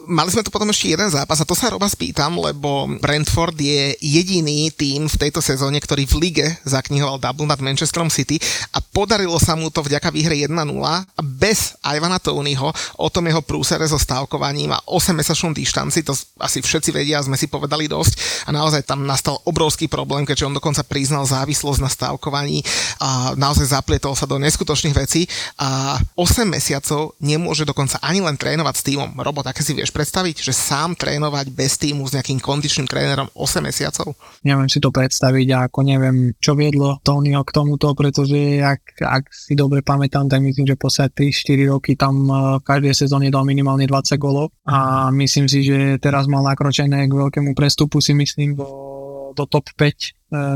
Mali 0.08 0.28
sme 0.28 0.44
tu 0.44 0.52
potom 0.52 0.68
ešte 0.68 0.92
jeden 0.92 1.08
zápas 1.08 1.40
a 1.40 1.48
to 1.48 1.56
sa 1.56 1.72
Roba 1.72 1.88
spýtam, 1.88 2.36
lebo 2.36 2.88
Brentford 3.00 3.56
je 3.56 3.96
jediný 4.00 4.68
tým 4.72 5.08
v 5.08 5.16
tejto 5.16 5.40
sezóne, 5.40 5.80
ktorý 5.80 6.04
v 6.04 6.28
lige 6.28 6.46
zaknihoval 6.68 7.20
double 7.20 7.48
nad 7.48 7.60
Manchesterom 7.60 8.12
City 8.12 8.36
a 8.76 8.80
podarilo 8.80 9.36
sa 9.40 9.56
mu 9.56 9.72
to 9.72 9.80
vďaka 9.80 10.12
výhre 10.12 10.36
1-0 10.36 10.52
a 10.84 11.20
bez 11.24 11.76
Ivana 11.84 12.20
Tonyho 12.20 12.72
o 13.00 13.08
tom 13.08 13.24
jeho 13.28 13.40
prúsere 13.40 13.88
so 13.88 13.96
stávkovaním 13.96 14.76
a 14.76 14.84
8-mesačnom 14.88 15.56
dištanci, 15.56 16.04
to 16.04 16.12
asi 16.40 16.60
všetci 16.60 16.92
vedia, 16.92 17.24
sme 17.24 17.40
si 17.40 17.48
povedali 17.48 17.88
dosť 17.88 18.44
a 18.48 18.50
naozaj 18.52 18.84
tam 18.84 19.08
nastal 19.08 19.40
obrovský 19.48 19.88
problém, 19.88 20.28
keďže 20.28 20.48
on 20.48 20.56
dokonca 20.56 20.84
priznal 20.84 21.24
závislosť 21.24 21.80
na 21.80 21.88
stávkovaní 21.88 22.60
a 23.00 23.32
naozaj 23.36 23.72
zaplietol 23.76 24.12
sa 24.12 24.28
do 24.28 24.36
neskutočných 24.40 24.96
vecí 24.96 25.24
a 25.56 25.96
8 26.16 26.48
mesiacov 26.48 27.16
nemôže 27.20 27.64
dokonca 27.78 28.02
ani 28.02 28.18
len 28.18 28.34
trénovať 28.34 28.74
s 28.74 28.82
týmom. 28.90 29.14
Robo, 29.22 29.46
také 29.46 29.62
si 29.62 29.70
vieš 29.70 29.94
predstaviť, 29.94 30.42
že 30.42 30.50
sám 30.50 30.98
trénovať 30.98 31.46
bez 31.54 31.78
týmu 31.78 32.10
s 32.10 32.18
nejakým 32.18 32.42
kondičným 32.42 32.90
trénerom 32.90 33.30
8 33.38 33.62
mesiacov? 33.62 34.18
Neviem 34.42 34.66
si 34.66 34.82
to 34.82 34.90
predstaviť 34.90 35.46
a 35.54 35.58
ako 35.70 35.86
neviem, 35.86 36.34
čo 36.42 36.58
viedlo 36.58 36.98
Tonyho 37.06 37.46
k 37.46 37.54
tomuto, 37.54 37.94
pretože 37.94 38.58
ak, 38.58 38.82
ak 38.98 39.30
si 39.30 39.54
dobre 39.54 39.86
pamätám, 39.86 40.26
tak 40.26 40.42
myslím, 40.42 40.66
že 40.66 40.74
posledné 40.74 41.14
3-4 41.14 41.70
roky 41.70 41.94
tam 41.94 42.26
v 42.58 42.66
každej 42.66 43.06
sezóne 43.06 43.30
dal 43.30 43.46
minimálne 43.46 43.86
20 43.86 44.18
golov 44.18 44.50
a 44.66 45.06
myslím 45.14 45.46
si, 45.46 45.62
že 45.62 46.02
teraz 46.02 46.26
mal 46.26 46.42
nakročené 46.42 47.06
k 47.06 47.14
veľkému 47.14 47.54
prestupu 47.54 48.02
si 48.02 48.10
myslím 48.10 48.58
do, 48.58 49.46
top 49.46 49.70
5 49.78 49.86
e, 49.86 50.08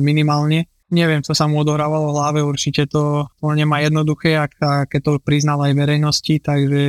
minimálne 0.02 0.66
neviem, 0.92 1.24
čo 1.24 1.32
sa 1.32 1.48
mu 1.48 1.64
odohrávalo 1.64 2.12
v 2.12 2.16
hlave, 2.20 2.40
určite 2.44 2.84
to, 2.86 3.26
to 3.40 3.46
nemá 3.56 3.80
jednoduché, 3.80 4.36
ak, 4.36 4.52
keď 4.92 5.00
to 5.00 5.12
priznal 5.24 5.64
aj 5.64 5.72
verejnosti, 5.72 6.38
takže 6.44 6.84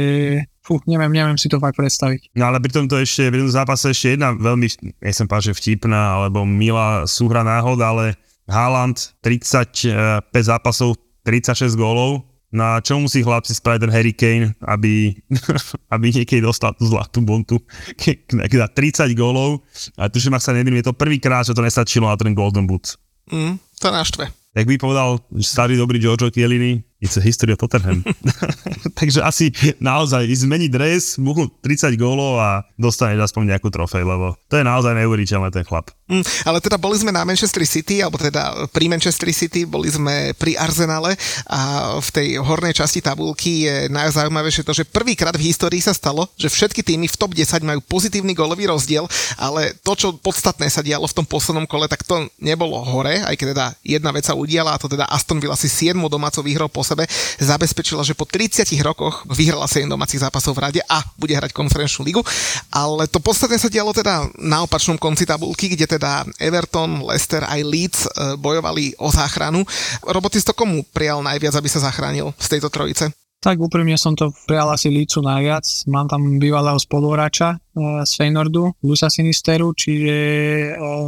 fú, 0.60 0.84
neviem, 0.86 1.12
neviem 1.12 1.40
si 1.40 1.48
to 1.48 1.58
fakt 1.58 1.80
predstaviť. 1.80 2.36
No 2.36 2.52
ale 2.52 2.60
pri 2.60 2.72
tomto 2.76 3.00
ešte, 3.00 3.32
v 3.32 3.40
tomto 3.42 3.56
zápase 3.56 3.96
ešte 3.96 4.20
jedna 4.20 4.36
veľmi, 4.36 4.68
nechcem 5.00 5.26
povedať, 5.26 5.56
že 5.56 5.58
vtipná, 5.58 6.20
alebo 6.20 6.44
milá 6.44 7.08
súhra 7.08 7.42
náhoda, 7.48 7.96
ale 7.96 8.06
Haaland 8.52 9.16
35 9.24 10.28
zápasov, 10.36 11.00
36 11.24 11.80
gólov, 11.80 12.28
na 12.54 12.78
čo 12.86 13.02
musí 13.02 13.26
chlapci 13.26 13.58
spraviť 13.58 13.82
ten 13.82 13.92
Harry 13.92 14.14
Kane, 14.14 14.54
aby, 14.62 15.18
aby 15.96 16.06
niekedy 16.14 16.44
dostal 16.44 16.78
tú 16.78 16.86
zlatú 16.86 17.26
bontu, 17.26 17.58
keď 17.98 18.46
30 18.52 19.10
gólov. 19.18 19.66
A 19.98 20.06
tuším, 20.06 20.38
ak 20.38 20.46
sa 20.46 20.54
nedým, 20.54 20.78
je 20.78 20.86
to 20.86 20.94
prvýkrát, 20.94 21.48
že 21.48 21.58
to 21.58 21.66
nestačilo 21.66 22.06
na 22.06 22.14
ten 22.14 22.38
Golden 22.38 22.70
Boot. 22.70 22.94
Mm, 23.32 23.58
to 23.84 23.92
naštve. 23.92 24.32
Jak 24.56 24.68
by 24.70 24.76
povedal 24.80 25.20
starý 25.44 25.76
dobrý 25.76 26.00
Giorgio 26.00 26.32
Chiellini, 26.32 26.80
It's 27.04 27.20
a 27.20 27.24
history 27.24 27.52
of 27.52 27.60
Tottenham. 27.60 28.00
Takže 29.00 29.20
asi 29.20 29.52
naozaj 29.84 30.24
zmeniť 30.24 30.72
dres, 30.72 31.20
buchnúť 31.20 31.60
30 31.60 32.00
gólov 32.00 32.40
a 32.40 32.64
dostaneš 32.80 33.28
aspoň 33.28 33.52
nejakú 33.52 33.68
trofej, 33.68 34.08
lebo 34.08 34.40
to 34.48 34.56
je 34.56 34.64
naozaj 34.64 34.96
neuveriteľné 34.96 35.52
ten 35.52 35.68
chlap. 35.68 35.92
Mm, 36.08 36.24
ale 36.48 36.64
teda 36.64 36.80
boli 36.80 36.96
sme 36.96 37.12
na 37.12 37.28
Manchester 37.28 37.60
City, 37.68 38.00
alebo 38.00 38.16
teda 38.16 38.72
pri 38.72 38.88
Manchester 38.88 39.28
City, 39.36 39.68
boli 39.68 39.92
sme 39.92 40.32
pri 40.40 40.56
Arsenale 40.56 41.20
a 41.52 41.92
v 42.00 42.10
tej 42.16 42.28
hornej 42.40 42.72
časti 42.72 43.04
tabulky 43.04 43.68
je 43.68 43.76
najzaujímavejšie 43.92 44.64
to, 44.64 44.72
že 44.72 44.88
prvýkrát 44.88 45.36
v 45.36 45.52
histórii 45.52 45.84
sa 45.84 45.92
stalo, 45.92 46.32
že 46.40 46.48
všetky 46.48 46.88
týmy 46.88 47.12
v 47.12 47.20
top 47.20 47.36
10 47.36 47.68
majú 47.68 47.84
pozitívny 47.84 48.32
golový 48.32 48.72
rozdiel, 48.72 49.04
ale 49.36 49.76
to, 49.84 49.92
čo 50.00 50.16
podstatné 50.16 50.72
sa 50.72 50.80
dialo 50.80 51.04
v 51.04 51.18
tom 51.20 51.28
poslednom 51.28 51.68
kole, 51.68 51.92
tak 51.92 52.08
to 52.08 52.32
nebolo 52.40 52.80
hore, 52.80 53.20
aj 53.28 53.36
keď 53.36 53.48
teda 53.52 53.66
jedna 53.84 54.16
vec 54.16 54.24
sa 54.24 54.40
udiala, 54.40 54.72
a 54.72 54.80
to 54.80 54.88
teda 54.88 55.04
Aston 55.12 55.44
Villa 55.44 55.60
si 55.60 55.68
7 55.68 56.00
domácov 56.08 56.48
po 56.72 56.86
sebe 56.94 57.10
zabezpečila, 57.42 58.06
že 58.06 58.14
po 58.14 58.30
30 58.30 58.70
rokoch 58.86 59.26
vyhrala 59.26 59.66
7 59.66 59.90
domácich 59.90 60.22
zápasov 60.22 60.54
v 60.54 60.70
rade 60.70 60.82
a 60.86 61.02
bude 61.18 61.34
hrať 61.34 61.50
konferenčnú 61.50 62.06
ligu. 62.06 62.22
Ale 62.70 63.10
to 63.10 63.18
podstatne 63.18 63.58
sa 63.58 63.68
dialo 63.68 63.90
teda 63.92 64.30
na 64.38 64.62
opačnom 64.62 64.96
konci 65.02 65.26
tabulky, 65.26 65.74
kde 65.74 65.90
teda 65.98 66.24
Everton, 66.38 67.02
Leicester 67.02 67.42
aj 67.44 67.62
Leeds 67.66 68.00
e, 68.06 68.38
bojovali 68.38 68.94
o 69.02 69.10
záchranu. 69.10 69.66
Roboty 70.06 70.38
to 70.46 70.54
komu 70.54 70.86
prijal 70.94 71.26
najviac, 71.26 71.58
aby 71.58 71.68
sa 71.68 71.82
zachránil 71.82 72.32
z 72.38 72.48
tejto 72.54 72.70
trojice? 72.70 73.10
Tak 73.44 73.60
úprimne 73.60 74.00
som 74.00 74.16
to 74.16 74.32
prijal 74.48 74.72
asi 74.72 74.88
Lícu 74.88 75.20
najviac. 75.20 75.68
Mám 75.92 76.08
tam 76.08 76.40
bývalého 76.40 76.80
spoluhráča 76.80 77.63
z 77.74 78.12
Feynordu, 78.14 78.70
Luisa 78.86 79.10
Sinisteru, 79.10 79.74
čiže 79.74 80.16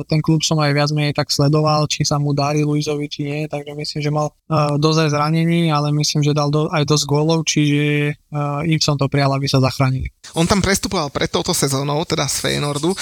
ten 0.10 0.20
klub 0.26 0.42
som 0.42 0.58
aj 0.58 0.74
viac 0.74 0.90
menej 0.90 1.14
tak 1.14 1.30
sledoval, 1.30 1.86
či 1.86 2.02
sa 2.02 2.18
mu 2.18 2.34
darí 2.34 2.66
Luizovi, 2.66 3.06
či 3.06 3.22
nie, 3.22 3.40
takže 3.46 3.78
myslím, 3.78 4.02
že 4.02 4.10
mal 4.10 4.34
dosť 4.82 5.00
aj 5.06 5.10
zranení, 5.14 5.70
ale 5.70 5.94
myslím, 5.94 6.26
že 6.26 6.34
dal 6.34 6.50
do, 6.50 6.66
aj 6.74 6.84
dosť 6.90 7.06
gólov, 7.06 7.46
čiže 7.46 8.18
im 8.66 8.80
som 8.82 8.98
to 8.98 9.06
prijal, 9.06 9.32
aby 9.38 9.46
sa 9.46 9.62
zachránili. 9.62 10.10
On 10.34 10.50
tam 10.50 10.60
prestupoval 10.60 11.14
pred 11.14 11.30
touto 11.30 11.54
sezónou, 11.54 12.02
teda 12.04 12.26
z 12.26 12.42
Feynordu. 12.42 12.98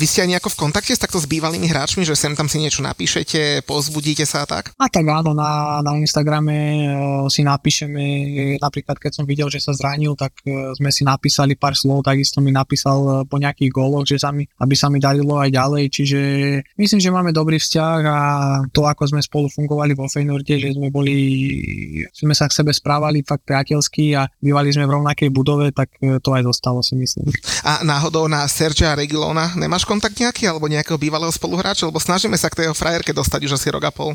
Vy 0.00 0.06
ste 0.08 0.24
aj 0.24 0.28
nejako 0.32 0.48
v 0.56 0.60
kontakte 0.64 0.96
s 0.96 1.02
takto 1.02 1.20
s 1.20 1.28
bývalými 1.28 1.68
hráčmi, 1.68 2.08
že 2.08 2.16
sem 2.16 2.32
tam 2.32 2.48
si 2.48 2.58
niečo 2.58 2.80
napíšete, 2.80 3.62
pozbudíte 3.68 4.24
sa 4.24 4.42
a 4.42 4.48
tak? 4.48 4.72
A 4.80 4.88
tak 4.88 5.04
áno, 5.04 5.36
na, 5.36 5.84
na 5.84 5.92
Instagrame 6.00 6.88
si 7.28 7.44
napíšeme, 7.44 8.02
napríklad 8.56 8.96
keď 8.96 9.12
som 9.20 9.24
videl, 9.28 9.52
že 9.52 9.60
sa 9.60 9.76
zranil, 9.76 10.16
tak 10.16 10.32
sme 10.80 10.88
si 10.88 11.04
napísali 11.04 11.54
pár 11.54 11.76
slov, 11.76 12.08
takisto 12.08 12.40
mi 12.40 12.50
napísal 12.50 13.01
Eh, 13.02 13.24
po 13.26 13.36
nejakých 13.38 13.70
góloch, 13.70 14.06
že 14.06 14.18
sa 14.18 14.30
mi, 14.30 14.46
aby 14.58 14.74
sa 14.74 14.86
mi 14.90 15.02
darilo 15.02 15.38
aj 15.38 15.50
ďalej, 15.50 15.84
čiže 15.90 16.20
myslím, 16.78 17.00
že 17.00 17.14
máme 17.14 17.30
dobrý 17.34 17.58
vzťah 17.58 18.00
a 18.06 18.18
to, 18.70 18.86
ako 18.86 19.10
sme 19.10 19.20
spolu 19.22 19.46
fungovali 19.50 19.94
vo 19.94 20.06
Feynorde, 20.06 20.58
že 20.58 20.74
sme 20.74 20.90
boli, 20.90 21.16
sme 22.14 22.34
sa 22.34 22.46
k 22.46 22.56
sebe 22.62 22.70
správali 22.70 23.22
fakt 23.22 23.46
priateľsky 23.46 24.14
a 24.18 24.26
bývali 24.38 24.70
sme 24.74 24.86
v 24.86 24.94
rovnakej 24.98 25.28
budove, 25.30 25.70
tak 25.74 25.94
eh, 26.02 26.18
to 26.22 26.30
aj 26.34 26.42
zostalo 26.46 26.80
si 26.82 26.94
myslím. 26.98 27.30
A 27.66 27.82
náhodou 27.86 28.26
na 28.26 28.46
Sergia 28.46 28.94
Regilona 28.98 29.54
nemáš 29.54 29.86
kontakt 29.86 30.18
nejaký 30.18 30.46
alebo 30.46 30.70
nejakého 30.70 30.98
bývalého 30.98 31.30
spoluhráča, 31.30 31.88
lebo 31.88 32.02
snažíme 32.02 32.34
sa 32.38 32.50
k 32.50 32.64
tej 32.64 32.66
frajerke 32.74 33.14
dostať 33.14 33.40
už 33.46 33.56
asi 33.58 33.68
rok 33.70 33.86
a 33.86 33.92
pol. 33.94 34.14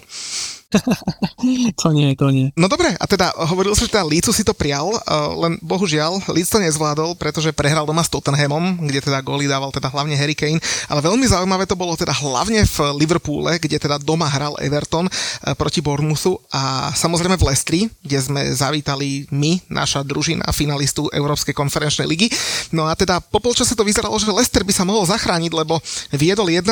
to 1.80 1.96
nie, 1.96 2.12
to 2.20 2.28
nie. 2.28 2.52
No 2.60 2.68
dobre, 2.68 2.92
a 2.92 3.06
teda 3.08 3.32
hovoril 3.48 3.72
som, 3.72 3.88
že 3.88 3.96
teda 3.96 4.04
Lícu 4.04 4.36
si 4.36 4.44
to 4.44 4.52
prial, 4.52 4.92
uh, 4.92 5.32
len 5.48 5.56
bohužiaľ 5.64 6.20
Líc 6.36 6.52
to 6.52 6.60
nezvládol, 6.60 7.16
pretože 7.16 7.56
prehral 7.56 7.88
doma 7.88 8.04
s 8.04 8.12
Tottenhamom, 8.12 8.84
kde 8.84 9.00
teda 9.00 9.24
góly 9.24 9.48
dával 9.48 9.72
teda 9.72 9.88
hlavne 9.88 10.20
Harry 10.20 10.36
Kane, 10.36 10.60
ale 10.92 11.00
veľmi 11.00 11.24
zaujímavé 11.24 11.64
to 11.72 11.80
bolo 11.80 11.96
teda 11.96 12.12
hlavne 12.12 12.68
v 12.68 12.78
Liverpoole, 13.00 13.56
kde 13.64 13.80
teda 13.80 13.96
doma 13.96 14.28
hral 14.28 14.60
Everton 14.60 15.08
uh, 15.08 15.56
proti 15.56 15.80
Bournemouthu 15.80 16.36
a 16.52 16.92
samozrejme 16.92 17.40
v 17.40 17.48
Lestri, 17.48 17.80
kde 18.04 18.20
sme 18.20 18.42
zavítali 18.52 19.24
my, 19.32 19.64
naša 19.72 20.04
družina 20.04 20.52
finalistu 20.52 21.08
Európskej 21.16 21.56
konferenčnej 21.56 22.12
ligy. 22.12 22.28
No 22.76 22.92
a 22.92 22.94
teda 23.00 23.24
po 23.24 23.40
polčase 23.40 23.72
to 23.72 23.88
vyzeralo, 23.88 24.20
že 24.20 24.28
Leicester 24.36 24.68
by 24.68 24.74
sa 24.76 24.84
mohol 24.84 25.08
zachrániť, 25.08 25.52
lebo 25.56 25.80
viedol 26.12 26.52
1-0, 26.52 26.68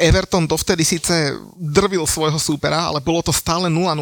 Everton 0.00 0.48
dovtedy 0.48 0.80
síce 0.80 1.36
drvil 1.60 2.08
svojho 2.08 2.40
súpera, 2.40 2.88
ale 2.88 3.04
bolo 3.04 3.20
to 3.20 3.33
stále 3.34 3.66
0-0, 3.66 3.98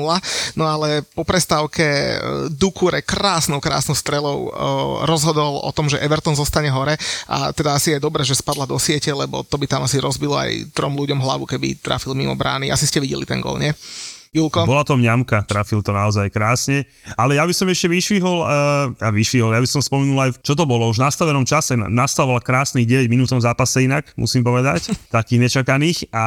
no 0.55 0.64
ale 0.68 1.01
po 1.16 1.25
prestávke 1.25 1.85
e, 1.85 2.16
Dukure 2.53 3.01
krásnou, 3.01 3.59
krásnou 3.59 3.97
strelou 3.97 4.38
e, 4.47 4.51
rozhodol 5.09 5.64
o 5.64 5.71
tom, 5.73 5.88
že 5.88 5.97
Everton 6.05 6.37
zostane 6.37 6.68
hore 6.68 7.01
a 7.25 7.51
teda 7.57 7.73
asi 7.73 7.97
je 7.97 8.05
dobre, 8.05 8.21
že 8.23 8.37
spadla 8.37 8.68
do 8.68 8.77
siete, 8.77 9.09
lebo 9.09 9.40
to 9.42 9.57
by 9.57 9.64
tam 9.64 9.88
asi 9.88 9.97
rozbilo 9.97 10.37
aj 10.37 10.77
trom 10.77 10.92
ľuďom 10.92 11.18
hlavu, 11.18 11.49
keby 11.49 11.81
trafil 11.81 12.12
mimo 12.12 12.37
brány. 12.37 12.68
Asi 12.68 12.85
ste 12.85 13.01
videli 13.01 13.25
ten 13.25 13.40
gol, 13.40 13.57
nie? 13.57 13.73
Julko? 14.33 14.64
Bola 14.64 14.81
to 14.81 14.97
mňamka, 14.97 15.45
trafil 15.45 15.85
to 15.85 15.92
naozaj 15.92 16.33
krásne. 16.33 16.88
Ale 17.21 17.37
ja 17.37 17.45
by 17.45 17.53
som 17.53 17.68
ešte 17.68 17.85
vyšvihol, 17.85 18.40
uh, 18.40 18.88
a 18.97 19.12
vyšvihol, 19.12 19.53
ja 19.53 19.61
by 19.61 19.68
som 19.68 19.85
spomenul 19.85 20.16
aj, 20.16 20.40
čo 20.40 20.57
to 20.57 20.64
bolo, 20.64 20.88
už 20.88 20.97
v 20.97 21.05
nastavenom 21.05 21.45
čase, 21.45 21.77
nastavoval 21.77 22.40
krásnych 22.40 22.88
9 22.88 23.12
minútom 23.12 23.37
zápase 23.45 23.85
inak, 23.85 24.09
musím 24.16 24.40
povedať, 24.40 24.88
takých 25.12 25.37
nečakaných. 25.37 26.09
A 26.16 26.25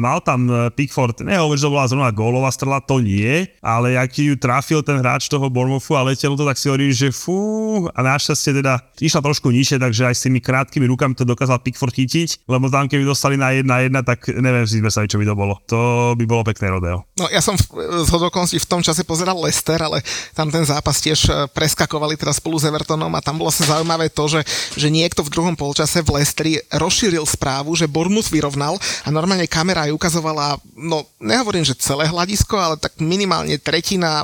mal 0.00 0.24
tam 0.24 0.48
eh, 0.48 0.72
Pickford, 0.72 1.20
nehovorí, 1.20 1.60
že 1.60 1.68
to 1.68 1.74
bola 1.76 1.84
zrovna 1.84 2.08
gólová 2.16 2.48
strela, 2.48 2.80
to 2.80 3.04
nie, 3.04 3.44
ale 3.60 4.00
ak 4.00 4.16
ju 4.16 4.40
trafil 4.40 4.80
ten 4.80 5.04
hráč 5.04 5.28
toho 5.28 5.44
Bormofu 5.52 6.00
a 6.00 6.08
letelo 6.08 6.40
to, 6.40 6.48
tak 6.48 6.56
si 6.56 6.72
hovorí, 6.72 6.96
že 6.96 7.12
fú, 7.12 7.92
a 7.92 8.00
našťastie 8.00 8.64
teda 8.64 8.80
išla 9.04 9.20
trošku 9.20 9.52
nižšie, 9.52 9.76
takže 9.84 10.08
aj 10.08 10.16
s 10.16 10.24
tými 10.24 10.40
krátkými 10.40 10.88
rukami 10.88 11.12
to 11.12 11.28
dokázal 11.28 11.60
Pickford 11.60 11.92
chytiť, 11.92 12.48
lebo 12.48 12.72
tam 12.72 12.88
keby 12.88 13.04
dostali 13.04 13.36
na 13.36 13.52
1-1, 13.52 13.92
tak 14.00 14.32
neviem 14.32 14.64
si 14.64 14.80
predstaviť, 14.80 15.12
čo 15.12 15.20
by 15.20 15.28
to 15.28 15.36
bolo. 15.36 15.60
To 15.68 15.78
by 16.16 16.24
bolo 16.24 16.40
pekné 16.40 16.72
rodeo. 16.72 17.04
No 17.20 17.33
ja 17.34 17.42
som 17.42 17.58
z 17.58 18.08
hodokonosti 18.14 18.62
v 18.62 18.70
tom 18.70 18.78
čase 18.78 19.02
pozeral 19.02 19.34
Leicester, 19.34 19.82
ale 19.82 20.00
tam 20.32 20.46
ten 20.48 20.62
zápas 20.62 21.02
tiež 21.02 21.20
e, 21.26 21.30
preskakovali 21.50 22.14
teraz 22.14 22.38
spolu 22.38 22.62
s 22.62 22.64
Evertonom 22.64 23.10
a 23.10 23.24
tam 23.24 23.42
bolo 23.42 23.50
sa 23.50 23.66
zaujímavé 23.66 24.06
to, 24.06 24.30
že, 24.30 24.40
že 24.78 24.86
niekto 24.86 25.26
v 25.26 25.32
druhom 25.34 25.58
polčase 25.58 25.98
v 26.00 26.20
Leicesteri 26.20 26.62
rozšíril 26.70 27.26
správu, 27.26 27.74
že 27.74 27.90
Bournemouth 27.90 28.30
vyrovnal 28.30 28.78
a 29.02 29.08
normálne 29.10 29.50
kamera 29.50 29.90
aj 29.90 29.96
ukazovala, 29.98 30.62
no 30.78 31.02
nehovorím, 31.18 31.66
že 31.66 31.74
celé 31.74 32.06
hľadisko, 32.06 32.54
ale 32.54 32.78
tak 32.78 32.94
minimálne 33.02 33.58
tretina, 33.58 34.22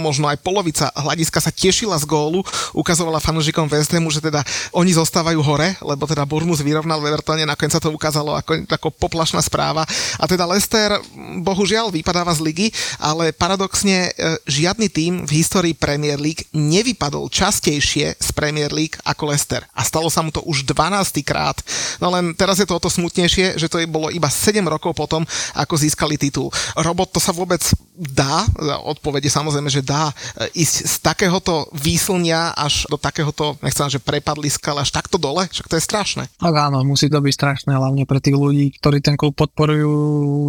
možno 0.00 0.30
aj 0.32 0.40
polovica 0.40 0.88
hľadiska 0.96 1.44
sa 1.44 1.52
tešila 1.52 2.00
z 2.00 2.08
gólu, 2.08 2.40
ukazovala 2.72 3.20
fanúšikom 3.20 3.68
West 3.68 3.92
Hamu, 3.92 4.08
že 4.08 4.24
teda 4.24 4.40
oni 4.72 4.96
zostávajú 4.96 5.44
hore, 5.44 5.76
lebo 5.84 6.08
teda 6.08 6.24
Bournemouth 6.24 6.64
vyrovnal 6.64 7.02
v 7.04 7.12
Evertone, 7.12 7.44
nakoniec 7.44 7.76
sa 7.76 7.82
to 7.82 7.92
ukázalo 7.92 8.32
ako, 8.38 8.64
ako 8.70 8.88
poplašná 8.96 9.42
správa. 9.44 9.84
A 10.16 10.24
teda 10.24 10.48
Leicester 10.48 10.96
bohužiaľ 11.42 11.90
vypadáva 11.90 12.32
z 12.32 12.45
ligy, 12.46 12.70
ale 13.02 13.34
paradoxne 13.34 14.10
e, 14.14 14.38
žiadny 14.46 14.86
tým 14.86 15.12
v 15.26 15.30
histórii 15.42 15.74
Premier 15.74 16.22
League 16.22 16.46
nevypadol 16.54 17.26
častejšie 17.26 18.14
z 18.14 18.28
Premier 18.30 18.70
League 18.70 18.94
ako 19.02 19.34
Leicester. 19.34 19.66
A 19.74 19.82
stalo 19.82 20.06
sa 20.06 20.22
mu 20.22 20.30
to 20.30 20.46
už 20.46 20.62
12 20.62 21.26
krát. 21.26 21.58
No 21.98 22.14
len 22.14 22.30
teraz 22.38 22.62
je 22.62 22.66
to 22.68 22.78
o 22.78 22.82
to 22.82 22.90
smutnejšie, 22.92 23.58
že 23.58 23.66
to 23.66 23.82
bolo 23.90 24.12
iba 24.14 24.30
7 24.30 24.62
rokov 24.62 24.94
potom, 24.94 25.26
ako 25.58 25.74
získali 25.74 26.14
titul. 26.14 26.52
Robot, 26.78 27.16
to 27.16 27.20
sa 27.20 27.34
vôbec 27.34 27.60
dá? 27.96 28.44
Odpovede 28.84 29.26
samozrejme, 29.32 29.72
že 29.72 29.82
dá 29.82 30.12
e, 30.36 30.62
ísť 30.62 30.76
z 30.86 30.94
takéhoto 31.00 31.66
výslnia 31.72 32.52
až 32.52 32.84
do 32.92 33.00
takéhoto, 33.00 33.56
nechcem, 33.64 33.88
že 33.88 34.02
prepadliska, 34.02 34.76
ale 34.76 34.84
až 34.84 34.92
takto 34.92 35.16
dole? 35.16 35.48
Však 35.48 35.66
to 35.66 35.76
je 35.80 35.84
strašné. 35.84 36.24
Tak 36.36 36.54
áno, 36.54 36.84
musí 36.84 37.08
to 37.08 37.18
byť 37.18 37.32
strašné, 37.32 37.72
hlavne 37.72 38.04
pre 38.04 38.20
tých 38.20 38.36
ľudí, 38.36 38.76
ktorí 38.76 39.00
ten 39.00 39.16
klub 39.16 39.32
podporujú 39.32 39.94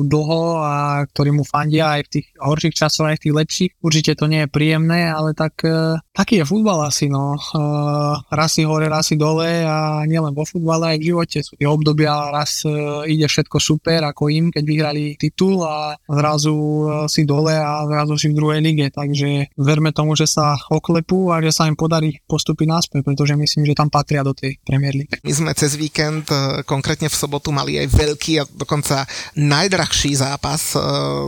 dlho 0.08 0.44
a 0.60 0.76
ktorí 1.08 1.32
mu 1.32 1.48
fandia 1.48 1.87
aj 1.88 2.02
v 2.08 2.12
tých 2.19 2.28
horších 2.36 2.76
časoch, 2.76 3.08
aj 3.08 3.17
v 3.17 3.23
tých 3.23 3.38
lepších. 3.38 3.71
Určite 3.80 4.12
to 4.19 4.28
nie 4.28 4.43
je 4.43 4.50
príjemné, 4.52 5.08
ale 5.08 5.32
tak 5.32 5.63
uh, 5.63 5.95
taký 6.12 6.41
je 6.41 6.45
futbal 6.50 6.84
asi, 6.84 7.08
no. 7.08 7.39
Uh, 7.56 8.19
raz 8.34 8.58
si 8.58 8.67
hore, 8.67 8.91
raz 8.91 9.08
si 9.08 9.15
dole 9.15 9.63
a 9.63 10.04
nielen 10.04 10.34
vo 10.34 10.43
futbale, 10.43 10.95
aj 10.95 10.97
v 11.00 11.08
živote 11.13 11.39
sú 11.45 11.54
tie 11.56 11.69
obdobia, 11.69 12.34
raz 12.34 12.65
uh, 12.65 13.06
ide 13.06 13.30
všetko 13.30 13.62
super, 13.62 14.04
ako 14.04 14.34
im, 14.34 14.50
keď 14.50 14.63
vyhrali 14.65 15.15
titul 15.15 15.62
a 15.62 15.93
zrazu 16.10 16.58
si 17.06 17.23
dole 17.23 17.54
a 17.54 17.86
zrazu 17.86 18.17
si 18.17 18.28
v 18.34 18.38
druhej 18.41 18.60
lige, 18.60 18.89
takže 18.89 19.54
verme 19.56 19.94
tomu, 19.94 20.17
že 20.17 20.25
sa 20.25 20.58
oklepú 20.73 21.29
a 21.29 21.40
že 21.40 21.54
sa 21.54 21.69
im 21.69 21.77
podarí 21.77 22.17
postupy 22.25 22.65
naspäť, 22.65 23.06
pretože 23.06 23.38
myslím, 23.38 23.69
že 23.69 23.77
tam 23.77 23.94
patria 23.94 24.25
do 24.25 24.33
tej 24.33 24.58
Premier 24.65 24.98
League. 24.98 25.21
My 25.21 25.33
sme 25.33 25.52
cez 25.54 25.77
víkend, 25.77 26.25
konkrétne 26.65 27.08
v 27.08 27.15
sobotu, 27.15 27.54
mali 27.54 27.77
aj 27.77 27.88
veľký 27.94 28.33
a 28.42 28.44
dokonca 28.50 29.06
najdrahší 29.38 30.17
zápas 30.17 30.73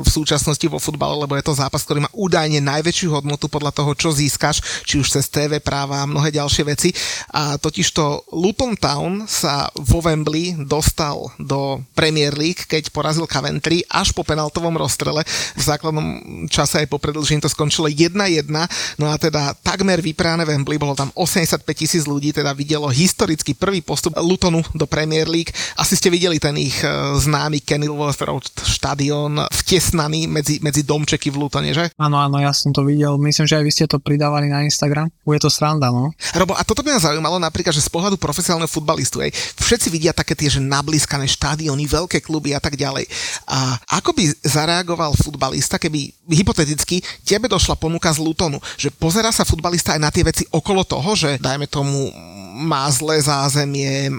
v 0.01 0.10
súčasnosti 0.10 0.49
vo 0.72 0.80
futbale, 0.80 1.20
lebo 1.20 1.36
je 1.36 1.43
to 1.43 1.58
zápas, 1.58 1.84
ktorý 1.84 2.08
má 2.08 2.12
údajne 2.16 2.64
najväčšiu 2.64 3.10
hodnotu 3.12 3.52
podľa 3.52 3.76
toho, 3.76 3.91
čo 3.97 4.10
získaš, 4.16 4.86
či 4.88 5.02
už 5.02 5.12
cez 5.12 5.28
TV 5.28 5.60
práva 5.60 6.02
a 6.02 6.10
mnohé 6.10 6.32
ďalšie 6.32 6.64
veci. 6.64 6.89
A 7.36 7.60
totižto 7.60 8.32
Luton 8.32 8.78
Town 8.80 9.28
sa 9.28 9.68
vo 9.76 10.00
Wembley 10.00 10.56
dostal 10.64 11.34
do 11.41 11.84
Premier 11.97 12.32
League, 12.38 12.70
keď 12.70 12.93
porazil 12.93 13.28
Coventry 13.28 13.84
až 13.89 14.14
po 14.16 14.24
penaltovom 14.24 14.78
rozstrele. 14.78 15.26
V 15.58 15.62
základnom 15.62 16.08
čase 16.47 16.86
aj 16.86 16.88
po 16.88 17.02
predlžení 17.02 17.43
to 17.43 17.52
skončilo 17.52 17.91
1-1. 17.91 18.47
No 19.02 19.12
a 19.12 19.16
teda 19.20 19.58
takmer 19.60 20.00
vypráne 20.00 20.47
Wembley, 20.47 20.80
bolo 20.80 20.95
tam 20.95 21.12
85 21.18 21.66
tisíc 21.76 22.04
ľudí, 22.08 22.32
teda 22.32 22.56
videlo 22.56 22.88
historicky 22.88 23.58
prvý 23.58 23.84
postup 23.84 24.16
Lutonu 24.22 24.64
do 24.78 24.86
Premier 24.86 25.28
League. 25.28 25.52
Asi 25.76 25.97
ste 25.97 26.08
videli 26.08 26.38
ten 26.39 26.56
ich 26.56 26.80
e, 26.80 26.88
známy 27.18 27.60
Kenilworth 27.66 28.22
Road 28.24 28.47
štadión 28.64 29.43
vtesnaný 29.52 30.29
medzi, 30.30 30.62
medzi 30.62 30.86
domčeky 30.86 31.34
v 31.34 31.42
Lutone, 31.42 31.74
že? 31.74 31.90
Áno, 31.98 32.22
áno, 32.22 32.38
ja 32.38 32.54
som 32.54 32.70
to 32.70 32.86
videl. 32.86 33.18
Myslím, 33.18 33.50
že 33.50 33.58
aj 33.58 33.64
vy 33.66 33.72
ste 33.74 33.86
to 33.90 33.98
pridávali 33.98 34.48
na 34.48 34.62
Instagram. 34.64 35.10
Bude 35.26 35.42
to 35.42 35.50
sranda, 35.50 35.90
no. 35.90 36.14
Robo, 36.38 36.54
a 36.54 36.62
toto 36.62 36.86
by 36.86 36.96
ma 36.96 37.02
zaujímalo 37.02 37.42
napríklad, 37.42 37.74
že 37.74 37.84
z 37.84 37.90
pohľadu 37.90 38.16
profesionálneho 38.22 38.70
futbalistu, 38.70 39.20
aj 39.26 39.34
všetci 39.58 39.88
vidia 39.90 40.14
také 40.14 40.38
tie, 40.38 40.48
že 40.48 40.62
nablískané 40.62 41.26
štadióny, 41.26 41.90
veľké 41.90 42.22
kluby 42.22 42.54
a 42.54 42.62
tak 42.62 42.78
ďalej. 42.78 43.10
A 43.50 43.76
ako 44.00 44.14
by 44.14 44.24
zareagoval 44.46 45.18
futbalista, 45.18 45.82
keby 45.82 46.14
hypoteticky 46.30 47.02
tebe 47.26 47.50
došla 47.50 47.74
ponuka 47.76 48.14
z 48.14 48.22
Lutonu, 48.22 48.62
že 48.78 48.94
pozera 48.94 49.34
sa 49.34 49.44
futbalista 49.44 49.98
aj 49.98 50.02
na 50.02 50.14
tie 50.14 50.22
veci 50.22 50.46
okolo 50.54 50.86
toho, 50.86 51.18
že 51.18 51.42
dajme 51.42 51.66
tomu 51.66 52.14
má 52.60 52.92
zlé 52.92 53.24
zázemie, 53.24 54.12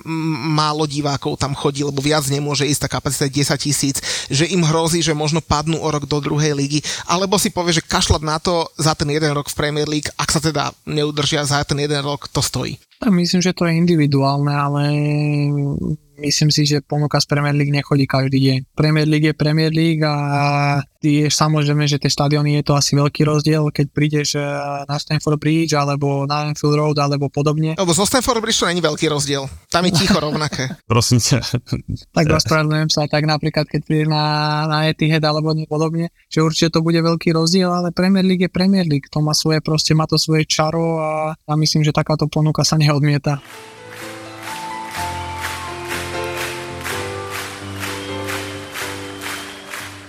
málo 0.56 0.88
divákov 0.88 1.36
tam 1.36 1.52
chodí, 1.52 1.84
lebo 1.84 2.00
viac 2.00 2.24
nemôže 2.32 2.64
ísť, 2.64 2.88
tá 2.88 2.88
kapacita 2.88 3.28
je 3.28 3.44
10 3.44 3.60
tisíc, 3.60 3.96
že 4.32 4.48
im 4.48 4.64
hrozí, 4.64 5.04
že 5.04 5.12
možno 5.12 5.44
padnú 5.44 5.76
o 5.76 5.88
rok 5.92 5.99
do 6.04 6.18
druhej 6.20 6.52
ligy, 6.54 6.80
alebo 7.08 7.40
si 7.40 7.50
povie, 7.50 7.76
že 7.76 7.84
kašľať 7.84 8.22
na 8.22 8.36
to 8.38 8.68
za 8.76 8.92
ten 8.94 9.08
jeden 9.08 9.32
rok 9.32 9.48
v 9.48 9.58
Premier 9.58 9.88
League, 9.88 10.12
ak 10.16 10.28
sa 10.30 10.40
teda 10.40 10.70
neudržia 10.86 11.42
za 11.44 11.64
ten 11.64 11.80
jeden 11.80 12.00
rok, 12.04 12.28
to 12.28 12.44
stojí. 12.44 12.76
Myslím, 13.08 13.40
že 13.40 13.56
to 13.56 13.64
je 13.64 13.80
individuálne, 13.80 14.52
ale 14.52 14.82
myslím 16.20 16.52
si, 16.52 16.68
že 16.68 16.84
ponuka 16.84 17.18
z 17.18 17.26
Premier 17.26 17.56
League 17.56 17.72
nechodí 17.72 18.04
každý 18.04 18.38
deň. 18.38 18.58
Premier 18.76 19.08
League 19.08 19.26
je 19.26 19.34
Premier 19.34 19.72
League 19.72 20.04
a 20.04 20.84
je 21.00 21.32
samozrejme, 21.32 21.88
že 21.88 21.96
tie 21.96 22.12
štadióny 22.12 22.60
je 22.60 22.62
to 22.68 22.76
asi 22.76 22.92
veľký 22.92 23.24
rozdiel, 23.24 23.72
keď 23.72 23.86
prídeš 23.88 24.36
eh, 24.36 24.44
na 24.84 24.96
Stanford 25.00 25.40
Bridge 25.40 25.72
alebo 25.72 26.28
na 26.28 26.52
Anfield 26.52 26.76
Road 26.76 26.96
alebo 27.00 27.32
podobne. 27.32 27.72
Lebo 27.80 27.96
zo 27.96 28.04
Stanford 28.04 28.44
Bridge 28.44 28.60
to 28.60 28.68
není 28.68 28.84
veľký 28.84 29.08
rozdiel. 29.08 29.48
Tam 29.72 29.88
je 29.88 29.96
ticho 29.96 30.20
rovnaké. 30.26 30.76
Prosím 30.84 31.24
ťa. 31.24 31.40
tak 32.12 32.26
ospravedlňujem 32.28 32.90
sa, 32.92 33.08
tak 33.08 33.24
napríklad 33.24 33.64
keď 33.64 33.80
prídeš 33.88 34.08
na, 34.12 34.24
na 34.68 34.78
Etihad 34.92 35.24
alebo 35.24 35.56
podobne, 35.64 36.12
že 36.28 36.44
určite 36.44 36.76
to 36.76 36.84
bude 36.84 37.00
veľký 37.00 37.32
rozdiel, 37.32 37.72
ale 37.72 37.96
Premier 37.96 38.22
League 38.22 38.44
je 38.44 38.52
Premier 38.52 38.84
League. 38.84 39.08
To 39.08 39.24
má 39.24 39.32
svoje, 39.32 39.64
proste 39.64 39.96
má 39.96 40.04
to 40.04 40.20
svoje 40.20 40.44
čaro 40.44 41.00
a, 41.00 41.32
a 41.32 41.52
myslím, 41.56 41.80
že 41.80 41.96
takáto 41.96 42.28
ponuka 42.28 42.60
sa 42.60 42.76
neodmieta. 42.76 43.40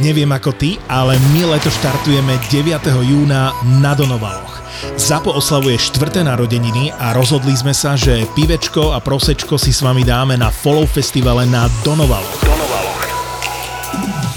Neviem 0.00 0.32
ako 0.32 0.56
ty, 0.56 0.80
ale 0.88 1.20
my 1.36 1.52
leto 1.52 1.68
štartujeme 1.68 2.40
9. 2.48 2.80
júna 3.04 3.52
na 3.76 3.92
Donovaloch. 3.92 4.64
Zapo 4.96 5.36
oslavuje 5.36 5.76
štvrté 5.76 6.24
narodeniny 6.24 6.88
a 6.96 7.12
rozhodli 7.12 7.52
sme 7.52 7.76
sa, 7.76 7.92
že 7.92 8.24
pivečko 8.32 8.96
a 8.96 9.04
prosečko 9.04 9.60
si 9.60 9.68
s 9.68 9.84
vami 9.84 10.00
dáme 10.00 10.40
na 10.40 10.48
Follow 10.48 10.88
Festivale 10.88 11.44
na 11.44 11.68
Donovaloch. 11.84 12.40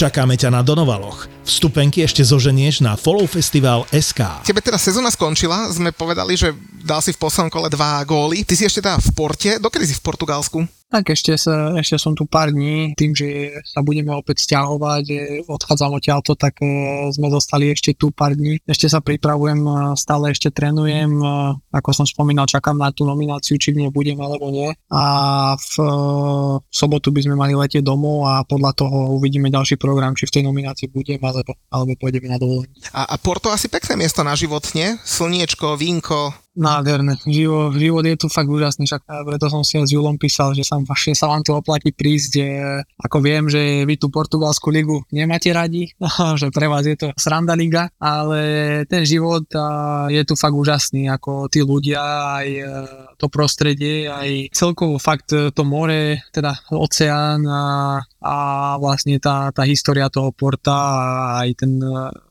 Čakáme 0.00 0.32
ťa 0.32 0.48
na 0.48 0.64
Donovaloch. 0.64 1.28
Vstupenky 1.44 2.00
ešte 2.00 2.24
zoženieš 2.24 2.80
na 2.80 2.96
Follow 2.96 3.28
Festival 3.28 3.84
SK. 3.92 4.48
Tebe 4.48 4.64
teda 4.64 4.80
sezóna 4.80 5.12
skončila, 5.12 5.68
sme 5.68 5.92
povedali, 5.92 6.40
že 6.40 6.56
dal 6.80 7.04
si 7.04 7.12
v 7.12 7.20
poslednom 7.20 7.52
kole 7.52 7.68
dva 7.68 8.00
góly. 8.08 8.40
Ty 8.40 8.56
si 8.56 8.64
ešte 8.64 8.80
teda 8.80 8.96
v 8.96 9.12
Porte. 9.12 9.60
Dokedy 9.60 9.84
si 9.84 9.92
v 9.92 10.00
Portugalsku? 10.00 10.79
Tak 10.90 11.14
ešte, 11.14 11.38
sa, 11.38 11.78
ešte 11.78 12.02
som 12.02 12.18
tu 12.18 12.26
pár 12.26 12.50
dní, 12.50 12.98
tým, 12.98 13.14
že 13.14 13.62
sa 13.62 13.78
budeme 13.78 14.10
opäť 14.10 14.42
stiahovať, 14.42 15.04
odchádzam 15.46 15.94
odtiaľto, 15.94 16.34
tak 16.34 16.58
e, 16.58 16.66
sme 17.14 17.30
zostali 17.30 17.70
ešte 17.70 17.94
tu 17.94 18.10
pár 18.10 18.34
dní. 18.34 18.58
Ešte 18.66 18.90
sa 18.90 18.98
pripravujem, 18.98 19.62
e, 19.62 19.74
stále 19.94 20.34
ešte 20.34 20.50
trénujem, 20.50 21.14
e, 21.22 21.54
ako 21.70 21.94
som 21.94 22.06
spomínal, 22.10 22.50
čakám 22.50 22.74
na 22.74 22.90
tú 22.90 23.06
nomináciu, 23.06 23.54
či 23.54 23.70
v 23.70 23.86
nej 23.86 23.90
budem 23.94 24.18
alebo 24.18 24.50
nie. 24.50 24.74
A 24.90 25.02
v 25.54 25.72
sobotu 26.74 27.14
by 27.14 27.22
sme 27.22 27.38
mali 27.38 27.54
letieť 27.54 27.86
domov 27.86 28.26
a 28.26 28.42
podľa 28.42 28.74
toho 28.74 29.14
uvidíme 29.14 29.46
ďalší 29.46 29.78
program, 29.78 30.18
či 30.18 30.26
v 30.26 30.34
tej 30.34 30.42
nominácii 30.50 30.90
budem 30.90 31.22
alebo, 31.22 31.54
alebo 31.70 31.94
pôjdeme 32.02 32.26
na 32.26 32.42
dovolenie. 32.42 32.74
A, 32.90 33.06
a 33.06 33.14
Porto 33.14 33.54
asi 33.54 33.70
pekné 33.70 33.94
miesto 33.94 34.26
na 34.26 34.34
život, 34.34 34.66
nie? 34.74 34.98
Slniečko, 35.06 35.78
vínko. 35.78 36.34
Nádherné. 36.50 37.14
Život, 37.22 37.78
život 37.78 38.02
je 38.02 38.18
tu 38.18 38.26
fakt 38.26 38.50
úžasný, 38.50 38.82
však 38.82 39.06
preto 39.22 39.46
som 39.46 39.62
si 39.62 39.78
s 39.78 39.94
Julom 39.94 40.18
písal, 40.18 40.50
že 40.50 40.66
sa, 40.66 40.82
že 40.82 41.14
sa 41.14 41.30
vám 41.30 41.46
tu 41.46 41.54
oplatí 41.54 41.94
prísť, 41.94 42.30
že 42.34 42.46
ako 42.98 43.22
viem, 43.22 43.46
že 43.46 43.86
vy 43.86 43.94
tú 43.94 44.10
portugalskú 44.10 44.74
ligu 44.74 44.98
nemáte 45.14 45.54
radi, 45.54 45.94
že 46.42 46.50
pre 46.50 46.66
vás 46.66 46.90
je 46.90 46.98
to 46.98 47.14
sranda 47.14 47.54
liga, 47.54 47.86
ale 48.02 48.82
ten 48.90 49.06
život 49.06 49.46
je 50.10 50.22
tu 50.26 50.34
fakt 50.34 50.58
úžasný, 50.58 51.06
ako 51.06 51.46
tí 51.46 51.62
ľudia, 51.62 52.02
aj 52.42 52.48
e, 52.50 52.66
to 53.14 53.30
prostredie, 53.30 54.10
aj 54.10 54.50
celkovo 54.50 54.98
fakt 54.98 55.30
to 55.30 55.62
more, 55.62 56.18
teda 56.34 56.58
oceán 56.74 57.46
a, 57.46 57.62
a 58.18 58.34
vlastne 58.82 59.22
tá, 59.22 59.54
tá 59.54 59.62
história 59.62 60.10
toho 60.10 60.34
porta 60.34 60.74
a 60.74 61.46
aj 61.46 61.62
ten 61.62 61.78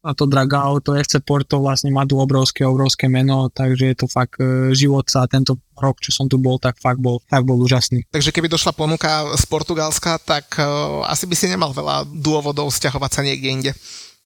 a 0.10 0.12
to 0.18 0.26
Dragao, 0.26 0.82
to 0.82 0.98
FC 0.98 1.22
Porto 1.22 1.62
vlastne 1.62 1.94
má 1.94 2.02
tu 2.08 2.18
obrovské, 2.18 2.66
obrovské 2.66 3.06
meno, 3.06 3.52
takže 3.54 3.94
je 3.94 3.96
to 3.96 4.09
fakt 4.10 4.42
e, 4.42 4.74
život 4.74 5.06
sa 5.08 5.30
tento 5.30 5.62
rok, 5.78 6.02
čo 6.04 6.12
som 6.12 6.28
tu 6.28 6.36
bol, 6.36 6.60
tak 6.60 6.76
fakt 6.82 7.00
bol, 7.00 7.24
fakt 7.30 7.48
bol 7.48 7.62
úžasný. 7.62 8.04
Takže 8.12 8.36
keby 8.36 8.52
došla 8.52 8.76
ponuka 8.76 9.24
z 9.38 9.44
Portugalska, 9.48 10.20
tak 10.20 10.60
uh, 10.60 11.08
asi 11.08 11.24
by 11.24 11.36
si 11.40 11.48
nemal 11.48 11.72
veľa 11.72 12.04
dôvodov 12.10 12.68
stiahovať 12.68 13.12
sa 13.16 13.22
niekde 13.24 13.48
inde. 13.48 13.72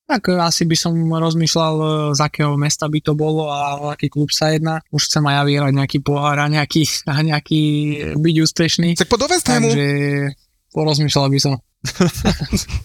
Tak 0.10 0.34
e, 0.34 0.40
asi 0.42 0.66
by 0.66 0.76
som 0.80 0.96
rozmýšľal, 0.98 1.76
z 2.18 2.20
akého 2.24 2.58
mesta 2.58 2.90
by 2.90 3.00
to 3.04 3.14
bolo 3.14 3.54
a 3.54 3.78
o 3.78 3.94
aký 3.94 4.10
klub 4.10 4.34
sa 4.34 4.50
jedná. 4.50 4.82
Už 4.90 5.06
chcem 5.06 5.24
aj 5.30 5.36
ja 5.38 5.44
vyhrať 5.46 5.74
nejaký 5.78 6.00
pohár 6.02 6.42
a 6.42 6.50
nejaký, 6.50 6.84
a 7.06 7.22
nejaký 7.22 7.62
byť 8.18 8.36
úspešný. 8.44 8.90
Tak 8.98 9.12
po 9.12 9.20
Takže 9.22 9.86
porozmýšľal 10.74 11.30
by 11.30 11.40
som. 11.40 11.54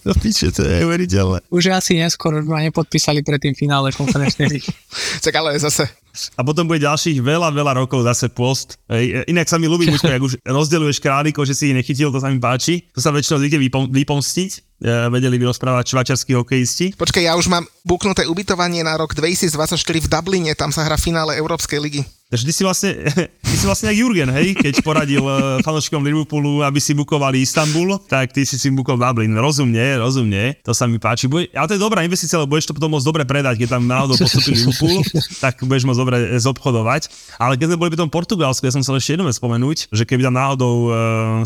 No 0.06 0.12
píče, 0.18 0.50
to 0.50 0.66
je 0.66 0.82
uveriteľné. 0.82 1.46
Už 1.54 1.70
asi 1.70 2.02
neskôr 2.02 2.42
ma 2.42 2.58
nepodpísali 2.66 3.22
pred 3.22 3.38
tým 3.38 3.54
finále 3.54 3.94
konferenčnej 3.94 4.58
Tak 5.24 5.32
ale 5.38 5.54
zase 5.58 5.86
a 6.34 6.40
potom 6.42 6.66
bude 6.66 6.82
ďalších 6.82 7.22
veľa, 7.22 7.54
veľa 7.54 7.78
rokov 7.78 8.02
zase 8.02 8.26
post. 8.32 8.80
Ej, 8.90 9.22
inak 9.30 9.46
sa 9.46 9.60
mi 9.60 9.70
ľúbi, 9.70 9.86
Mužko, 9.92 10.10
ak 10.10 10.24
už 10.24 10.34
rozdeľuješ 10.42 10.98
králiko, 10.98 11.46
že 11.46 11.54
si 11.54 11.70
ich 11.70 11.76
nechytil, 11.76 12.10
to 12.10 12.18
sa 12.18 12.32
mi 12.32 12.42
páči. 12.42 12.90
To 12.96 12.98
sa 12.98 13.14
väčšinou 13.14 13.38
zvykne 13.38 13.60
vypom- 13.62 13.90
vypomstiť. 13.92 14.50
E, 14.82 14.90
vedeli 15.14 15.38
by 15.38 15.54
rozprávať 15.54 15.94
švačarskí 15.94 16.34
hokejisti. 16.34 16.98
Počkaj, 16.98 17.22
ja 17.22 17.38
už 17.38 17.46
mám 17.50 17.66
buknuté 17.86 18.26
ubytovanie 18.26 18.82
na 18.82 18.98
rok 18.98 19.14
2024 19.14 19.78
v 19.78 20.08
Dubline, 20.10 20.52
tam 20.58 20.74
sa 20.74 20.86
hrá 20.86 20.98
finále 20.98 21.38
Európskej 21.38 21.78
ligy. 21.78 22.02
Takže 22.28 22.44
ty 22.44 22.52
si 22.52 22.60
vlastne, 22.60 22.90
ty 23.48 23.54
si 23.56 23.64
vlastne 23.64 23.88
jak 23.88 24.04
Jurgen, 24.04 24.28
hej? 24.28 24.52
Keď 24.52 24.84
poradil 24.84 25.24
uh, 25.24 25.64
fanúšikom 25.64 26.04
Liverpoolu, 26.04 26.60
aby 26.60 26.76
si 26.76 26.92
bukovali 26.92 27.40
Istanbul, 27.40 27.96
tak 28.04 28.36
ty 28.36 28.44
si 28.44 28.60
si 28.60 28.68
bukol 28.68 29.00
Dublin. 29.00 29.32
Rozumne, 29.32 29.96
rozumne, 29.96 30.60
to 30.60 30.76
sa 30.76 30.84
mi 30.84 31.00
páči. 31.00 31.24
Bude, 31.24 31.48
ale 31.56 31.64
to 31.72 31.80
je 31.80 31.80
dobrá 31.80 32.04
investícia, 32.04 32.36
lebo 32.36 32.52
budeš 32.52 32.68
to 32.68 32.76
potom 32.76 32.92
môcť 32.92 33.06
dobre 33.08 33.24
predať, 33.24 33.64
keď 33.64 33.80
tam 33.80 33.88
náhodou 33.88 34.16
postupí 34.20 34.52
Liverpool, 34.52 35.00
tak 35.40 35.56
budeš 35.64 35.88
môcť 35.88 36.00
dobre 36.04 36.16
zobchodovať. 36.36 37.02
Ale 37.40 37.56
keď 37.56 37.72
sme 37.72 37.80
boli 37.80 37.90
pri 37.96 38.00
tom 38.04 38.12
Portugalsku, 38.12 38.68
ja 38.68 38.76
som 38.76 38.84
chcel 38.84 39.00
ešte 39.00 39.16
jednu 39.16 39.24
vec 39.24 39.40
spomenúť, 39.40 39.88
že 39.88 40.04
keby 40.04 40.28
tam 40.28 40.36
náhodou 40.36 40.74
uh, 40.84 40.92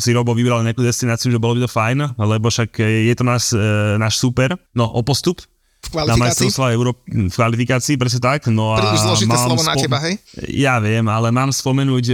si 0.02 0.10
Robo 0.10 0.34
vybral 0.34 0.66
nejakú 0.66 0.82
destináciu, 0.82 1.30
že 1.30 1.38
bolo 1.38 1.62
by 1.62 1.62
to 1.62 1.70
fajn, 1.70 2.18
lebo 2.18 2.50
však 2.50 2.82
je 2.82 3.14
to 3.14 3.22
náš, 3.22 3.54
uh, 3.54 3.94
náš 4.02 4.18
super, 4.18 4.58
no 4.74 4.90
o 4.90 5.06
postup, 5.06 5.46
kvalifikácii? 5.90 6.48
Na 6.52 6.68
Euró- 6.70 6.98
v 7.06 7.34
kvalifikácii, 7.34 7.94
presne 7.98 8.20
tak. 8.20 8.46
No 8.46 8.76
a 8.76 8.78
Príliš 8.78 9.02
zložité 9.02 9.34
slovo 9.34 9.58
spom- 9.58 9.72
na 9.72 9.74
teba, 9.74 9.98
hej? 10.04 10.14
Ja 10.46 10.78
viem, 10.78 11.06
ale 11.08 11.34
mám 11.34 11.50
spomenúť, 11.50 12.04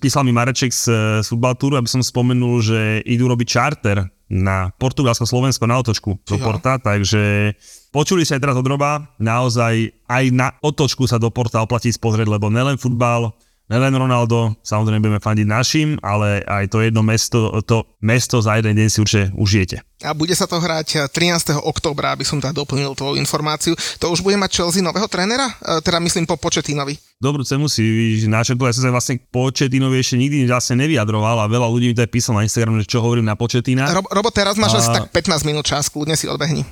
písal 0.00 0.26
mi 0.26 0.32
Mareček 0.34 0.74
z, 0.74 0.84
z 1.22 1.26
Football 1.28 1.54
Tour, 1.60 1.72
aby 1.78 1.86
som 1.86 2.02
spomenul, 2.02 2.58
že 2.64 3.04
idú 3.06 3.30
robiť 3.30 3.48
charter 3.48 4.02
na 4.32 4.72
Portugalsko-Slovensko 4.80 5.68
na 5.68 5.76
otočku 5.76 6.16
do 6.24 6.36
Porta, 6.40 6.80
takže 6.80 7.52
počuli 7.92 8.24
sa 8.24 8.40
aj 8.40 8.42
teraz 8.48 8.56
od 8.56 8.64
Roba, 8.64 9.04
naozaj 9.20 9.92
aj 10.08 10.24
na 10.32 10.56
otočku 10.64 11.04
sa 11.04 11.20
do 11.20 11.28
Porta 11.28 11.60
oplatí 11.60 11.92
spozrieť, 11.92 12.32
lebo 12.32 12.48
nelen 12.48 12.80
futbal, 12.80 13.36
nelen 13.70 13.94
Ronaldo, 13.94 14.56
samozrejme 14.64 15.02
budeme 15.02 15.22
fandiť 15.22 15.46
našim, 15.46 15.88
ale 16.02 16.42
aj 16.46 16.70
to 16.72 16.82
jedno 16.82 17.02
mesto, 17.04 17.52
to 17.62 17.86
mesto 18.02 18.42
za 18.42 18.58
jeden 18.58 18.74
deň 18.78 18.88
si 18.88 18.98
určite 18.98 19.24
užijete. 19.36 19.76
A 20.02 20.10
bude 20.18 20.34
sa 20.34 20.50
to 20.50 20.58
hrať 20.58 21.12
13. 21.14 21.54
Eh, 21.54 21.58
oktobra, 21.62 22.10
aby 22.14 22.26
som 22.26 22.42
teda 22.42 22.50
doplnil 22.50 22.98
tvoju 22.98 23.14
informáciu. 23.20 23.78
To 24.02 24.10
už 24.10 24.26
bude 24.26 24.34
mať 24.34 24.62
Chelsea 24.62 24.82
nového 24.82 25.06
trénera? 25.06 25.46
Eh, 25.46 25.78
teda 25.78 26.02
myslím 26.02 26.26
po 26.26 26.34
Početinovi. 26.34 26.98
Dobrú 27.22 27.46
cenu 27.46 27.70
si 27.70 28.18
načetol, 28.26 28.66
ja 28.66 28.74
som 28.74 28.82
sa 28.82 28.90
vlastne 28.90 29.22
Početinovi 29.30 29.94
ešte 30.02 30.18
nikdy 30.18 30.42
vlastne 30.50 30.82
nevyjadroval 30.82 31.38
a 31.38 31.46
veľa 31.46 31.70
ľudí 31.70 31.86
mi 31.86 31.94
to 31.94 32.02
aj 32.02 32.10
písalo 32.10 32.42
na 32.42 32.50
Instagram, 32.50 32.82
že 32.82 32.90
čo 32.90 32.98
hovorím 32.98 33.30
na 33.30 33.38
Početina. 33.38 33.94
Rob, 33.94 34.10
Robo, 34.10 34.34
teraz 34.34 34.58
máš 34.58 34.74
a... 34.74 34.78
asi 34.82 34.90
tak 34.90 35.06
15 35.30 35.46
minút 35.46 35.62
čas, 35.62 35.86
kľudne 35.86 36.18
si 36.18 36.26
odbehni. 36.26 36.66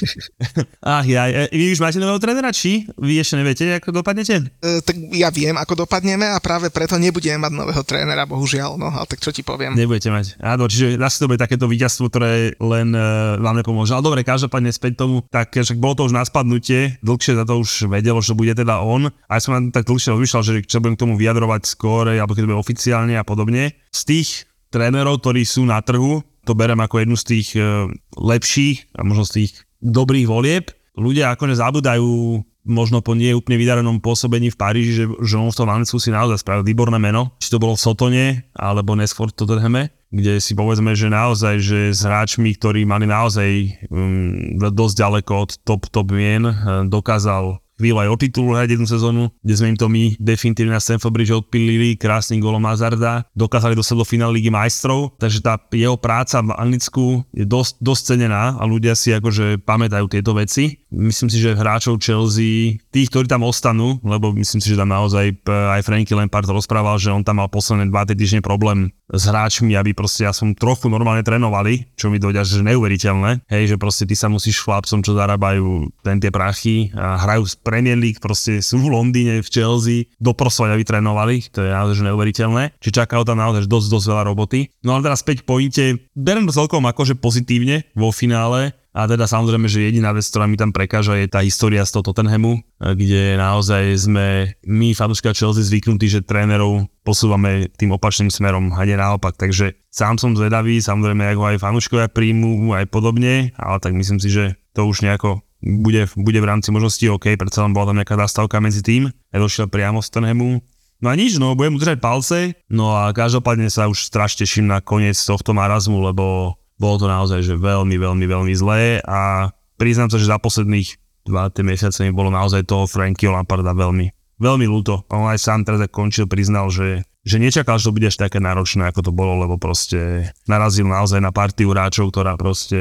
Ach 0.80 1.04
ja, 1.04 1.28
e, 1.28 1.52
vy 1.52 1.76
už 1.76 1.84
máte 1.84 2.00
nového 2.00 2.16
trénera, 2.16 2.48
či? 2.48 2.88
Vy 2.96 3.20
ešte 3.20 3.36
neviete, 3.36 3.76
ako 3.76 4.00
dopadnete? 4.00 4.48
E, 4.64 4.80
tak 4.80 4.96
ja 5.12 5.28
viem, 5.28 5.52
ako 5.60 5.84
dopadneme 5.84 6.32
a 6.32 6.40
práve 6.40 6.72
preto 6.72 6.96
nebudeme 6.96 7.36
mať 7.44 7.52
nového 7.52 7.84
trénera, 7.84 8.24
bohužiaľ, 8.24 8.80
no 8.80 8.88
ale 8.88 9.04
tak 9.04 9.20
čo 9.20 9.36
ti 9.36 9.44
poviem. 9.44 9.76
Nebudete 9.76 10.08
mať. 10.08 10.40
Áno, 10.40 10.64
čiže 10.64 10.96
zase 10.96 11.20
to 11.20 11.28
bude 11.28 11.36
takéto 11.36 11.68
víťazstvo, 11.68 12.08
ktoré 12.08 12.56
len 12.56 12.96
uh, 12.96 13.36
vám 13.36 13.60
nepomôže. 13.60 13.92
Ale 13.92 14.00
dobre, 14.00 14.24
každopádne 14.24 14.72
späť 14.72 15.04
tomu, 15.04 15.20
tak 15.28 15.52
však 15.52 15.76
bolo 15.76 15.92
to 15.92 16.08
už 16.08 16.16
na 16.16 16.24
spadnutie, 16.24 16.96
dlhšie 17.04 17.36
za 17.36 17.44
to 17.44 17.60
už 17.60 17.92
vedelo, 17.92 18.24
že 18.24 18.32
bude 18.32 18.56
teda 18.56 18.80
on. 18.80 19.12
A 19.28 19.36
ja 19.36 19.40
som 19.44 19.73
tak 19.74 19.90
dlhšie 19.90 20.14
rozmýšľal, 20.14 20.42
že 20.46 20.52
čo 20.62 20.78
budem 20.78 20.94
k 20.94 21.02
tomu 21.02 21.14
vyjadrovať 21.18 21.66
skôr, 21.66 22.14
alebo 22.14 22.38
keď 22.38 22.46
bude 22.46 22.62
oficiálne 22.62 23.18
a 23.18 23.26
podobne. 23.26 23.74
Z 23.90 24.00
tých 24.06 24.28
trénerov, 24.70 25.18
ktorí 25.18 25.42
sú 25.42 25.66
na 25.66 25.82
trhu, 25.82 26.22
to 26.46 26.54
berem 26.54 26.78
ako 26.78 27.02
jednu 27.02 27.16
z 27.18 27.24
tých 27.26 27.48
uh, 27.58 27.90
lepších 28.14 28.94
a 28.94 29.02
možno 29.02 29.26
z 29.26 29.32
tých 29.42 29.50
dobrých 29.82 30.30
volieb. 30.30 30.70
Ľudia 30.94 31.34
akože 31.34 31.58
zabudajú 31.58 32.40
možno 32.64 33.04
po 33.04 33.12
nie 33.12 33.36
úplne 33.36 33.60
vydarenom 33.60 34.00
pôsobení 34.00 34.48
v 34.48 34.56
Paríži, 34.56 34.92
že, 34.96 35.04
že 35.20 35.34
on 35.36 35.52
v 35.52 35.58
tom 35.58 35.68
Anglicku 35.68 36.00
si 36.00 36.08
naozaj 36.08 36.40
spravil 36.40 36.64
výborné 36.64 36.96
meno. 36.96 37.36
Či 37.42 37.52
to 37.52 37.60
bolo 37.60 37.76
v 37.76 37.84
Sotone, 37.84 38.26
alebo 38.56 38.96
neskôr 38.96 39.28
v 39.28 39.36
Tottenhame 39.36 39.92
kde 40.14 40.38
si 40.38 40.54
povedzme, 40.54 40.94
že 40.94 41.10
naozaj, 41.10 41.54
že 41.58 41.80
s 41.90 42.06
hráčmi, 42.06 42.54
ktorí 42.54 42.86
mali 42.86 43.10
naozaj 43.10 43.82
um, 43.90 44.54
dosť 44.62 44.94
ďaleko 45.02 45.32
od 45.42 45.50
top, 45.66 45.90
top 45.90 46.14
mien, 46.14 46.46
uh, 46.46 46.86
dokázal 46.86 47.58
chvíľu 47.78 48.06
aj 48.06 48.08
o 48.10 48.16
titul 48.18 48.54
hrať 48.54 48.78
jednu 48.78 48.86
sezónu, 48.86 49.22
kde 49.42 49.54
sme 49.54 49.74
im 49.74 49.78
to 49.78 49.86
my 49.90 50.14
definitívne 50.22 50.78
na 50.78 50.82
Stanford 50.82 51.14
Bridge 51.14 51.34
odpilili 51.34 51.98
krásnym 51.98 52.38
golom 52.38 52.62
Hazarda, 52.66 53.26
dokázali 53.34 53.74
dostať 53.74 53.96
do 53.98 54.06
finále 54.06 54.38
Ligy 54.38 54.50
majstrov, 54.50 55.14
takže 55.18 55.42
tá 55.42 55.58
jeho 55.74 55.98
práca 55.98 56.42
v 56.42 56.54
Anglicku 56.54 57.22
je 57.34 57.42
dosť, 57.42 57.82
dosť 57.82 58.02
cenená 58.14 58.58
a 58.58 58.62
ľudia 58.66 58.94
si 58.94 59.10
akože 59.14 59.62
pamätajú 59.62 60.06
tieto 60.10 60.34
veci. 60.34 60.82
Myslím 60.94 61.26
si, 61.26 61.42
že 61.42 61.58
hráčov 61.58 61.98
Chelsea, 61.98 62.78
tých, 62.94 63.10
ktorí 63.10 63.26
tam 63.26 63.42
ostanú, 63.42 63.98
lebo 64.06 64.30
myslím 64.34 64.62
si, 64.62 64.70
že 64.70 64.78
tam 64.78 64.94
naozaj 64.94 65.42
aj 65.46 65.80
Franky 65.82 66.14
Lampard 66.14 66.46
rozprával, 66.46 66.98
že 67.02 67.10
on 67.10 67.26
tam 67.26 67.42
mal 67.42 67.50
posledné 67.50 67.90
2 67.90 68.14
týždne 68.14 68.40
problém 68.40 68.94
s 69.12 69.22
hráčmi, 69.28 69.76
aby 69.76 69.92
proste 69.92 70.24
ja 70.24 70.32
som 70.32 70.56
trochu 70.56 70.88
normálne 70.88 71.20
trénovali, 71.20 71.92
čo 71.96 72.08
mi 72.08 72.16
dojde 72.16 72.44
že 72.44 72.64
neuveriteľné, 72.64 73.48
hej, 73.48 73.74
že 73.74 73.76
proste 73.80 74.04
ty 74.04 74.16
sa 74.16 74.28
musíš 74.28 74.60
chlapcom, 74.64 75.00
čo 75.00 75.16
zarábajú 75.16 75.92
ten 76.04 76.20
tie 76.20 76.28
prachy 76.28 76.92
a 76.92 77.20
hrajú 77.20 77.44
z 77.48 77.54
Premier 77.60 77.96
League, 77.96 78.20
proste 78.20 78.60
sú 78.60 78.80
v 78.80 78.92
Londýne, 78.92 79.40
v 79.40 79.48
Chelsea, 79.48 80.08
doprosovať, 80.20 80.76
aby 80.76 80.84
trénovali, 80.84 81.36
to 81.52 81.64
je 81.64 81.70
naozaj 81.72 82.04
neuveriteľné, 82.04 82.76
či 82.80 82.88
čakajú 82.92 83.24
tam 83.24 83.40
naozaj 83.40 83.64
dosť, 83.64 83.86
dosť 83.92 84.06
veľa 84.12 84.24
roboty. 84.28 84.68
No 84.84 84.96
ale 84.96 85.04
teraz 85.04 85.24
späť 85.24 85.44
pointe, 85.44 86.04
berem 86.12 86.44
to 86.44 86.52
celkom 86.52 86.84
akože 86.84 87.16
pozitívne 87.16 87.88
vo 87.96 88.12
finále, 88.12 88.76
a 88.94 89.10
teda 89.10 89.26
samozrejme, 89.26 89.66
že 89.66 89.90
jediná 89.90 90.14
vec, 90.14 90.22
ktorá 90.22 90.46
mi 90.46 90.54
tam 90.54 90.70
prekáža, 90.70 91.18
je 91.18 91.26
tá 91.26 91.42
história 91.42 91.82
z 91.82 91.98
toho 91.98 92.14
Tottenhamu, 92.14 92.62
kde 92.78 93.34
naozaj 93.34 94.06
sme 94.06 94.54
my, 94.62 94.94
fanúška 94.94 95.34
Chelsea, 95.34 95.66
zvyknutí, 95.66 96.06
že 96.06 96.22
trénerov 96.22 96.86
posúvame 97.02 97.66
tým 97.74 97.90
opačným 97.90 98.30
smerom 98.30 98.70
a 98.70 98.86
nie 98.86 98.94
naopak. 98.94 99.34
Takže 99.34 99.74
sám 99.90 100.22
som 100.22 100.38
zvedavý, 100.38 100.78
samozrejme, 100.78 101.26
ako 101.34 101.42
aj 101.42 101.62
fanúškovia 101.66 102.06
príjmu, 102.06 102.70
aj 102.70 102.86
podobne, 102.86 103.50
ale 103.58 103.82
tak 103.82 103.98
myslím 103.98 104.22
si, 104.22 104.30
že 104.30 104.54
to 104.78 104.86
už 104.86 105.02
nejako 105.02 105.42
bude, 105.58 106.06
bude 106.14 106.38
v 106.38 106.46
rámci 106.46 106.70
možností 106.70 107.10
OK, 107.10 107.34
predsa 107.34 107.66
len 107.66 107.74
bola 107.74 107.90
tam 107.90 107.98
nejaká 107.98 108.14
zástavka 108.14 108.62
medzi 108.62 108.78
tým, 108.78 109.10
ja 109.10 109.38
došiel 109.42 109.66
priamo 109.66 109.98
z 109.98 110.14
Tottenhamu, 110.14 110.62
No 111.02 111.12
a 111.12 111.20
nič, 111.20 111.36
no 111.36 111.52
budem 111.52 111.76
držať 111.76 112.00
palce, 112.00 112.56
no 112.72 112.96
a 112.96 113.12
každopádne 113.12 113.68
sa 113.68 113.92
už 113.92 114.08
strašne 114.08 114.48
teším 114.48 114.72
na 114.72 114.80
koniec 114.80 115.20
tohto 115.20 115.52
marazmu, 115.52 116.00
lebo 116.00 116.56
bolo 116.78 116.96
to 116.98 117.06
naozaj 117.06 117.40
že 117.42 117.54
veľmi, 117.54 117.94
veľmi, 117.94 118.26
veľmi 118.26 118.54
zlé 118.54 118.98
a 119.04 119.50
priznám 119.78 120.10
sa, 120.10 120.18
že 120.18 120.30
za 120.30 120.38
posledných 120.38 120.88
dva 121.24 121.48
tie 121.48 121.64
mesiace 121.64 122.04
mi 122.04 122.12
bolo 122.12 122.28
naozaj 122.28 122.68
toho 122.68 122.84
Frankyho 122.84 123.32
Lamparda 123.32 123.72
veľmi, 123.72 124.12
veľmi 124.38 124.66
ľúto. 124.68 125.08
On 125.08 125.26
aj 125.30 125.40
sám 125.40 125.64
teraz 125.64 125.80
končil, 125.88 126.28
priznal, 126.28 126.68
že, 126.68 127.02
že 127.24 127.40
nečakal, 127.40 127.80
že 127.80 127.88
to 127.88 127.96
bude 127.96 128.10
až 128.10 128.20
také 128.20 128.38
náročné, 128.38 128.92
ako 128.92 129.00
to 129.08 129.12
bolo, 129.14 129.40
lebo 129.40 129.56
proste 129.56 130.30
narazil 130.44 130.84
naozaj 130.84 131.24
na 131.24 131.32
partiu 131.32 131.72
hráčov, 131.72 132.12
ktorá 132.12 132.36
proste 132.36 132.80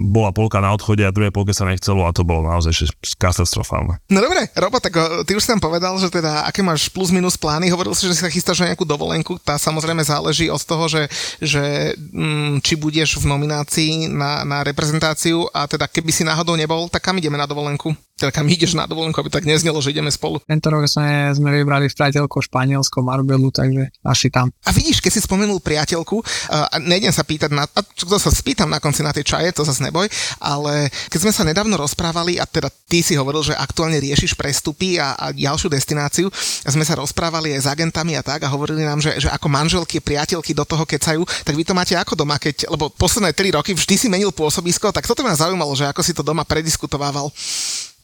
bola 0.00 0.32
polka 0.32 0.58
na 0.58 0.72
odchode 0.72 1.04
a 1.04 1.12
druhej 1.12 1.30
polke 1.30 1.52
sa 1.52 1.68
nechcelo 1.68 2.08
a 2.08 2.14
to 2.14 2.24
bolo 2.24 2.48
naozaj 2.48 2.88
katastrofálne. 3.20 4.00
No 4.08 4.24
dobre, 4.24 4.48
Robo, 4.56 4.80
tak 4.80 4.96
o, 4.96 5.22
ty 5.22 5.36
už 5.36 5.44
si 5.44 5.50
tam 5.52 5.60
povedal, 5.60 5.92
že 6.00 6.08
teda 6.08 6.48
aké 6.48 6.64
máš 6.64 6.88
plus 6.88 7.12
minus 7.12 7.36
plány, 7.36 7.68
hovoril 7.68 7.92
si, 7.92 8.08
že 8.08 8.16
si 8.16 8.24
sa 8.24 8.32
chystáš 8.32 8.64
na 8.64 8.72
nejakú 8.72 8.88
dovolenku, 8.88 9.36
tá 9.44 9.60
samozrejme 9.60 10.00
záleží 10.02 10.48
od 10.48 10.62
toho, 10.64 10.88
že, 10.88 11.02
že 11.38 11.92
mm, 11.96 12.64
či 12.64 12.74
budeš 12.80 13.20
v 13.20 13.28
nominácii 13.28 14.08
na, 14.08 14.42
na 14.48 14.64
reprezentáciu 14.64 15.44
a 15.52 15.68
teda 15.68 15.84
keby 15.86 16.10
si 16.10 16.24
náhodou 16.24 16.56
nebol, 16.56 16.88
tak 16.88 17.04
kam 17.04 17.20
ideme 17.20 17.36
na 17.36 17.44
dovolenku? 17.44 17.92
Teda 18.16 18.32
kam 18.32 18.48
ideš 18.48 18.72
na 18.72 18.88
dovolenku, 18.88 19.20
aby 19.20 19.28
tak 19.28 19.44
neznelo, 19.44 19.76
že 19.84 19.92
ideme 19.92 20.08
spolu. 20.08 20.40
Tento 20.48 20.72
rok 20.72 20.88
sme, 20.88 21.36
sme 21.36 21.52
vybrali 21.52 21.84
s 21.84 21.92
priateľkou 21.92 22.40
Španielsko, 22.40 23.04
Marbelu, 23.04 23.52
takže 23.52 23.92
asi 24.00 24.32
tam. 24.32 24.48
A 24.64 24.72
vidíš, 24.72 25.04
keď 25.04 25.12
si 25.12 25.20
spomenul 25.20 25.60
priateľku, 25.60 26.24
a 26.48 26.80
nejdem 26.80 27.12
sa 27.12 27.28
pýtať 27.28 27.52
na, 27.52 27.68
a 27.68 27.80
to 27.84 28.16
sa 28.16 28.32
spýtam 28.32 28.72
na 28.72 28.80
konci 28.80 29.04
na 29.04 29.12
tej 29.12 29.36
čaje, 29.36 29.52
to 29.52 29.65
zase 29.66 29.82
neboj, 29.82 30.06
ale 30.38 30.88
keď 31.10 31.18
sme 31.26 31.32
sa 31.34 31.42
nedávno 31.42 31.74
rozprávali, 31.74 32.38
a 32.38 32.46
teda 32.46 32.70
ty 32.86 33.02
si 33.02 33.18
hovoril, 33.18 33.42
že 33.42 33.58
aktuálne 33.58 33.98
riešiš 33.98 34.38
prestupy 34.38 35.02
a, 35.02 35.18
a 35.18 35.34
ďalšiu 35.34 35.68
destináciu, 35.68 36.30
a 36.62 36.68
sme 36.70 36.86
sa 36.86 36.94
rozprávali 36.94 37.58
aj 37.58 37.66
s 37.66 37.70
agentami 37.70 38.14
a 38.14 38.22
tak 38.22 38.46
a 38.46 38.52
hovorili 38.52 38.86
nám, 38.86 39.02
že, 39.02 39.18
že 39.18 39.28
ako 39.28 39.50
manželky, 39.50 39.98
priateľky 39.98 40.54
do 40.54 40.62
toho 40.62 40.86
kecajú, 40.86 41.26
tak 41.42 41.54
vy 41.58 41.66
to 41.66 41.74
máte 41.74 41.98
ako 41.98 42.14
doma, 42.14 42.38
keď, 42.38 42.70
lebo 42.70 42.88
posledné 42.94 43.34
3 43.34 43.58
roky 43.58 43.74
vždy 43.74 43.94
si 43.98 44.06
menil 44.06 44.30
pôsobisko, 44.30 44.94
tak 44.94 45.04
toto 45.04 45.26
ma 45.26 45.34
zaujímalo, 45.34 45.74
že 45.74 45.90
ako 45.90 46.00
si 46.06 46.14
to 46.14 46.22
doma 46.22 46.46
prediskutovával. 46.46 47.28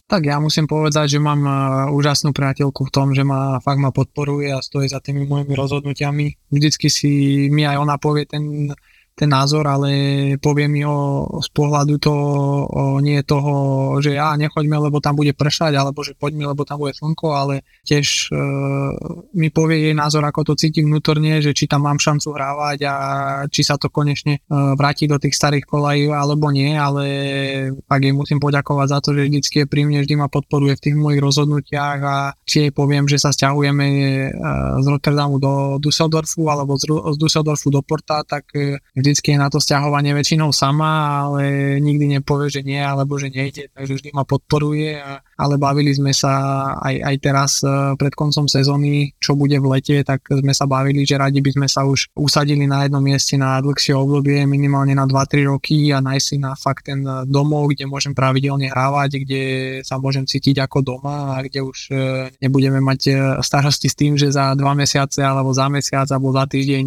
Tak 0.03 0.29
ja 0.29 0.37
musím 0.37 0.67
povedať, 0.67 1.15
že 1.15 1.19
mám 1.23 1.41
uh, 1.41 1.55
úžasnú 1.95 2.35
priateľku 2.35 2.85
v 2.85 2.93
tom, 2.93 3.15
že 3.15 3.23
ma 3.23 3.57
fakt 3.63 3.79
ma 3.79 3.89
podporuje 3.89 4.51
a 4.51 4.61
stojí 4.61 4.85
za 4.85 4.99
tými 4.99 5.23
mojimi 5.23 5.55
rozhodnutiami. 5.55 6.51
Vždycky 6.51 6.87
si 6.91 7.11
mi 7.49 7.63
aj 7.63 7.79
ona 7.79 7.95
povie 7.97 8.27
ten 8.27 8.69
ten 9.13 9.29
názor, 9.29 9.69
ale 9.69 9.89
povie 10.41 10.65
mi 10.65 10.81
z 10.81 11.49
pohľadu 11.53 12.01
to 12.01 12.13
nie 13.05 13.21
toho, 13.21 13.53
že 14.01 14.17
ja 14.17 14.33
nechoďme, 14.33 14.89
lebo 14.89 14.97
tam 14.97 15.13
bude 15.13 15.37
pršať, 15.37 15.77
alebo 15.77 16.01
že 16.01 16.17
poďme, 16.17 16.49
lebo 16.49 16.65
tam 16.65 16.81
bude 16.81 16.97
slnko, 16.97 17.27
ale 17.29 17.61
tiež 17.85 18.33
e, 18.33 18.41
mi 19.37 19.53
povie 19.53 19.89
jej 19.89 19.95
názor, 19.95 20.25
ako 20.25 20.53
to 20.53 20.53
cítim 20.57 20.89
vnútorne, 20.89 21.45
že 21.45 21.53
či 21.53 21.69
tam 21.69 21.85
mám 21.85 22.01
šancu 22.01 22.33
hrávať 22.33 22.79
a 22.89 22.95
či 23.53 23.61
sa 23.61 23.77
to 23.77 23.93
konečne 23.93 24.41
e, 24.41 24.49
vráti 24.73 25.05
do 25.05 25.21
tých 25.21 25.37
starých 25.37 25.69
kolají 25.69 26.09
alebo 26.09 26.49
nie, 26.49 26.73
ale 26.73 27.05
tak 27.85 28.01
jej 28.01 28.13
musím 28.17 28.41
poďakovať 28.41 28.87
za 28.89 28.99
to, 28.99 29.09
že 29.13 29.29
vždycky 29.29 29.55
je 29.63 29.67
pri 29.69 29.81
mne, 29.85 30.01
vždy 30.01 30.15
ma 30.17 30.27
podporuje 30.27 30.73
v 30.73 30.83
tých 30.89 30.95
mojich 30.97 31.21
rozhodnutiach 31.21 31.99
a 32.01 32.17
či 32.49 32.67
jej 32.67 32.71
poviem, 32.73 33.05
že 33.05 33.21
sa 33.21 33.29
stiahujeme 33.29 33.85
e, 33.85 34.27
z 34.81 34.85
Rotterdamu 34.89 35.37
do 35.37 35.77
Düsseldorfu 35.77 36.49
alebo 36.49 36.81
z, 36.81 36.89
z 36.89 37.17
Düsseldorfu 37.21 37.69
do 37.69 37.85
Porta, 37.85 38.25
tak 38.25 38.49
e, 38.57 38.81
vždycky 39.03 39.35
je 39.35 39.43
na 39.43 39.51
to 39.51 39.59
stiahovanie 39.59 40.15
väčšinou 40.15 40.55
sama, 40.55 41.27
ale 41.27 41.75
nikdy 41.83 42.17
nepovie, 42.17 42.47
že 42.47 42.63
nie 42.63 42.79
alebo 42.79 43.19
že 43.19 43.27
nejde, 43.27 43.67
takže 43.75 43.99
vždy 43.99 44.09
ma 44.15 44.23
podporuje, 44.23 44.97
a, 44.97 45.19
ale 45.35 45.59
bavili 45.59 45.91
sme 45.91 46.15
sa 46.15 46.31
aj, 46.79 46.95
aj 47.03 47.15
teraz 47.19 47.51
e, 47.61 47.99
pred 47.99 48.15
koncom 48.15 48.47
sezóny, 48.47 49.11
čo 49.19 49.35
bude 49.35 49.59
v 49.59 49.75
lete, 49.75 49.99
tak 50.07 50.23
sme 50.31 50.55
sa 50.55 50.63
bavili, 50.63 51.03
že 51.03 51.19
radi 51.19 51.43
by 51.43 51.51
sme 51.51 51.67
sa 51.67 51.83
už 51.83 52.15
usadili 52.15 52.63
na 52.63 52.87
jednom 52.87 53.03
mieste 53.03 53.35
na 53.35 53.59
dlhšie 53.59 53.91
obdobie, 53.91 54.47
minimálne 54.47 54.95
na 54.95 55.03
2-3 55.03 55.51
roky 55.51 55.91
a 55.91 55.99
nájsť 55.99 56.25
si 56.25 56.37
na 56.39 56.55
fakt 56.55 56.87
ten 56.87 57.03
domov, 57.27 57.75
kde 57.75 57.85
môžem 57.85 58.15
pravidelne 58.15 58.71
hrávať, 58.71 59.27
kde 59.27 59.43
sa 59.83 59.99
môžem 59.99 60.23
cítiť 60.23 60.63
ako 60.63 60.79
doma 60.79 61.35
a 61.35 61.43
kde 61.43 61.59
už 61.59 61.77
e, 61.91 61.95
nebudeme 62.39 62.79
mať 62.79 63.01
e, 63.05 63.13
starosti 63.43 63.91
s 63.91 63.99
tým, 63.99 64.15
že 64.15 64.31
za 64.31 64.55
dva 64.55 64.71
mesiace 64.71 65.19
alebo 65.19 65.51
za 65.51 65.67
mesiac 65.67 66.07
alebo 66.07 66.31
za 66.31 66.47
týždeň 66.47 66.85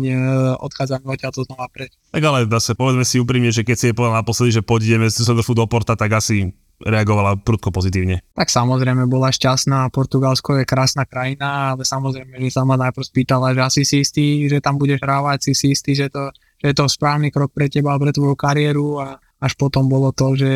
odchádzame 0.56 1.06
odtiaľ 1.12 1.32
znova 1.44 1.66
preč. 1.68 1.92
Tak 2.14 2.22
ale 2.22 2.46
zase 2.48 2.72
povedzme 2.78 3.04
si 3.04 3.20
úprimne, 3.20 3.50
že 3.50 3.66
keď 3.66 3.76
si 3.76 3.86
je 3.90 3.96
povedal 3.96 4.16
naposledy, 4.16 4.54
že 4.54 4.62
pôjdeme 4.64 5.06
z 5.10 5.20
Düsseldorfu 5.20 5.52
do 5.52 5.66
Porta, 5.68 5.98
tak 5.98 6.16
asi 6.16 6.54
reagovala 6.80 7.40
prudko 7.40 7.72
pozitívne. 7.72 8.20
Tak 8.36 8.52
samozrejme 8.52 9.08
bola 9.08 9.32
šťastná, 9.32 9.88
Portugalsko 9.88 10.60
je 10.60 10.68
krásna 10.68 11.08
krajina, 11.08 11.72
ale 11.72 11.88
samozrejme, 11.88 12.36
že 12.36 12.52
sa 12.52 12.68
ma 12.68 12.76
najprv 12.76 13.04
spýtala, 13.04 13.56
že 13.56 13.60
asi 13.64 13.82
si 13.88 13.96
istý, 14.04 14.44
že 14.44 14.60
tam 14.60 14.76
budeš 14.76 15.00
hrávať, 15.00 15.50
si 15.50 15.52
si 15.56 15.72
istý, 15.72 15.96
že 15.96 16.12
to, 16.12 16.28
že 16.60 16.72
je 16.72 16.76
to 16.76 16.84
správny 16.84 17.32
krok 17.32 17.48
pre 17.56 17.72
teba, 17.72 17.96
pre 17.96 18.12
tvoju 18.12 18.36
kariéru 18.36 19.00
a 19.00 19.16
až 19.46 19.54
potom 19.54 19.86
bolo 19.86 20.10
to, 20.10 20.34
že 20.34 20.50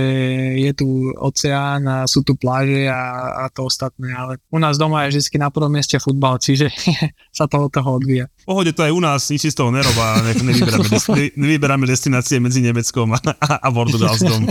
je 0.59 0.70
tu 0.74 1.14
oceán 1.14 1.86
a 1.86 1.97
sú 2.11 2.26
tu 2.26 2.34
pláže 2.34 2.91
a, 2.91 3.47
a 3.47 3.55
to 3.55 3.70
ostatné, 3.70 4.11
ale 4.11 4.43
u 4.51 4.59
nás 4.59 4.74
doma 4.74 5.07
je 5.07 5.14
vždy 5.14 5.38
na 5.38 5.55
prvom 5.55 5.70
mieste 5.70 5.95
futbal, 6.03 6.43
čiže 6.43 6.66
sa 7.38 7.47
to 7.47 7.70
od 7.70 7.70
toho 7.70 8.03
odvíja. 8.03 8.26
V 8.43 8.51
pohode 8.51 8.74
to 8.74 8.82
aj 8.82 8.93
u 8.93 8.99
nás, 8.99 9.30
nič 9.30 9.47
z 9.47 9.55
toho 9.55 9.70
nerobá, 9.70 10.18
ne, 10.26 10.34
nevyberáme, 10.34 10.88
des, 10.91 11.07
nevyberáme 11.38 11.84
destinácie 11.86 12.43
medzi 12.43 12.59
Nemeckom 12.66 13.14
a, 13.14 13.18
a, 13.22 13.49
a 13.62 13.68
Portugalskom. 13.70 14.51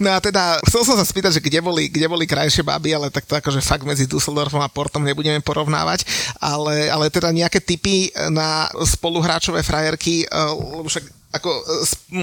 No 0.00 0.16
a 0.16 0.18
teda, 0.18 0.56
chcel 0.64 0.80
som 0.80 0.96
sa 0.96 1.04
spýtať, 1.04 1.36
že 1.36 1.44
kde 1.44 1.60
boli, 1.60 1.92
kde 1.92 2.08
boli 2.08 2.24
krajšie 2.24 2.64
baby, 2.64 2.96
ale 2.96 3.12
tak 3.12 3.28
to 3.28 3.36
akože 3.36 3.60
fakt 3.60 3.84
medzi 3.84 4.08
Dusseldorfom 4.08 4.64
a 4.64 4.72
Portom 4.72 5.04
nebudeme 5.04 5.44
porovnávať, 5.44 6.08
ale, 6.40 6.88
ale 6.88 7.12
teda 7.12 7.28
nejaké 7.28 7.60
typy 7.60 8.08
na 8.32 8.72
spoluhráčové 8.80 9.60
frajerky, 9.60 10.24
eh, 10.24 10.52
lebo 10.56 10.88
však 10.88 11.19
ako 11.30 11.50
e, 11.50 11.62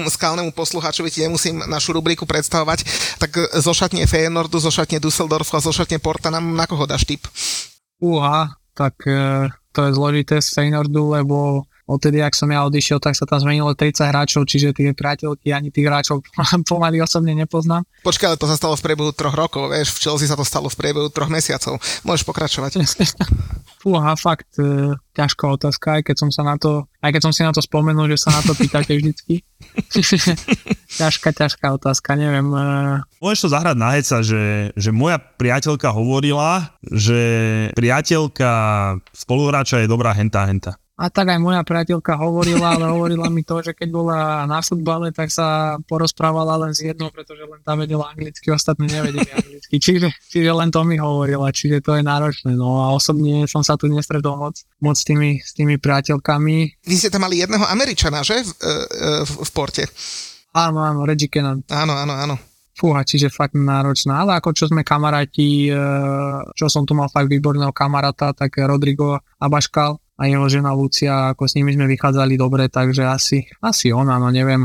skalnému 0.08 0.52
poslucháčovi 0.52 1.10
ti 1.10 1.24
nemusím 1.24 1.64
našu 1.64 1.96
rubriku 1.96 2.28
predstavovať, 2.28 2.84
tak 3.20 3.36
zo 3.60 3.72
šatne 3.72 4.04
Feyenoordu, 4.04 4.60
zo 4.60 4.72
šatne 4.72 5.00
Düsseldorfu 5.00 5.56
a 5.56 5.64
zo 5.64 5.72
šatne 5.72 6.00
Porta 6.00 6.28
nám 6.28 6.56
na 6.56 6.64
koho 6.64 6.84
dáš 6.84 7.04
tip? 7.08 7.24
Uha, 8.00 8.52
tak 8.72 8.94
e, 9.08 9.48
to 9.72 9.88
je 9.88 9.90
zložité 9.94 10.36
z 10.40 10.48
Feyenoordu, 10.54 11.20
lebo 11.20 11.67
odtedy, 11.88 12.20
ak 12.20 12.36
som 12.36 12.52
ja 12.52 12.68
odišiel, 12.68 13.00
tak 13.00 13.16
sa 13.16 13.24
tam 13.24 13.40
zmenilo 13.40 13.72
30 13.72 14.04
hráčov, 14.04 14.44
čiže 14.44 14.76
tie 14.76 14.92
priateľky 14.92 15.56
ani 15.56 15.72
tých 15.72 15.88
hráčov 15.88 16.20
pomaly 16.70 17.00
osobne 17.00 17.32
nepoznám. 17.32 17.88
Počkaj, 18.04 18.36
ale 18.36 18.40
to 18.40 18.46
sa 18.46 18.60
stalo 18.60 18.76
v 18.76 18.84
priebehu 18.84 19.10
troch 19.16 19.32
rokov, 19.32 19.72
vieš, 19.72 19.96
v 19.96 20.04
Chelsea 20.04 20.28
sa 20.28 20.36
to 20.36 20.44
stalo 20.44 20.68
v 20.68 20.76
priebehu 20.76 21.08
troch 21.08 21.32
mesiacov. 21.32 21.80
Môžeš 22.04 22.28
pokračovať. 22.28 22.84
Fúha, 23.82 24.12
fakt, 24.18 24.58
e, 24.58 24.92
ťažká 25.14 25.44
otázka, 25.54 25.86
aj 25.98 26.02
keď 26.10 26.16
som 26.18 26.30
sa 26.34 26.42
na 26.42 26.58
to, 26.58 26.90
aj 26.98 27.14
keď 27.14 27.22
som 27.30 27.32
si 27.32 27.46
na 27.46 27.54
to 27.54 27.62
spomenul, 27.62 28.10
že 28.10 28.18
sa 28.18 28.34
na 28.34 28.42
to 28.42 28.52
pýtate 28.58 28.90
vždycky. 28.98 29.46
ťažká, 31.00 31.30
ťažká 31.30 31.66
otázka, 31.78 32.18
neviem. 32.18 32.50
E... 32.50 32.64
Môžeš 33.22 33.46
to 33.46 33.54
zahrať 33.54 33.76
na 33.78 33.88
heca, 33.94 34.18
že, 34.20 34.74
že 34.74 34.90
moja 34.90 35.22
priateľka 35.22 35.94
hovorila, 35.94 36.74
že 36.82 37.20
priateľka 37.78 38.50
spoluhráča 39.14 39.86
je 39.86 39.90
dobrá 39.90 40.10
henta 40.10 40.42
henta. 40.50 40.74
A 40.98 41.14
tak 41.14 41.30
aj 41.30 41.38
moja 41.38 41.62
priateľka 41.62 42.18
hovorila, 42.18 42.74
ale 42.74 42.90
hovorila 42.90 43.30
mi 43.30 43.46
to, 43.46 43.62
že 43.62 43.70
keď 43.70 43.88
bola 43.94 44.18
na 44.50 44.58
futbale, 44.58 45.14
tak 45.14 45.30
sa 45.30 45.78
porozprávala 45.86 46.58
len 46.66 46.74
s 46.74 46.82
jednou, 46.82 47.14
pretože 47.14 47.46
len 47.46 47.62
tá 47.62 47.78
vedela 47.78 48.10
anglicky, 48.10 48.50
ostatní 48.50 48.90
nevedeli 48.90 49.30
anglicky. 49.30 49.78
Čiže, 49.78 50.10
čiže 50.26 50.50
len 50.50 50.74
to 50.74 50.82
mi 50.82 50.98
hovorila, 50.98 51.54
čiže 51.54 51.86
to 51.86 51.94
je 51.94 52.02
náročné. 52.02 52.50
No 52.58 52.82
a 52.82 52.90
osobne 52.90 53.46
som 53.46 53.62
sa 53.62 53.78
tu 53.78 53.86
nestretol 53.86 54.42
moc, 54.42 54.58
moc 54.82 54.98
s, 54.98 55.06
tými, 55.06 55.38
s 55.38 55.54
tými 55.54 55.78
priateľkami. 55.78 56.82
Vy 56.82 56.94
ste 56.98 57.14
tam 57.14 57.22
mali 57.22 57.46
jedného 57.46 57.62
Američana, 57.62 58.26
že? 58.26 58.42
V, 58.42 58.50
e, 58.58 58.66
e, 58.66 59.08
v, 59.22 59.32
v 59.46 59.50
porte. 59.54 59.86
Áno, 60.50 60.82
áno, 60.82 61.06
Reggie 61.06 61.30
Cannon. 61.30 61.62
Áno, 61.70 61.94
áno, 61.94 62.14
áno. 62.18 62.34
Fúha, 62.74 63.06
čiže 63.06 63.30
fakt 63.30 63.54
náročná, 63.54 64.26
ale 64.26 64.38
ako 64.38 64.50
čo 64.50 64.66
sme 64.66 64.82
kamaráti, 64.82 65.70
e, 65.70 65.78
čo 66.58 66.66
som 66.66 66.82
tu 66.82 66.98
mal 66.98 67.06
fakt 67.06 67.30
výborného 67.30 67.70
kamaráta, 67.70 68.34
tak 68.34 68.58
Rodrigo 68.66 69.22
Abaškal, 69.38 69.94
a 70.18 70.26
jeho 70.26 70.46
žena 70.50 70.74
Lucia, 70.74 71.30
ako 71.30 71.46
s 71.46 71.54
nimi 71.54 71.70
sme 71.70 71.86
vychádzali 71.86 72.34
dobre, 72.34 72.66
takže 72.66 73.06
asi, 73.06 73.46
asi 73.62 73.94
ona, 73.94 74.18
no 74.18 74.34
neviem, 74.34 74.60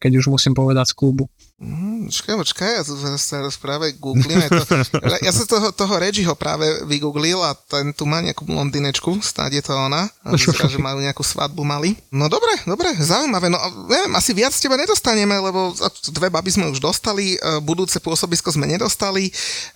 keď 0.00 0.12
už 0.24 0.32
musím 0.32 0.56
povedať 0.56 0.96
z 0.96 0.96
klubu. 0.96 1.28
Mm, 1.60 2.08
počkaj, 2.08 2.40
počkaj, 2.40 2.70
ja 2.72 2.82
sa 3.20 3.44
práve 3.60 3.92
googlím. 4.00 4.40
To, 4.48 4.64
ja 5.28 5.28
som 5.28 5.44
toho, 5.44 5.68
toho 5.76 5.94
Reggieho 6.00 6.32
práve 6.32 6.64
vygooglil 6.88 7.36
a 7.36 7.52
ten 7.52 7.92
tu 7.92 8.08
má 8.08 8.24
nejakú 8.24 8.48
blondinečku, 8.48 9.20
snáď 9.20 9.60
je 9.60 9.62
to 9.68 9.76
ona. 9.76 10.08
Vyzerá, 10.24 10.72
že 10.72 10.80
majú 10.80 11.04
nejakú 11.04 11.20
svadbu 11.20 11.60
mali. 11.60 12.00
No 12.08 12.32
dobre, 12.32 12.56
dobre, 12.64 12.96
zaujímavé. 12.96 13.52
No 13.52 13.60
neviem, 13.92 14.08
asi 14.16 14.32
viac 14.32 14.56
teba 14.56 14.80
nedostaneme, 14.80 15.36
lebo 15.36 15.76
dve 16.08 16.32
baby 16.32 16.48
sme 16.48 16.72
už 16.72 16.80
dostali, 16.80 17.36
e, 17.36 17.60
budúce 17.60 18.00
pôsobisko 18.00 18.48
sme 18.56 18.64
nedostali. 18.64 19.28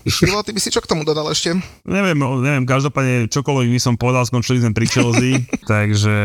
Šilo, 0.09 0.41
ty 0.41 0.57
by 0.57 0.65
si 0.65 0.73
čo 0.73 0.81
k 0.81 0.89
tomu 0.89 1.05
dodal 1.05 1.29
ešte? 1.29 1.53
Neviem, 1.85 2.17
neviem, 2.41 2.65
každopádne 2.65 3.29
čokoľvek 3.29 3.69
by 3.77 3.77
som 3.77 3.93
povedal, 3.93 4.25
skončili 4.25 4.57
sme 4.57 4.73
pri 4.73 4.89
Chelsea, 4.89 5.37
takže 5.69 6.17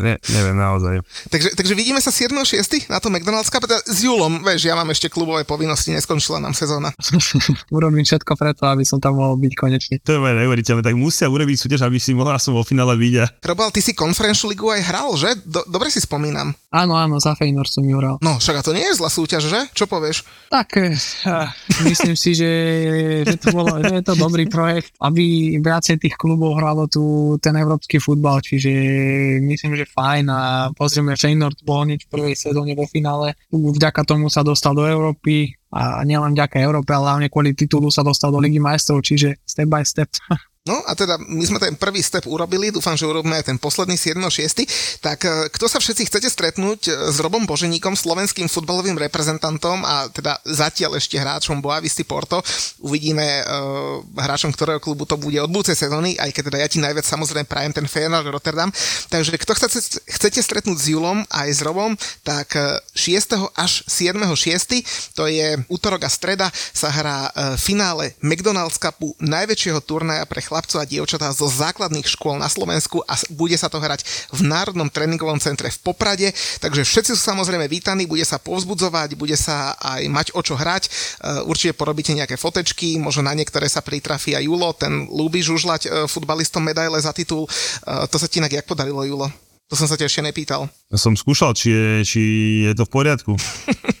ne, 0.00 0.16
neviem 0.32 0.56
naozaj. 0.56 1.04
Takže, 1.28 1.52
takže 1.60 1.76
vidíme 1.76 2.00
sa 2.00 2.08
7.6. 2.08 2.88
na 2.88 2.96
to 3.04 3.12
McDonald's 3.12 3.52
teda 3.52 3.84
s 3.84 4.00
Julom, 4.00 4.40
vieš, 4.40 4.64
ja 4.64 4.72
mám 4.72 4.93
ešte 4.94 5.10
klubové 5.10 5.42
povinnosti, 5.42 5.90
neskončila 5.90 6.38
nám 6.38 6.54
sezóna. 6.54 6.94
Urobím 7.74 8.06
všetko 8.06 8.38
preto, 8.38 8.70
aby 8.70 8.86
som 8.86 9.02
tam 9.02 9.18
mohol 9.18 9.34
byť 9.42 9.52
konečne. 9.58 9.98
To 10.06 10.16
je 10.16 10.20
neuveriteľné, 10.22 10.86
tak 10.86 10.94
musia 10.94 11.26
urobiť 11.26 11.56
súťaž, 11.58 11.90
aby 11.90 11.98
si 11.98 12.14
mohla 12.14 12.38
som 12.38 12.54
vo 12.54 12.62
finále 12.62 12.94
byť. 12.94 13.42
Robal, 13.42 13.74
ty 13.74 13.82
si 13.82 13.92
konferenčnú 13.92 14.54
ligu 14.54 14.70
aj 14.70 14.80
hral, 14.86 15.10
že? 15.18 15.34
Do, 15.42 15.66
dobre 15.66 15.90
si 15.90 15.98
spomínam. 15.98 16.54
Áno, 16.70 16.94
áno, 16.94 17.18
za 17.18 17.34
Feynor 17.34 17.66
som 17.66 17.82
ju 17.82 17.98
hral. 17.98 18.22
No, 18.22 18.38
však 18.38 18.62
a 18.62 18.66
to 18.66 18.74
nie 18.74 18.86
je 18.86 18.98
zlá 18.98 19.10
súťaž, 19.10 19.50
že? 19.50 19.60
Čo 19.74 19.90
povieš? 19.90 20.22
Tak, 20.50 20.68
eh, 20.78 21.50
myslím 21.82 22.14
si, 22.14 22.38
že, 22.38 22.52
že, 23.26 23.36
to 23.38 23.50
bolo, 23.50 23.82
že 23.82 23.98
je 23.98 24.04
to 24.06 24.14
dobrý 24.14 24.46
projekt, 24.46 24.94
aby 25.02 25.56
viacej 25.58 25.98
tých 25.98 26.14
klubov 26.14 26.58
hralo 26.58 26.86
tu 26.86 27.34
ten 27.42 27.54
európsky 27.58 27.98
futbal, 27.98 28.38
čiže 28.38 28.70
myslím, 29.42 29.74
že 29.74 29.90
fajn 29.90 30.24
a 30.30 30.40
pozrieme 30.74 31.18
Feynor 31.18 31.54
bol 31.66 31.82
hneď 31.82 32.06
v 32.06 32.12
prvej 32.12 32.34
sezóne 32.38 32.76
vo 32.78 32.86
finále. 32.86 33.34
Vďaka 33.50 34.06
tomu 34.06 34.30
sa 34.30 34.46
dostal 34.46 34.76
do 34.76 34.83
Európy 34.88 35.52
a 35.74 36.06
nielen 36.06 36.38
vďaka 36.38 36.62
Európe, 36.62 36.94
ale 36.94 37.04
hlavne 37.10 37.28
kvôli 37.32 37.50
titulu 37.50 37.90
sa 37.90 38.06
dostal 38.06 38.30
do 38.30 38.38
Ligy 38.38 38.62
majstrov, 38.62 39.02
čiže 39.02 39.42
step 39.42 39.66
by 39.66 39.82
step. 39.82 40.08
No 40.64 40.80
a 40.88 40.96
teda 40.96 41.20
my 41.20 41.44
sme 41.44 41.60
ten 41.60 41.76
prvý 41.76 42.00
step 42.00 42.24
urobili, 42.24 42.72
dúfam, 42.72 42.96
že 42.96 43.04
urobíme 43.04 43.36
aj 43.36 43.52
ten 43.52 43.60
posledný 43.60 44.00
7.6. 44.00 44.64
Tak 45.04 45.18
e, 45.20 45.52
kto 45.52 45.68
sa 45.68 45.76
všetci 45.76 46.08
chcete 46.08 46.24
stretnúť 46.24 46.80
e, 46.88 47.12
s 47.12 47.20
Robom 47.20 47.44
Boženíkom, 47.44 47.92
slovenským 47.92 48.48
futbalovým 48.48 48.96
reprezentantom 48.96 49.84
a 49.84 50.08
teda 50.08 50.40
zatiaľ 50.48 50.96
ešte 50.96 51.20
hráčom 51.20 51.60
Boavisti 51.60 52.08
Porto, 52.08 52.40
uvidíme 52.80 53.44
uh, 53.44 54.00
hráčom 54.16 54.56
ktorého 54.56 54.80
klubu 54.80 55.04
to 55.04 55.20
bude 55.20 55.36
od 55.36 55.52
budúcej 55.52 55.76
sezóny, 55.76 56.16
aj 56.16 56.32
keď 56.32 56.42
teda 56.48 56.58
ja 56.64 56.68
ti 56.72 56.78
najviac 56.80 57.04
samozrejme 57.04 57.44
prajem 57.44 57.76
ten 57.76 57.84
Feyenoord 57.84 58.32
Rotterdam. 58.32 58.72
Takže 59.12 59.36
kto 59.36 59.52
chcete, 59.52 60.00
chcete 60.00 60.40
stretnúť 60.40 60.80
s 60.80 60.88
Julom 60.88 61.28
aj 61.28 61.48
s 61.52 61.60
Robom, 61.60 61.92
tak 62.24 62.56
6. 62.96 63.36
až 63.52 63.84
7.6. 63.84 65.12
to 65.12 65.28
je 65.28 65.60
útorok 65.68 66.08
a 66.08 66.10
streda 66.12 66.48
sa 66.72 66.88
hrá 66.88 67.28
finále 67.60 68.16
McDonald's 68.24 68.80
Cupu, 68.80 69.12
najväčšieho 69.20 69.84
turnaja 69.84 70.24
pre 70.24 70.40
chlapcov 70.54 70.78
a 70.78 70.86
dievčatá 70.86 71.34
zo 71.34 71.50
základných 71.50 72.06
škôl 72.06 72.38
na 72.38 72.46
Slovensku 72.46 73.02
a 73.10 73.18
bude 73.34 73.58
sa 73.58 73.66
to 73.66 73.82
hrať 73.82 74.06
v 74.30 74.46
Národnom 74.46 74.86
tréningovom 74.86 75.42
centre 75.42 75.66
v 75.66 75.82
Poprade, 75.82 76.30
takže 76.62 76.86
všetci 76.86 77.10
sú 77.18 77.22
samozrejme 77.26 77.66
vítaní, 77.66 78.06
bude 78.06 78.22
sa 78.22 78.38
povzbudzovať, 78.38 79.18
bude 79.18 79.34
sa 79.34 79.74
aj 79.82 80.06
mať 80.06 80.26
o 80.38 80.40
čo 80.46 80.54
hrať, 80.54 80.86
e, 80.86 80.90
určite 81.50 81.74
porobíte 81.74 82.14
nejaké 82.14 82.38
fotečky, 82.38 83.02
možno 83.02 83.26
na 83.26 83.34
niektoré 83.34 83.66
sa 83.66 83.82
pritrafí 83.82 84.38
aj 84.38 84.46
Julo, 84.46 84.70
ten 84.78 85.10
ľúbi 85.10 85.42
žužľať 85.42 85.82
e, 85.82 85.88
futbalistom 86.06 86.62
medaile 86.62 87.02
za 87.02 87.10
titul, 87.10 87.50
e, 87.50 87.50
to 88.06 88.14
sa 88.14 88.30
ti 88.30 88.38
inak 88.38 88.54
jak 88.54 88.70
podarilo, 88.70 89.02
Julo? 89.02 89.26
To 89.72 89.74
som 89.80 89.88
sa 89.88 89.96
ťa 89.96 90.06
ešte 90.06 90.22
nepýtal. 90.22 90.68
Ja 90.92 91.00
som 91.00 91.16
skúšal, 91.16 91.56
či 91.56 91.72
je, 91.72 91.86
či 92.04 92.22
je 92.68 92.72
to 92.76 92.84
v 92.84 92.94
poriadku. 92.94 93.32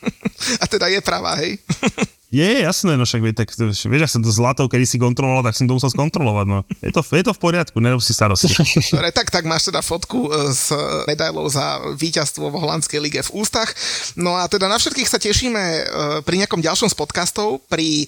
a 0.60 0.64
teda 0.66 0.86
je 0.90 1.00
pravá, 1.00 1.36
hej? 1.40 1.58
Je, 2.34 2.66
jasné, 2.66 2.98
no 2.98 3.06
však 3.06 3.30
tak, 3.30 3.54
vieš, 3.54 3.86
ak 3.86 4.10
som 4.10 4.18
to 4.18 4.34
zlatou, 4.34 4.66
kedy 4.66 4.82
si 4.82 4.98
kontroloval, 4.98 5.46
tak 5.46 5.54
som 5.54 5.70
to 5.70 5.78
musel 5.78 5.86
skontrolovať, 5.86 6.46
no. 6.50 6.66
Je 6.82 6.90
to, 6.90 7.06
je 7.14 7.22
to 7.22 7.30
v 7.30 7.38
poriadku, 7.38 7.78
nerob 7.78 8.02
si 8.02 8.10
starosti. 8.10 8.50
Dobre, 8.90 9.14
tak, 9.14 9.30
tak 9.30 9.46
máš 9.46 9.70
teda 9.70 9.78
fotku 9.78 10.34
e, 10.34 10.50
s 10.50 10.74
medailou 11.06 11.46
za 11.46 11.78
víťazstvo 11.94 12.50
v 12.50 12.58
holandskej 12.58 12.98
lige 12.98 13.22
v 13.22 13.38
ústach. 13.38 13.70
No 14.18 14.34
a 14.34 14.50
teda 14.50 14.66
na 14.66 14.82
všetkých 14.82 15.06
sa 15.06 15.22
tešíme 15.22 15.62
e, 15.62 15.82
pri 16.26 16.42
nejakom 16.42 16.58
ďalšom 16.58 16.90
z 16.90 16.98
podcastov, 16.98 17.62
pri 17.70 18.02
e, 18.02 18.06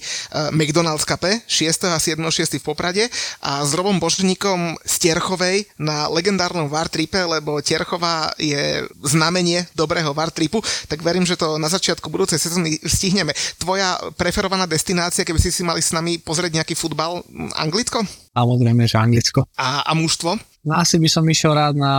McDonald's 0.51 1.07
Cup 1.07 1.23
6. 1.23 1.47
a 1.87 1.95
7. 1.95 2.19
6. 2.19 2.59
v 2.59 2.63
Poprade 2.67 3.07
a 3.39 3.63
s 3.63 3.71
Robom 3.79 3.95
Božníkom 3.95 4.75
z 4.83 5.07
Tierchovej 5.07 5.71
na 5.79 6.11
legendárnom 6.11 6.67
Vartripe, 6.67 7.23
lebo 7.23 7.63
Tierchová 7.63 8.35
je 8.35 8.83
znamenie 9.07 9.71
dobrého 9.71 10.11
Vartripu, 10.11 10.59
tak 10.91 10.99
verím, 10.99 11.23
že 11.23 11.39
to 11.39 11.55
na 11.55 11.71
začiatku 11.71 12.11
budúcej 12.27 12.43
sezóny 12.43 12.75
stihneme. 12.83 13.31
Tvoja 13.55 13.95
preferovaná 14.19 14.67
destinácia, 14.67 15.23
keby 15.23 15.39
si 15.39 15.47
si 15.47 15.63
mali 15.63 15.79
s 15.79 15.95
nami 15.95 16.19
pozrieť 16.19 16.59
nejaký 16.59 16.75
futbal? 16.75 17.23
Anglicko? 17.55 18.03
Samozrejme, 18.35 18.83
že 18.83 18.99
Anglicko. 18.99 19.47
A, 19.55 19.87
a 19.87 19.95
mužstvo? 19.95 20.35
No, 20.67 20.75
asi 20.75 20.99
by 20.99 21.07
som 21.07 21.23
išiel 21.23 21.55
rád 21.55 21.79
na 21.79 21.93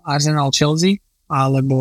Arsenal 0.00 0.48
Chelsea, 0.48 1.04
alebo 1.30 1.78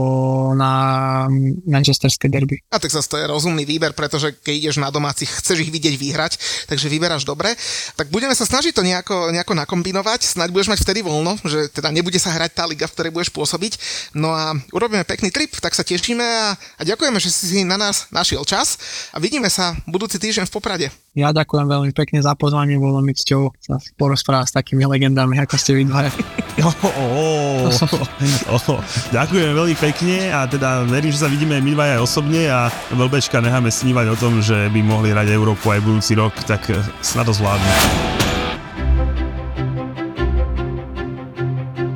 na 0.54 1.26
manchesterské 1.66 2.30
derby. 2.30 2.62
A 2.70 2.78
tak 2.78 2.94
zase 2.94 3.10
to 3.10 3.18
je 3.18 3.26
rozumný 3.26 3.66
výber, 3.66 3.98
pretože 3.98 4.38
keď 4.46 4.54
ideš 4.54 4.78
na 4.78 4.94
domácich, 4.94 5.26
chceš 5.42 5.66
ich 5.66 5.74
vidieť 5.74 5.98
vyhrať, 5.98 6.32
takže 6.70 6.86
vyberáš 6.86 7.26
dobre. 7.26 7.58
Tak 7.98 8.14
budeme 8.14 8.38
sa 8.38 8.46
snažiť 8.46 8.78
to 8.78 8.86
nejako, 8.86 9.34
nejako 9.34 9.58
nakombinovať, 9.58 10.38
snáď 10.38 10.54
budeš 10.54 10.70
mať 10.70 10.80
vtedy 10.86 11.02
voľno, 11.02 11.42
že 11.42 11.74
teda 11.74 11.90
nebude 11.90 12.22
sa 12.22 12.30
hrať 12.30 12.52
tá 12.54 12.64
liga, 12.70 12.86
v 12.86 12.94
ktorej 12.94 13.12
budeš 13.12 13.34
pôsobiť. 13.34 13.74
No 14.14 14.30
a 14.30 14.54
urobíme 14.70 15.02
pekný 15.04 15.34
trip, 15.34 15.58
tak 15.58 15.74
sa 15.74 15.82
tešíme 15.82 16.22
a, 16.22 16.54
a 16.54 16.82
ďakujeme, 16.86 17.18
že 17.18 17.34
si 17.34 17.66
na 17.66 17.82
nás 17.82 18.06
našiel 18.14 18.46
čas 18.46 18.78
a 19.12 19.18
vidíme 19.18 19.50
sa 19.50 19.74
budúci 19.90 20.22
týždeň 20.22 20.46
v 20.46 20.54
Poprade. 20.54 20.88
Ja 21.18 21.34
ďakujem 21.34 21.66
veľmi 21.66 21.92
pekne 21.98 22.22
za 22.22 22.38
pozvanie, 22.38 22.78
bolo 22.78 23.02
mi 23.02 23.18
cťou 23.18 23.50
sa 23.58 23.82
porozprávať 23.98 24.54
s 24.54 24.56
takými 24.56 24.86
legendami, 24.86 25.42
ako 25.42 25.58
ste 25.58 25.74
vy 25.74 25.90
dvaja. 25.90 26.14
Oh, 26.90 27.72
oh, 27.72 28.60
oh, 28.60 28.62
oh, 28.76 28.80
ďakujem 29.16 29.56
veľmi 29.56 29.76
pekne 29.80 30.30
a 30.34 30.46
teda 30.46 30.84
verím, 30.86 31.12
že 31.12 31.24
sa 31.24 31.32
vidíme 31.32 31.58
my 31.64 31.72
dvaja 31.72 31.94
aj 32.00 32.04
osobne 32.04 32.52
a 32.52 32.68
veľbečka 32.92 33.40
necháme 33.40 33.72
snívať 33.72 34.06
o 34.12 34.20
tom, 34.20 34.44
že 34.44 34.68
by 34.68 34.80
mohli 34.84 35.16
hrať 35.16 35.32
Európu 35.32 35.72
aj 35.72 35.84
budúci 35.84 36.14
rok, 36.20 36.36
tak 36.44 36.68
snad 37.00 37.26
to 37.26 37.34
zvládnu. 37.34 38.19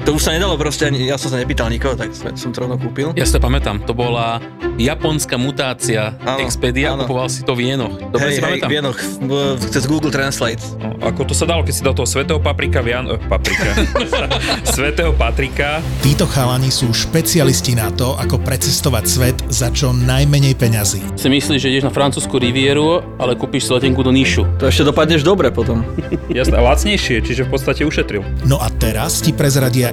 To 0.03 0.19
už 0.19 0.27
sa 0.27 0.35
nedalo 0.35 0.59
proste, 0.59 0.83
ani, 0.83 1.07
ja 1.07 1.15
som 1.15 1.31
sa 1.31 1.39
nepýtal 1.39 1.71
nikoho, 1.71 1.95
tak 1.95 2.11
som 2.11 2.51
to 2.51 2.59
rovno 2.59 2.75
kúpil. 2.75 3.15
Ja 3.15 3.23
si 3.23 3.31
to 3.31 3.39
pamätám, 3.39 3.87
to 3.87 3.95
bola 3.95 4.43
japonská 4.75 5.39
mutácia 5.39 6.19
áno, 6.27 6.43
Expedia, 6.43 6.91
áno. 6.91 7.07
kupoval 7.07 7.31
si 7.31 7.39
to 7.47 7.55
v 7.55 7.71
Jenoch. 7.71 7.95
Dobre 8.11 8.27
hej, 8.27 8.35
si 8.35 8.41
hej, 8.43 8.59
pamätám? 8.59 8.67
v 8.67 8.73
Jenoch, 8.75 8.99
cez 9.71 9.83
Google 9.87 10.11
Translate. 10.11 10.59
No, 10.83 10.99
ako 10.99 11.31
to 11.31 11.33
sa 11.37 11.47
dalo, 11.47 11.63
keď 11.63 11.73
si 11.79 11.81
dal 11.87 11.95
toho 11.95 12.03
svetého 12.03 12.35
paprika 12.35 12.83
v 12.83 12.87
Jan... 12.91 13.15
Eh, 13.15 13.21
paprika. 13.31 13.69
svetého 14.75 15.15
Patrika. 15.15 15.79
Títo 16.03 16.27
chalani 16.27 16.67
sú 16.67 16.91
špecialisti 16.91 17.71
na 17.71 17.87
to, 17.87 18.19
ako 18.19 18.43
precestovať 18.43 19.03
svet 19.07 19.37
za 19.47 19.71
čo 19.71 19.95
najmenej 19.95 20.59
peňazí. 20.59 20.99
Si 21.15 21.31
myslíš, 21.31 21.63
že 21.63 21.71
ideš 21.71 21.87
na 21.87 21.93
francúzsku 21.95 22.35
rivieru, 22.43 22.99
ale 23.23 23.39
kúpiš 23.39 23.69
si 23.69 23.71
letenku 23.71 24.03
do 24.03 24.11
Níšu. 24.11 24.59
To 24.59 24.67
ešte 24.67 24.83
dopadneš 24.83 25.23
dobre 25.23 25.47
potom. 25.47 25.87
Jasné, 26.27 26.59
lacnejšie, 26.59 27.23
čiže 27.23 27.47
v 27.47 27.49
podstate 27.55 27.87
ušetril. 27.87 28.25
No 28.43 28.59
a 28.59 28.67
teraz 28.75 29.23
ti 29.23 29.31
prezradia 29.31 29.92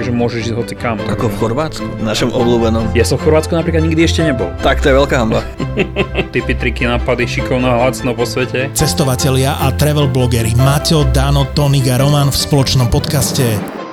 takže 0.01 0.17
môžeš 0.17 0.39
ísť 0.49 0.53
hoci 0.57 0.73
kam. 0.73 0.97
Ako 0.97 1.29
v 1.29 1.35
Chorvátsku, 1.37 1.85
našom 2.01 2.33
obľúbenom. 2.33 2.89
Ja 2.97 3.05
som 3.05 3.21
v 3.21 3.29
Chorvátsku 3.29 3.53
napríklad 3.53 3.85
nikdy 3.85 4.01
ešte 4.09 4.25
nebol. 4.25 4.49
Tak 4.65 4.81
to 4.81 4.89
je 4.89 4.97
veľká 4.97 5.15
hamba. 5.21 5.45
Typy, 6.33 6.57
triky, 6.57 6.89
nápady, 6.89 7.29
šikovno 7.29 7.69
a 7.69 7.85
lacno 7.85 8.17
po 8.17 8.25
svete. 8.25 8.73
Cestovatelia 8.73 9.61
a 9.61 9.69
travel 9.77 10.09
blogery 10.09 10.57
Maťo, 10.57 11.05
Dano, 11.13 11.45
Tonik 11.53 11.85
a 11.91 12.01
Roman 12.01 12.33
v 12.33 12.37
spoločnom 12.37 12.89
podcaste 12.89 13.45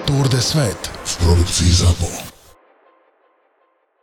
Tour 0.08 0.32
de 0.32 0.40
Svet 0.40 0.80
v 1.04 1.12
produkcii 1.28 1.70
ZAPO. 1.76 2.27